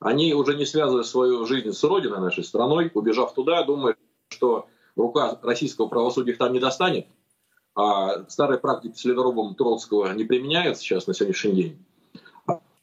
Они 0.00 0.34
уже 0.34 0.56
не 0.56 0.66
связывают 0.66 1.06
свою 1.06 1.46
жизнь 1.46 1.72
с 1.72 1.82
родиной 1.84 2.20
нашей 2.20 2.44
страной, 2.44 2.90
убежав 2.92 3.34
туда, 3.34 3.62
думают, 3.62 3.98
что 4.28 4.66
рука 4.96 5.38
российского 5.42 5.86
правосудия 5.86 6.32
их 6.32 6.38
там 6.38 6.52
не 6.52 6.60
достанет, 6.60 7.06
а 7.74 8.28
старые 8.28 8.58
практики 8.58 8.96
с 8.96 9.04
ледорубом 9.04 9.54
Троцкого 9.54 10.12
не 10.12 10.24
применяются 10.24 10.82
сейчас 10.82 11.06
на 11.06 11.14
сегодняшний 11.14 11.52
день. 11.52 11.86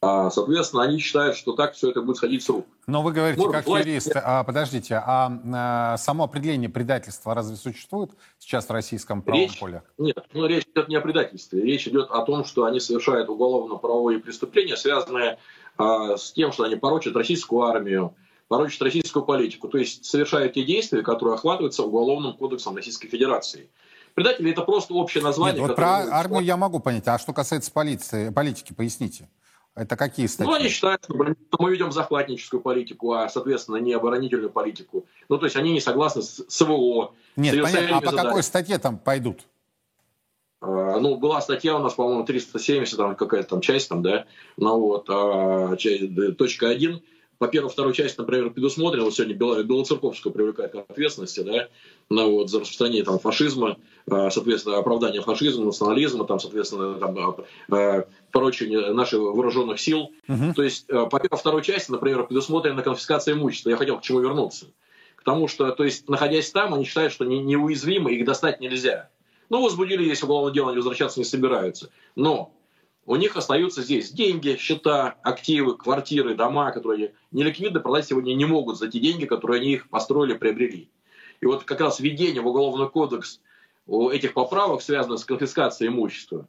А, 0.04 0.32
соответственно, 0.32 0.82
они 0.82 0.97
считают, 0.97 1.38
что 1.38 1.54
так 1.54 1.74
все 1.74 1.91
это 1.91 2.02
будет 2.02 2.18
сходить 2.18 2.43
с 2.43 2.49
рук. 2.49 2.66
Но 2.88 3.04
вы 3.04 3.12
говорите, 3.12 3.39
Может, 3.39 3.56
как 3.56 3.68
власть... 3.68 3.86
юрист, 3.86 4.12
а, 4.16 4.43
подождите, 4.43 4.95
а, 4.95 5.32
а 5.54 5.97
само 5.97 6.24
определение 6.24 6.70
предательства 6.70 7.36
разве 7.36 7.56
существует 7.56 8.10
сейчас 8.39 8.68
в 8.68 8.72
российском 8.72 9.22
правом 9.22 9.41
речь, 9.41 9.60
поле? 9.60 9.84
Нет, 9.99 10.18
ну, 10.34 10.47
речь 10.47 10.64
идет 10.74 10.88
не 10.88 10.95
о 10.95 11.02
предательстве. 11.02 11.62
Речь 11.62 11.88
идет 11.88 12.10
о 12.10 12.26
том, 12.26 12.45
что 12.45 12.66
они 12.66 12.80
совершают 12.80 13.30
уголовно-правовые 13.30 14.18
преступления, 14.18 14.76
связанные 14.76 15.38
а, 15.78 16.18
с 16.18 16.32
тем, 16.32 16.52
что 16.52 16.64
они 16.64 16.78
порочат 16.78 17.16
российскую 17.16 17.62
армию, 17.62 18.16
порочат 18.47 18.82
российскую 18.82 19.24
политику, 19.24 19.68
то 19.68 19.78
есть 19.78 20.06
совершают 20.06 20.54
те 20.54 20.64
действия, 20.64 21.04
которые 21.04 21.36
охватываются 21.36 21.84
Уголовным 21.84 22.36
кодексом 22.36 22.76
Российской 22.76 23.08
Федерации. 23.08 23.70
Предатели 24.16 24.52
это 24.52 24.64
просто 24.64 24.95
общее 24.95 25.24
название. 25.24 25.60
Нет, 25.60 25.70
вот 25.70 25.76
про 25.76 26.08
армию 26.12 26.41
я 26.41 26.58
могу 26.58 26.80
понять, 26.80 27.08
а 27.08 27.20
что 27.20 27.34
касается 27.34 27.72
полиции, 27.72 28.30
политики, 28.30 28.74
поясните. 28.74 29.30
Это 29.76 29.96
какие 29.96 30.28
статьи? 30.28 30.52
Ну, 30.52 30.58
они 30.58 30.68
считают, 30.68 31.04
что 31.04 31.16
мы 31.16 31.72
ведем 31.72 31.92
захватническую 31.92 32.62
политику, 32.62 33.14
а, 33.14 33.30
соответственно, 33.30 33.78
не 33.78 33.94
оборонительную 33.94 34.50
политику. 34.50 35.06
Ну, 35.30 35.38
то 35.38 35.46
есть 35.46 35.56
они 35.56 35.72
не 35.72 35.80
согласны 35.80 36.22
с 36.22 36.44
СВО. 36.50 37.14
Нет, 37.38 37.56
с 37.56 37.62
понятно. 37.62 37.98
А 37.98 38.02
по 38.02 38.12
задач. 38.12 38.26
какой 38.26 38.44
статье 38.44 38.78
там 38.80 38.98
пойдут? 38.98 39.46
А, 40.60 41.00
ну, 41.00 41.16
была 41.16 41.40
статья 41.40 41.76
у 41.78 41.80
нас, 41.80 41.94
по-моему, 41.94 42.26
370, 42.26 42.98
там 42.98 43.16
какая-то 43.16 43.50
там 43.50 43.62
часть, 43.62 43.88
там, 43.88 44.04
да, 44.04 44.26
ну 44.58 44.80
вот, 44.80 45.06
а, 45.10 45.76
часть, 45.78 46.38
точка 46.38 46.68
1, 46.68 47.02
по 47.42 47.48
первой, 47.48 47.72
второй 47.72 47.96
части, 47.96 48.20
например, 48.20 48.52
предусмотрено, 48.52 49.04
вот 49.04 49.16
сегодня 49.16 49.34
Белоцерковскую 49.34 50.32
привлекает 50.32 50.74
к 50.74 50.76
ответственности, 50.76 51.39
да, 51.39 51.70
ну, 52.08 52.34
вот, 52.34 52.52
за 52.52 52.60
распространение 52.60 53.04
там, 53.04 53.18
фашизма, 53.18 53.78
а, 54.08 54.30
соответственно, 54.30 54.78
оправдание 54.78 55.24
фашизма, 55.24 55.66
национализма, 55.66 56.26
там, 56.26 56.39
соответственно, 56.39 57.00
там, 57.00 57.36
а, 57.72 58.06
порочение 58.32 58.94
наших 58.94 59.22
вооруженных 59.22 59.80
сил. 59.80 60.12
Угу. 60.28 60.54
То 60.56 60.62
есть 60.62 60.86
по 60.86 61.20
первой, 61.20 61.39
второй 61.39 61.64
части, 61.64 61.89
например, 61.89 62.28
предусмотрена 62.28 62.84
конфискация 62.84 63.34
имущества. 63.34 63.72
Я 63.72 63.78
хотел 63.78 63.98
к 63.98 64.04
чему 64.04 64.20
вернуться. 64.20 64.68
К 65.16 65.24
тому, 65.24 65.48
что, 65.48 65.72
то 65.72 65.84
есть, 65.84 66.08
находясь 66.10 66.52
там, 66.52 66.76
они 66.76 66.86
считают, 66.86 67.12
что 67.12 67.24
они 67.24 67.39
неуязвимы, 67.39 68.14
их 68.14 68.24
достать 68.24 68.60
нельзя. 68.60 69.10
Ну, 69.50 69.64
возбудили, 69.64 70.08
если 70.08 70.26
уголовное 70.26 70.54
дело, 70.54 70.70
они 70.70 70.78
возвращаться 70.78 71.20
не 71.20 71.26
собираются. 71.26 71.89
Но 72.16 72.54
у 73.06 73.16
них 73.16 73.36
остаются 73.36 73.82
здесь 73.82 74.12
деньги, 74.12 74.58
счета, 74.60 75.16
активы, 75.24 75.76
квартиры, 75.76 76.36
дома, 76.36 76.72
которые 76.72 77.14
не 77.32 77.43
ликвидны, 77.43 77.80
продать 77.80 78.06
сегодня 78.08 78.34
не 78.34 78.45
могут 78.45 78.78
за 78.78 78.88
те 78.89 78.99
деньги, 78.99 79.26
которые 79.26 79.62
они 79.62 79.74
их 79.74 79.89
построили, 79.89 80.34
приобрели. 80.34 80.89
И 81.41 81.45
вот 81.45 81.64
как 81.64 81.82
раз 81.82 81.99
введение 81.99 82.41
в 82.41 82.47
Уголовный 82.47 82.89
кодекс 82.89 83.41
этих 83.88 84.34
поправок, 84.34 84.82
связанных 84.82 85.20
с 85.20 85.26
конфискацией 85.26 85.89
имущества, 85.89 86.47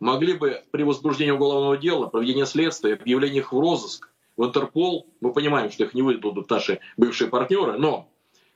могли 0.00 0.34
бы 0.34 0.62
при 0.70 0.82
возбуждении 0.82 1.32
уголовного 1.32 1.78
дела, 1.78 2.06
проведении 2.06 2.44
следствия, 2.44 2.94
объявлении 2.94 3.38
их 3.38 3.52
в 3.52 3.58
розыск, 3.58 4.10
в 4.36 4.44
Интерпол, 4.44 5.06
мы 5.20 5.32
понимаем, 5.32 5.70
что 5.70 5.84
их 5.84 5.94
не 5.94 6.02
выйдут 6.02 6.50
наши 6.50 6.80
бывшие 6.96 7.30
партнеры, 7.30 7.78
но 7.78 8.10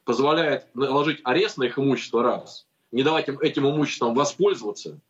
позволяет 0.05 0.67
наложить 0.75 1.21
арест 1.25 1.57
на 1.57 1.65
их 1.65 1.79
имущество 1.79 2.23
раз, 2.23 2.67
не 2.93 3.03
давать 3.03 3.29
им 3.29 3.39
этим 3.39 3.69
имуществом 3.69 4.15
воспользоваться, 4.15 5.01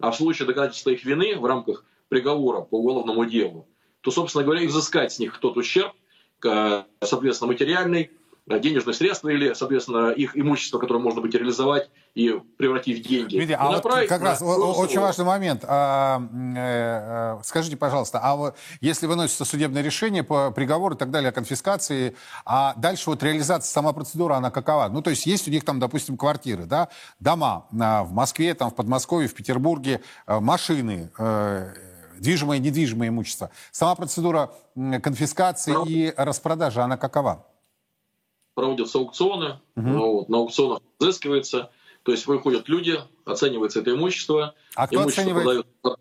а 0.00 0.10
в 0.10 0.16
случае 0.16 0.46
доказательства 0.46 0.90
их 0.90 1.04
вины 1.04 1.36
в 1.36 1.44
рамках 1.44 1.84
приговора 2.08 2.62
по 2.62 2.78
уголовному 2.78 3.24
делу, 3.26 3.66
то, 4.00 4.10
собственно 4.10 4.44
говоря, 4.44 4.66
взыскать 4.66 5.12
с 5.12 5.18
них 5.18 5.38
тот 5.38 5.56
ущерб, 5.56 5.92
соответственно, 6.40 7.52
материальный, 7.52 8.10
Э, 8.10 8.17
денежные 8.58 8.94
средства 8.94 9.28
или, 9.28 9.52
соответственно, 9.52 10.10
их 10.10 10.36
имущество, 10.36 10.78
которое 10.78 11.00
можно 11.00 11.20
будет 11.20 11.34
реализовать 11.34 11.90
и 12.14 12.40
превратить 12.56 13.04
в 13.04 13.08
деньги. 13.08 13.36
Видите, 13.36 13.54
а 13.54 13.68
вот 13.68 13.82
как 13.82 14.22
раз 14.22 14.42
очень 14.42 15.00
важный 15.00 15.24
момент. 15.24 15.64
А, 15.66 16.20
э, 16.56 17.38
э, 17.38 17.42
скажите, 17.44 17.76
пожалуйста, 17.76 18.18
а 18.22 18.36
вот 18.36 18.56
если 18.80 19.06
выносится 19.06 19.44
судебное 19.44 19.82
решение 19.82 20.22
по 20.22 20.50
приговору 20.50 20.94
и 20.94 20.98
так 20.98 21.10
далее 21.10 21.28
о 21.28 21.32
конфискации, 21.32 22.16
а 22.44 22.74
дальше 22.76 23.10
вот 23.10 23.22
реализация, 23.22 23.70
сама 23.70 23.92
процедура, 23.92 24.34
она 24.34 24.50
какова? 24.50 24.88
Ну, 24.88 25.02
то 25.02 25.10
есть 25.10 25.26
есть 25.26 25.48
у 25.48 25.50
них 25.50 25.64
там, 25.64 25.78
допустим, 25.78 26.16
квартиры, 26.16 26.64
да, 26.64 26.88
дома 27.20 27.66
а, 27.78 28.04
в 28.04 28.12
Москве, 28.12 28.54
там, 28.54 28.70
в 28.70 28.74
Подмосковье, 28.74 29.28
в 29.28 29.34
Петербурге, 29.34 30.00
а, 30.26 30.40
машины, 30.40 31.10
а, 31.18 31.68
движимое 32.18 32.58
и 32.58 32.60
недвижимое 32.60 33.08
имущество. 33.08 33.50
Сама 33.70 33.94
процедура 33.94 34.50
конфискации 35.02 35.74
и 35.86 36.14
распродажи, 36.16 36.80
она 36.80 36.96
какова? 36.96 37.46
Проводятся 38.58 38.98
аукционы, 38.98 39.60
угу. 39.76 39.90
вот, 39.90 40.28
на 40.28 40.38
аукционах 40.38 40.80
взыскивается, 40.98 41.70
то 42.02 42.10
есть 42.10 42.26
выходят 42.26 42.68
люди, 42.68 42.98
оценивается 43.24 43.78
это 43.78 43.92
имущество. 43.92 44.56
А 44.74 44.88
кто 44.88 44.96
имущество 44.96 45.22
оценивает? 45.22 45.66
Продает 45.80 46.00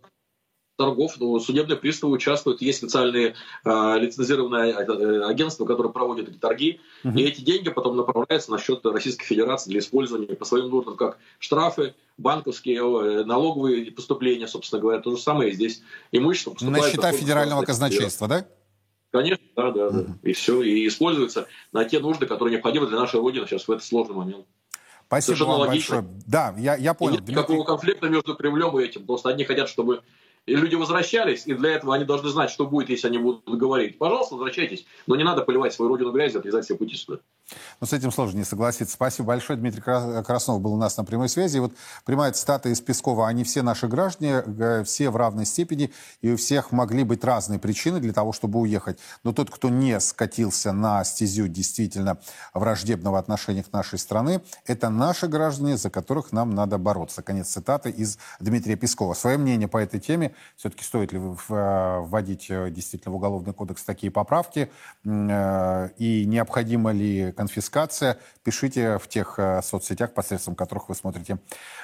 торгов, 0.75 1.13
ну, 1.19 1.39
судебные 1.39 1.77
приставы 1.77 2.13
участвуют, 2.13 2.61
есть 2.61 2.79
специальные 2.79 3.35
э, 3.63 3.99
лицензированные 3.99 4.73
э, 4.73 5.23
агентства, 5.25 5.65
которые 5.65 5.93
проводят 5.93 6.29
эти 6.29 6.37
торги, 6.37 6.81
угу. 7.03 7.15
и 7.15 7.21
эти 7.21 7.41
деньги 7.41 7.69
потом 7.69 7.95
направляются 7.95 8.49
на 8.49 8.57
счет 8.57 8.83
Российской 8.83 9.25
Федерации 9.25 9.69
для 9.69 9.79
использования 9.79 10.35
по 10.35 10.45
своим 10.45 10.69
нуждам, 10.69 10.97
как 10.97 11.19
штрафы, 11.37 11.93
банковские, 12.17 12.77
э, 12.77 13.23
налоговые 13.23 13.91
поступления, 13.91 14.47
собственно 14.47 14.81
говоря, 14.81 14.99
то 14.99 15.15
же 15.15 15.21
самое 15.21 15.51
здесь 15.51 15.83
имущество 16.11 16.53
поступает... 16.53 16.83
На 16.83 16.89
счета 16.89 17.11
федерального 17.11 17.61
казначейства, 17.61 18.27
да? 18.27 18.47
Конечно, 19.11 19.46
да, 19.57 19.71
да, 19.71 19.89
да. 19.89 20.05
И 20.21 20.33
все, 20.33 20.61
и 20.61 20.87
используется 20.87 21.47
на 21.71 21.83
те 21.83 21.99
нужды, 21.99 22.27
которые 22.27 22.53
необходимы 22.53 22.85
для 22.87 22.99
нашей 22.99 23.19
Родины 23.19 23.47
сейчас 23.47 23.67
в 23.67 23.71
этот 23.71 23.83
сложный 23.83 24.15
момент. 24.15 24.45
Спасибо 25.07 25.35
Совершенно 25.35 25.57
вам 25.57 25.67
логично. 25.67 25.95
большое. 26.01 26.21
Да, 26.27 26.55
я, 26.57 26.75
я 26.75 26.93
понял. 26.93 27.15
И 27.15 27.19
нет 27.19 27.29
никакого 27.29 27.63
конфликта 27.63 28.07
между 28.09 28.35
Кремлем 28.35 28.77
и 28.77 28.83
этим. 28.83 29.05
Просто 29.05 29.29
одни 29.29 29.45
хотят, 29.45 29.67
чтобы 29.67 30.03
И 30.47 30.55
люди 30.55 30.75
возвращались, 30.75 31.45
и 31.45 31.53
для 31.53 31.71
этого 31.71 31.93
они 31.93 32.05
должны 32.05 32.29
знать, 32.29 32.49
что 32.49 32.65
будет, 32.65 32.89
если 32.89 33.07
они 33.07 33.17
будут 33.17 33.43
говорить. 33.45 33.97
Пожалуйста, 33.97 34.35
возвращайтесь, 34.35 34.85
но 35.05 35.17
не 35.17 35.25
надо 35.25 35.41
поливать 35.41 35.73
свою 35.73 35.89
родину 35.89 36.13
грязью, 36.13 36.39
отрезать 36.39 36.63
все 36.63 36.75
пути 36.75 36.95
сюда. 36.95 37.19
Но 37.79 37.87
с 37.87 37.93
этим 37.93 38.11
сложно 38.11 38.39
не 38.39 38.43
согласиться. 38.43 38.93
Спасибо 38.93 39.27
большое. 39.27 39.57
Дмитрий 39.57 39.81
Краснов 39.81 40.61
был 40.61 40.73
у 40.73 40.77
нас 40.77 40.97
на 40.97 41.05
прямой 41.05 41.29
связи. 41.29 41.57
И 41.57 41.59
вот 41.59 41.73
прямая 42.05 42.31
цитата 42.31 42.69
из 42.69 42.81
Пескова. 42.81 43.27
Они 43.27 43.43
все 43.43 43.61
наши 43.61 43.87
граждане, 43.87 44.43
э, 44.45 44.83
все 44.83 45.09
в 45.09 45.15
равной 45.15 45.45
степени, 45.45 45.91
и 46.21 46.31
у 46.31 46.37
всех 46.37 46.71
могли 46.71 47.03
быть 47.03 47.23
разные 47.23 47.59
причины 47.59 47.99
для 47.99 48.13
того, 48.13 48.33
чтобы 48.33 48.59
уехать. 48.59 48.99
Но 49.23 49.33
тот, 49.33 49.49
кто 49.49 49.69
не 49.69 49.99
скатился 49.99 50.71
на 50.73 51.03
стезю 51.03 51.47
действительно 51.47 52.17
враждебного 52.53 53.19
отношения 53.19 53.63
к 53.63 53.71
нашей 53.71 53.99
стране, 53.99 54.41
это 54.65 54.89
наши 54.89 55.27
граждане, 55.27 55.77
за 55.77 55.89
которых 55.89 56.31
нам 56.31 56.51
надо 56.51 56.77
бороться. 56.77 57.21
Конец 57.21 57.47
цитаты 57.47 57.89
из 57.89 58.17
Дмитрия 58.39 58.75
Пескова. 58.75 59.13
Свое 59.13 59.37
мнение 59.37 59.67
по 59.67 59.77
этой 59.77 59.99
теме, 59.99 60.33
все-таки 60.55 60.83
стоит 60.83 61.13
ли 61.13 61.19
э, 61.19 61.99
вводить 62.01 62.47
э, 62.49 62.69
действительно 62.69 63.13
в 63.13 63.15
Уголовный 63.15 63.53
кодекс 63.53 63.83
такие 63.83 64.11
поправки, 64.11 64.69
и 65.03 66.25
необходимо 66.27 66.91
ли 66.91 67.31
конфискация. 67.31 68.17
Пишите 68.43 68.97
в 68.97 69.07
тех 69.07 69.35
э, 69.37 69.61
соцсетях, 69.61 70.13
посредством 70.13 70.55
которых 70.55 70.89
вы 70.89 70.95
смотрите 70.95 71.39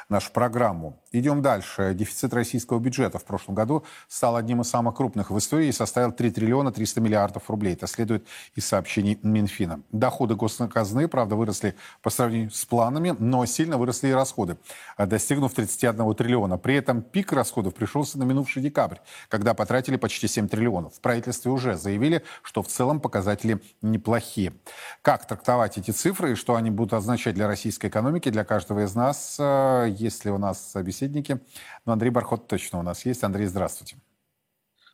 нашу 0.10 0.32
программу. 0.32 1.00
Идем 1.12 1.42
дальше. 1.42 1.94
Дефицит 1.94 2.34
российского 2.34 2.80
бюджета 2.80 3.20
в 3.20 3.26
прошлом 3.26 3.56
году 3.56 3.84
стал 4.08 4.36
одним 4.36 4.62
из 4.62 4.70
самых 4.70 4.96
крупных 4.96 5.32
в 5.32 5.38
истории 5.38 5.68
и 5.68 5.72
составил 5.72 6.12
3 6.12 6.32
триллиона 6.32 6.72
300 6.72 7.02
миллиардов 7.02 7.50
рублей. 7.50 7.74
Это 7.74 7.88
следует 7.88 8.28
из 8.56 8.66
сообщений 8.66 9.20
Минфина. 9.24 9.82
Доходы 9.92 10.36
госказны, 10.36 11.08
правда, 11.08 11.36
выросли 11.36 11.76
по 12.02 12.10
сравнению 12.10 12.52
с 12.52 12.66
планами, 12.66 13.16
но 13.18 13.46
сильно 13.46 13.78
выросли 13.78 14.10
и 14.10 14.12
расходы, 14.12 14.58
достигнув 14.98 15.54
31 15.54 16.16
триллиона. 16.16 16.58
При 16.58 16.76
этом 16.76 17.02
пик 17.02 17.32
расходов 17.34 17.74
пришелся 17.74 18.18
на 18.20 18.24
минувший 18.24 18.43
декабрь, 18.46 18.98
когда 19.30 19.54
потратили 19.54 19.96
почти 19.96 20.28
7 20.28 20.48
триллионов. 20.48 20.96
В 20.96 21.02
правительстве 21.02 21.52
уже 21.52 21.76
заявили, 21.76 22.24
что 22.42 22.62
в 22.62 22.68
целом 22.68 23.00
показатели 23.00 23.62
неплохие. 23.82 24.54
Как 25.02 25.28
трактовать 25.28 25.78
эти 25.78 25.92
цифры 25.92 26.34
и 26.34 26.36
что 26.36 26.56
они 26.56 26.70
будут 26.70 26.94
означать 26.94 27.36
для 27.36 27.48
российской 27.48 27.88
экономики, 27.88 28.30
для 28.30 28.44
каждого 28.44 28.84
из 28.84 28.96
нас, 28.96 29.38
э, 29.40 29.88
есть 29.98 30.26
ли 30.26 30.32
у 30.32 30.38
нас 30.38 30.72
собеседники. 30.72 31.40
Но 31.86 31.94
Андрей 31.94 32.10
Бархот 32.10 32.48
точно 32.48 32.80
у 32.80 32.84
нас 32.84 33.06
есть. 33.06 33.24
Андрей, 33.24 33.46
здравствуйте. 33.46 33.98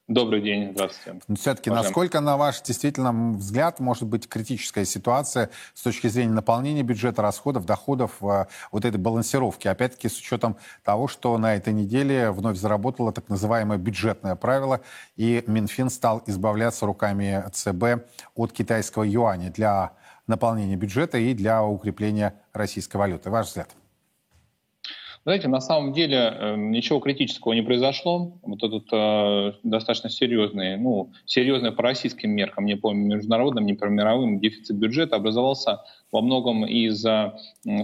Добрый 0.09 0.41
день, 0.41 0.71
здравствуйте. 0.73 1.21
Но 1.27 1.35
все-таки, 1.35 1.69
насколько, 1.69 2.19
на 2.19 2.35
ваш 2.35 2.63
действительно 2.63 3.13
взгляд, 3.37 3.79
может 3.79 4.05
быть 4.05 4.27
критическая 4.27 4.83
ситуация 4.83 5.51
с 5.75 5.83
точки 5.83 6.07
зрения 6.07 6.33
наполнения 6.33 6.81
бюджета, 6.81 7.21
расходов, 7.21 7.67
доходов, 7.67 8.13
э, 8.23 8.47
вот 8.71 8.85
этой 8.85 8.97
балансировки? 8.97 9.67
Опять-таки, 9.67 10.09
с 10.09 10.17
учетом 10.17 10.57
того, 10.83 11.07
что 11.07 11.37
на 11.37 11.53
этой 11.53 11.73
неделе 11.73 12.31
вновь 12.31 12.57
заработало 12.57 13.13
так 13.13 13.29
называемое 13.29 13.77
бюджетное 13.77 14.35
правило, 14.35 14.81
и 15.15 15.43
Минфин 15.45 15.91
стал 15.91 16.23
избавляться 16.25 16.87
руками 16.87 17.43
ЦБ 17.53 18.09
от 18.33 18.51
китайского 18.51 19.03
юаня 19.03 19.51
для 19.51 19.91
наполнения 20.25 20.75
бюджета 20.75 21.19
и 21.19 21.35
для 21.35 21.63
укрепления 21.63 22.33
российской 22.51 22.97
валюты. 22.97 23.29
Ваш 23.29 23.49
взгляд? 23.49 23.69
Знаете, 25.25 25.47
на 25.47 25.59
самом 25.59 25.93
деле 25.93 26.17
э, 26.17 26.55
ничего 26.55 26.99
критического 26.99 27.53
не 27.53 27.61
произошло. 27.61 28.39
Вот 28.41 28.63
этот 28.63 28.87
э, 28.91 29.53
достаточно 29.63 30.09
серьезный, 30.09 30.77
ну, 30.77 31.11
серьезный 31.25 31.71
по 31.71 31.83
российским 31.83 32.31
меркам, 32.31 32.65
не 32.65 32.75
по 32.75 32.91
международным, 32.91 33.65
не 33.65 33.73
по 33.73 33.85
мировым, 33.85 34.39
дефицит 34.39 34.77
бюджета 34.77 35.17
образовался 35.17 35.81
во 36.11 36.21
многом 36.21 36.65
из-за, 36.65 37.37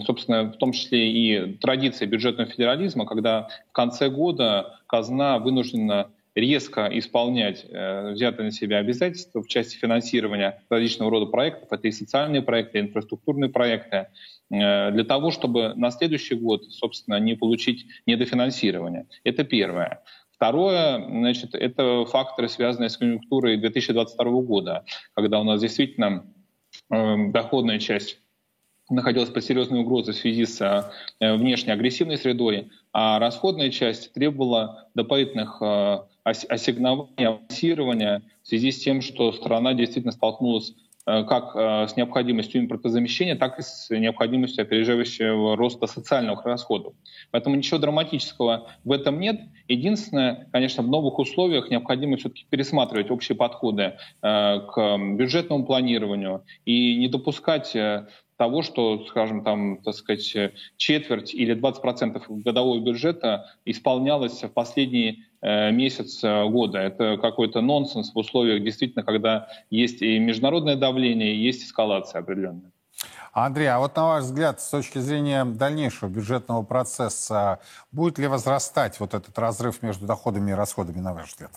собственно, 0.06 0.52
в 0.52 0.58
том 0.58 0.72
числе 0.72 1.12
и 1.12 1.58
традиции 1.58 2.06
бюджетного 2.06 2.50
федерализма, 2.50 3.06
когда 3.06 3.50
в 3.70 3.74
конце 3.74 4.10
года 4.10 4.80
казна 4.88 5.38
вынуждена 5.38 6.10
резко 6.36 6.90
исполнять 6.92 7.66
э, 7.70 8.12
взятые 8.12 8.46
на 8.46 8.52
себя 8.52 8.80
обязательства 8.80 9.42
в 9.42 9.48
части 9.48 9.78
финансирования 9.78 10.62
различного 10.70 11.10
рода 11.10 11.26
проектов, 11.28 11.70
это 11.72 11.88
и 11.88 11.92
социальные 11.92 12.42
проекты, 12.42 12.80
и 12.80 12.82
инфраструктурные 12.82 13.50
проекты, 13.50 14.08
для 14.50 15.04
того, 15.04 15.32
чтобы 15.32 15.74
на 15.76 15.90
следующий 15.90 16.36
год, 16.36 16.66
собственно, 16.72 17.20
не 17.20 17.36
получить 17.36 17.88
недофинансирование. 18.06 19.08
Это 19.24 19.44
первое. 19.44 20.04
Второе, 20.36 20.98
значит, 21.08 21.56
это 21.56 22.06
факторы, 22.06 22.50
связанные 22.50 22.90
с 22.90 22.98
конъюнктурой 22.98 23.58
2022 23.58 24.42
года, 24.42 24.84
когда 25.14 25.40
у 25.40 25.44
нас 25.44 25.62
действительно 25.62 26.26
э, 26.92 27.32
доходная 27.32 27.80
часть 27.80 28.20
находилась 28.90 29.30
под 29.30 29.44
серьезной 29.44 29.80
угрозой 29.80 30.14
в 30.14 30.18
связи 30.18 30.46
с 30.46 30.62
э, 30.62 31.36
внешней 31.36 31.72
агрессивной 31.72 32.18
средой, 32.18 32.70
а 32.92 33.18
расходная 33.18 33.70
часть 33.70 34.14
требовала 34.14 34.90
дополнительных 34.94 35.58
э, 35.62 36.00
ассигнования, 36.24 37.30
авансирования 37.30 38.22
в 38.44 38.48
связи 38.48 38.72
с 38.72 38.80
тем, 38.80 39.02
что 39.02 39.32
страна 39.32 39.74
действительно 39.74 40.12
столкнулась 40.12 40.72
э, 40.72 40.74
как 41.06 41.56
с 41.90 41.96
необходимостью 41.96 42.62
импортозамещения, 42.62 43.36
так 43.36 43.60
и 43.60 43.62
с 43.62 43.90
необходимостью 43.92 44.64
опережающего 44.64 45.56
роста 45.56 45.86
социальных 45.88 46.46
расходов. 46.46 46.94
Поэтому 47.32 47.56
ничего 47.56 47.78
драматического 47.78 48.68
в 48.84 48.92
этом 48.92 49.20
нет. 49.20 49.40
Единственное, 49.68 50.48
конечно, 50.52 50.82
в 50.82 50.88
новых 50.88 51.20
условиях 51.20 51.70
необходимо 51.70 52.18
все-таки 52.18 52.46
пересматривать 52.50 53.12
общие 53.12 53.36
подходы 53.36 53.98
к 54.22 54.98
бюджетному 54.98 55.66
планированию 55.66 56.44
и 56.66 56.96
не 56.98 57.08
допускать 57.08 57.76
того, 58.38 58.62
что, 58.62 59.06
скажем, 59.06 59.44
там, 59.44 59.78
так 59.78 59.96
сказать, 59.96 60.52
четверть 60.78 61.34
или 61.34 61.54
20 61.54 61.82
процентов 61.82 62.24
годового 62.28 62.80
бюджета 62.80 63.46
исполнялось 63.66 64.44
в 64.44 64.50
последний 64.50 65.24
э, 65.42 65.72
месяц 65.72 66.24
э, 66.24 66.46
года. 66.50 66.80
Это 66.80 67.18
какой-то 67.18 67.62
нонсенс 67.62 68.14
в 68.14 68.18
условиях, 68.18 68.64
действительно, 68.64 69.04
когда 69.04 69.48
есть 69.70 70.02
и 70.02 70.20
международное 70.20 70.76
давление, 70.76 71.34
и 71.34 71.40
есть 71.40 71.64
эскалация 71.64 72.22
определенная. 72.22 72.72
Андрей, 73.34 73.68
а 73.68 73.80
вот 73.80 73.96
на 73.98 74.06
ваш 74.06 74.24
взгляд, 74.24 74.62
с 74.62 74.70
точки 74.70 75.00
зрения 75.00 75.44
дальнейшего 75.44 76.08
бюджетного 76.08 76.64
процесса, 76.64 77.60
будет 77.92 78.18
ли 78.18 78.28
возрастать 78.28 79.00
вот 79.02 79.14
этот 79.14 79.38
разрыв 79.38 79.82
между 79.82 80.06
доходами 80.06 80.52
и 80.52 80.54
расходами, 80.54 81.00
на 81.00 81.14
ваш 81.14 81.34
взгляд? 81.34 81.52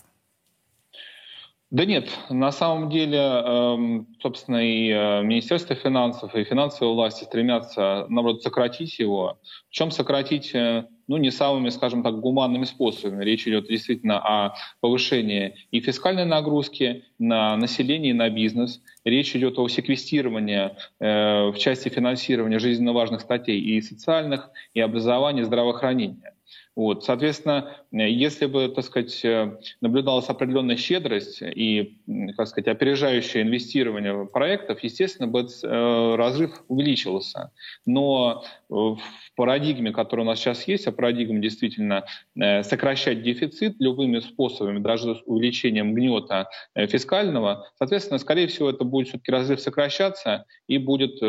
Да 1.71 1.85
нет, 1.85 2.09
на 2.31 2.51
самом 2.51 2.89
деле, 2.89 3.19
эм, 3.19 4.07
собственно, 4.19 4.57
и 4.57 4.89
э, 4.89 5.21
Министерство 5.21 5.75
финансов, 5.75 6.33
и 6.33 6.43
финансовые 6.43 6.95
власти 6.95 7.25
стремятся, 7.25 8.07
наоборот, 8.09 8.41
сократить 8.41 8.97
его. 8.97 9.37
В 9.69 9.71
чем 9.71 9.91
сократить, 9.91 10.55
э, 10.55 10.87
ну, 11.07 11.17
не 11.17 11.29
самыми, 11.29 11.69
скажем 11.69 12.01
так, 12.01 12.19
гуманными 12.19 12.63
способами. 12.63 13.23
Речь 13.23 13.47
идет 13.47 13.67
действительно 13.67 14.17
о 14.17 14.55
повышении 14.81 15.67
и 15.69 15.79
фискальной 15.79 16.25
нагрузки 16.25 17.03
на 17.19 17.55
население 17.55 18.11
и 18.11 18.17
на 18.17 18.31
бизнес. 18.31 18.81
Речь 19.05 19.35
идет 19.35 19.59
о 19.59 19.67
секвестировании 19.67 20.71
э, 20.99 21.51
в 21.51 21.57
части 21.59 21.89
финансирования 21.89 22.57
жизненно 22.57 22.93
важных 22.93 23.21
статей 23.21 23.59
и 23.59 23.79
социальных, 23.81 24.49
и 24.73 24.79
образования, 24.81 25.41
и 25.41 25.45
здравоохранения. 25.45 26.33
Вот, 26.79 27.03
соответственно, 27.03 27.75
если 27.91 28.45
бы, 28.45 28.69
так 28.69 28.85
сказать, 28.85 29.25
э, 29.25 29.57
наблюдалась 29.81 30.29
определенная 30.29 30.77
щедрость 30.77 31.41
и, 31.41 31.99
как 32.37 32.47
сказать, 32.47 32.69
опережающее 32.69 33.43
инвестирование 33.43 34.25
проектов, 34.25 34.81
естественно, 34.81 35.27
бы 35.27 35.41
э, 35.41 36.15
разрыв 36.15 36.63
увеличился. 36.69 37.51
Но 37.85 38.45
в 38.69 38.99
парадигме, 39.35 39.91
которая 39.91 40.25
у 40.25 40.29
нас 40.29 40.39
сейчас 40.39 40.69
есть, 40.69 40.87
а 40.87 40.93
парадигма 40.93 41.39
действительно 41.39 42.05
э, 42.39 42.63
сокращать 42.63 43.23
дефицит 43.23 43.75
любыми 43.79 44.19
способами, 44.19 44.79
даже 44.79 45.15
с 45.15 45.21
увеличением 45.25 45.93
гнета 45.93 46.47
фискального, 46.75 47.67
соответственно, 47.77 48.19
скорее 48.19 48.47
всего, 48.47 48.69
это 48.69 48.85
будет 48.85 49.09
все-таки 49.09 49.33
разрыв 49.33 49.59
сокращаться 49.59 50.45
и 50.67 50.77
будет, 50.77 51.19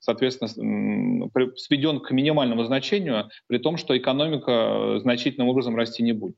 соответственно, 0.00 1.30
сведен 1.56 2.00
к 2.00 2.10
минимальному 2.10 2.64
значению, 2.64 3.28
при 3.46 3.58
том, 3.58 3.76
что 3.76 3.96
экономика 3.96 4.87
значительным 4.98 5.48
образом 5.48 5.76
расти 5.76 6.02
не 6.02 6.12
будет. 6.12 6.36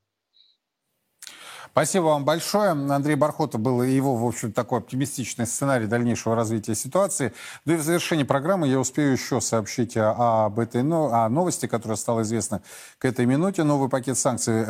Спасибо 1.73 2.05
вам 2.07 2.25
большое. 2.25 2.71
Андрей 2.71 3.15
Бархота 3.15 3.57
был 3.57 3.83
его, 3.85 4.17
в 4.17 4.27
общем, 4.27 4.53
такой 4.53 4.81
оптимистичный 4.81 5.47
сценарий 5.47 5.87
дальнейшего 5.87 6.35
развития 6.35 6.75
ситуации. 6.75 7.33
Ну 7.65 7.75
и 7.75 7.77
в 7.77 7.83
завершении 7.83 8.25
программы 8.25 8.67
я 8.67 8.81
успею 8.81 9.13
еще 9.13 9.41
сообщить 9.41 9.97
об 9.97 10.59
этой 10.59 10.83
о 10.83 11.29
новости, 11.29 11.67
которая 11.67 11.97
стала 11.97 12.23
известна 12.23 12.63
к 12.99 13.05
этой 13.05 13.25
минуте. 13.25 13.63
Новый 13.63 13.89
пакет 13.89 14.19
санкций 14.19 14.65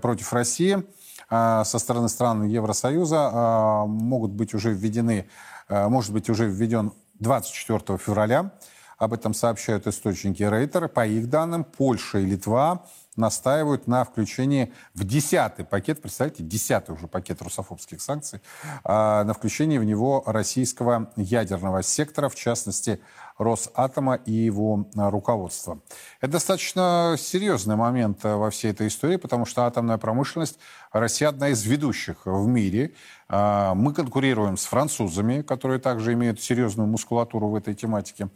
против 0.00 0.32
России 0.32 0.84
а, 1.28 1.64
со 1.64 1.78
стороны 1.78 2.08
стран 2.08 2.44
Евросоюза 2.44 3.30
а, 3.30 3.84
могут 3.84 4.30
быть 4.30 4.54
уже 4.54 4.72
введены, 4.72 5.28
может 5.68 6.14
быть 6.14 6.30
уже 6.30 6.46
введен 6.46 6.92
24 7.20 7.98
февраля. 7.98 8.52
Об 8.96 9.12
этом 9.12 9.34
сообщают 9.34 9.86
источники 9.86 10.42
Рейтер. 10.42 10.88
По 10.88 11.06
их 11.06 11.28
данным, 11.28 11.64
Польша 11.64 12.18
и 12.18 12.24
Литва 12.24 12.86
настаивают 13.18 13.86
на 13.86 14.04
включении 14.04 14.72
в 14.94 15.04
десятый 15.04 15.64
пакет, 15.64 16.00
представляете, 16.00 16.42
десятый 16.42 16.94
уже 16.94 17.08
пакет 17.08 17.42
русофобских 17.42 18.00
санкций, 18.00 18.40
а, 18.84 19.24
на 19.24 19.34
включение 19.34 19.80
в 19.80 19.84
него 19.84 20.22
российского 20.26 21.12
ядерного 21.16 21.82
сектора, 21.82 22.28
в 22.28 22.34
частности, 22.34 23.00
Росатома 23.38 24.14
и 24.14 24.32
его 24.32 24.88
а, 24.96 25.10
руководства. 25.10 25.80
Это 26.20 26.32
достаточно 26.32 27.16
серьезный 27.18 27.76
момент 27.76 28.24
а, 28.24 28.36
во 28.36 28.50
всей 28.50 28.72
этой 28.72 28.88
истории, 28.88 29.16
потому 29.16 29.46
что 29.46 29.64
атомная 29.64 29.98
промышленность 29.98 30.58
Россия 30.92 31.28
одна 31.28 31.48
из 31.50 31.64
ведущих 31.64 32.24
в 32.24 32.46
мире. 32.46 32.94
Мы 33.28 33.92
конкурируем 33.92 34.56
с 34.56 34.64
французами, 34.64 35.42
которые 35.42 35.78
также 35.78 36.14
имеют 36.14 36.40
серьезную 36.40 36.88
мускулатуру 36.88 37.48
в 37.48 37.56
этой 37.56 37.74
тематике. 37.74 38.30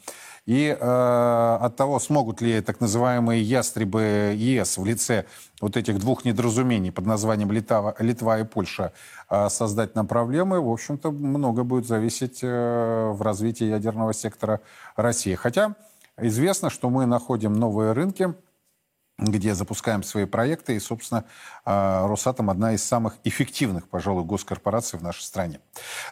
И 0.45 0.77
э, 0.79 1.59
от 1.61 1.77
того, 1.77 2.01
смогут 2.01 2.41
ли 2.41 2.61
так 2.61 2.81
называемые 2.81 3.43
ястребы 3.43 4.35
ЕС 4.37 4.77
в 4.77 4.85
лице 4.85 5.27
вот 5.63 5.77
этих 5.77 5.99
двух 6.01 6.25
недоразумений 6.25 6.91
под 6.91 7.07
названием 7.07 7.53
Литва, 7.53 7.95
Литва 8.01 8.41
и 8.41 8.45
Польша 8.45 8.93
э, 9.31 9.49
создать 9.49 9.95
нам 9.95 10.09
проблемы, 10.09 10.61
в 10.61 10.69
общем-то, 10.69 11.13
много 11.13 11.63
будет 11.63 11.87
зависеть 11.87 12.41
э, 12.43 13.11
в 13.13 13.23
развитии 13.23 13.67
ядерного 13.67 14.13
сектора 14.13 14.61
России. 14.97 15.37
Хотя 15.37 15.77
известно, 16.19 16.69
что 16.69 16.91
мы 16.91 17.07
находим 17.07 17.53
новые 17.53 17.93
рынки, 17.93 18.35
где 19.19 19.55
запускаем 19.55 20.03
свои 20.03 20.25
проекты. 20.25 20.77
И, 20.77 20.81
собственно, 20.81 21.25
а, 21.65 22.07
Росатом 22.07 22.51
одна 22.51 22.73
из 22.73 22.83
самых 22.83 23.17
эффективных, 23.25 23.89
пожалуй, 23.89 24.25
госкорпораций 24.25 24.99
в 24.99 25.03
нашей 25.03 25.23
стране. 25.23 25.61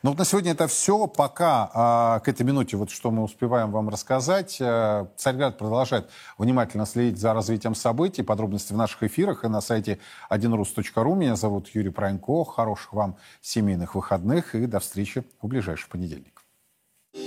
Но 0.02 0.10
вот 0.10 0.18
на 0.18 0.24
сегодня 0.24 0.52
это 0.52 0.66
все. 0.68 1.06
Пока 1.06 1.70
а, 1.72 2.20
к 2.20 2.28
этой 2.28 2.42
минуте, 2.42 2.76
вот 2.76 2.90
что 2.90 3.10
мы 3.10 3.22
успеваем 3.22 3.70
вам 3.70 3.88
рассказать. 3.88 4.58
Э, 4.60 5.06
Царьград 5.16 5.58
продолжает 5.58 6.10
внимательно 6.38 6.86
следить 6.86 7.18
за 7.18 7.32
развитием 7.32 7.74
событий. 7.74 8.22
Подробности 8.22 8.72
в 8.72 8.76
наших 8.76 9.02
эфирах 9.02 9.44
и 9.44 9.48
на 9.48 9.60
сайте 9.60 9.98
1rus.ru. 10.30 11.16
Меня 11.16 11.36
зовут 11.36 11.68
Юрий 11.68 11.90
Пронько. 11.90 12.44
Хороших 12.44 12.92
вам 12.92 13.16
семейных 13.40 13.94
выходных 13.94 14.54
и 14.54 14.66
до 14.66 14.80
встречи 14.80 15.24
в 15.40 15.46
ближайший 15.46 15.88
понедельник. 15.88 16.42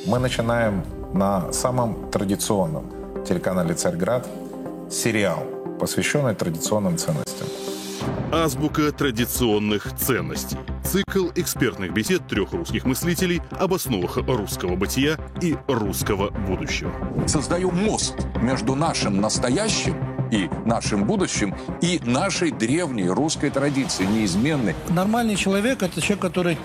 Мы 0.06 0.20
начинаем 0.20 0.86
на 1.14 1.52
самом 1.52 2.10
традиционном 2.10 3.26
телеканале 3.26 3.74
«Царьград» 3.74 4.28
сериал 4.90 5.53
посвященный 5.80 6.36
традиционным 6.36 6.98
ценностям. 6.98 7.48
Азбука 8.32 8.92
традиционных 8.92 9.96
ценностей. 9.96 10.58
Цикл 10.84 11.28
экспертных 11.36 11.94
бесед 11.94 12.28
трех 12.28 12.52
русских 12.54 12.86
мыслителей 12.86 13.42
об 13.52 13.74
основах 13.74 14.18
русского 14.18 14.76
бытия 14.76 15.18
и 15.42 15.56
русского 15.68 16.32
будущего. 16.32 16.92
Создаю 17.28 17.72
мост 17.72 18.16
между 18.42 18.76
нашим 18.76 19.22
настоящим 19.22 19.96
и 20.32 20.50
нашим 20.66 21.06
будущим, 21.06 21.56
и 21.82 22.02
нашей 22.04 22.50
древней 22.52 23.08
русской 23.08 23.52
традицией, 23.52 24.10
неизменной. 24.10 24.76
Нормальный 24.90 25.36
человек– 25.36 25.82
это 25.84 26.02
человек, 26.02 26.22
который 26.22 26.58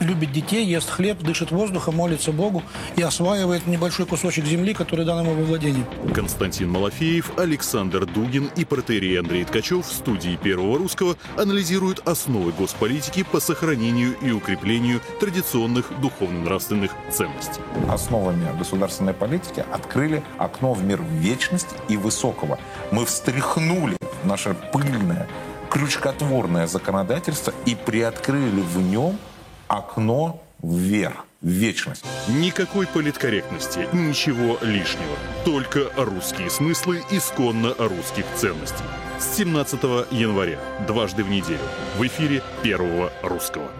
любит 0.00 0.32
детей, 0.32 0.64
ест 0.66 0.90
хлеб, 0.90 1.18
дышит 1.22 1.50
воздухом, 1.50 1.96
молится 1.96 2.32
Богу 2.32 2.62
и 2.96 3.02
осваивает 3.02 3.66
небольшой 3.66 4.06
кусочек 4.06 4.44
земли, 4.44 4.74
который 4.74 5.04
дан 5.04 5.24
ему 5.24 5.34
во 5.34 5.44
владение. 5.44 5.84
Константин 6.14 6.70
Малафеев, 6.70 7.38
Александр 7.38 8.06
Дугин 8.06 8.50
и 8.56 8.64
протерей 8.64 9.18
Андрей 9.18 9.44
Ткачев 9.44 9.86
в 9.86 9.92
студии 9.92 10.36
Первого 10.36 10.78
Русского 10.78 11.16
анализируют 11.36 12.06
основы 12.06 12.52
госполитики 12.52 13.24
по 13.24 13.40
сохранению 13.40 14.16
и 14.20 14.30
укреплению 14.30 15.00
традиционных 15.20 15.90
духовно-нравственных 16.00 16.92
ценностей. 17.10 17.60
Основами 17.88 18.46
государственной 18.58 19.14
политики 19.14 19.64
открыли 19.72 20.22
окно 20.38 20.74
в 20.74 20.84
мир 20.84 21.02
вечности 21.02 21.74
и 21.88 21.96
высокого. 21.96 22.58
Мы 22.92 23.04
встряхнули 23.04 23.96
наше 24.24 24.56
пыльное, 24.72 25.28
крючкотворное 25.70 26.66
законодательство 26.66 27.52
и 27.64 27.74
приоткрыли 27.74 28.60
в 28.60 28.78
нем 28.78 29.18
окно 29.68 30.42
вверх, 30.62 31.24
в 31.40 31.48
вечность. 31.48 32.04
Никакой 32.28 32.86
политкорректности, 32.86 33.88
ничего 33.92 34.58
лишнего. 34.62 35.16
Только 35.44 35.90
русские 35.96 36.50
смыслы 36.50 37.02
исконно 37.10 37.74
русских 37.78 38.24
ценностей. 38.34 38.84
С 39.18 39.36
17 39.36 39.80
января, 40.10 40.58
дважды 40.86 41.24
в 41.24 41.30
неделю, 41.30 41.58
в 41.98 42.06
эфире 42.06 42.42
Первого 42.62 43.12
Русского. 43.22 43.70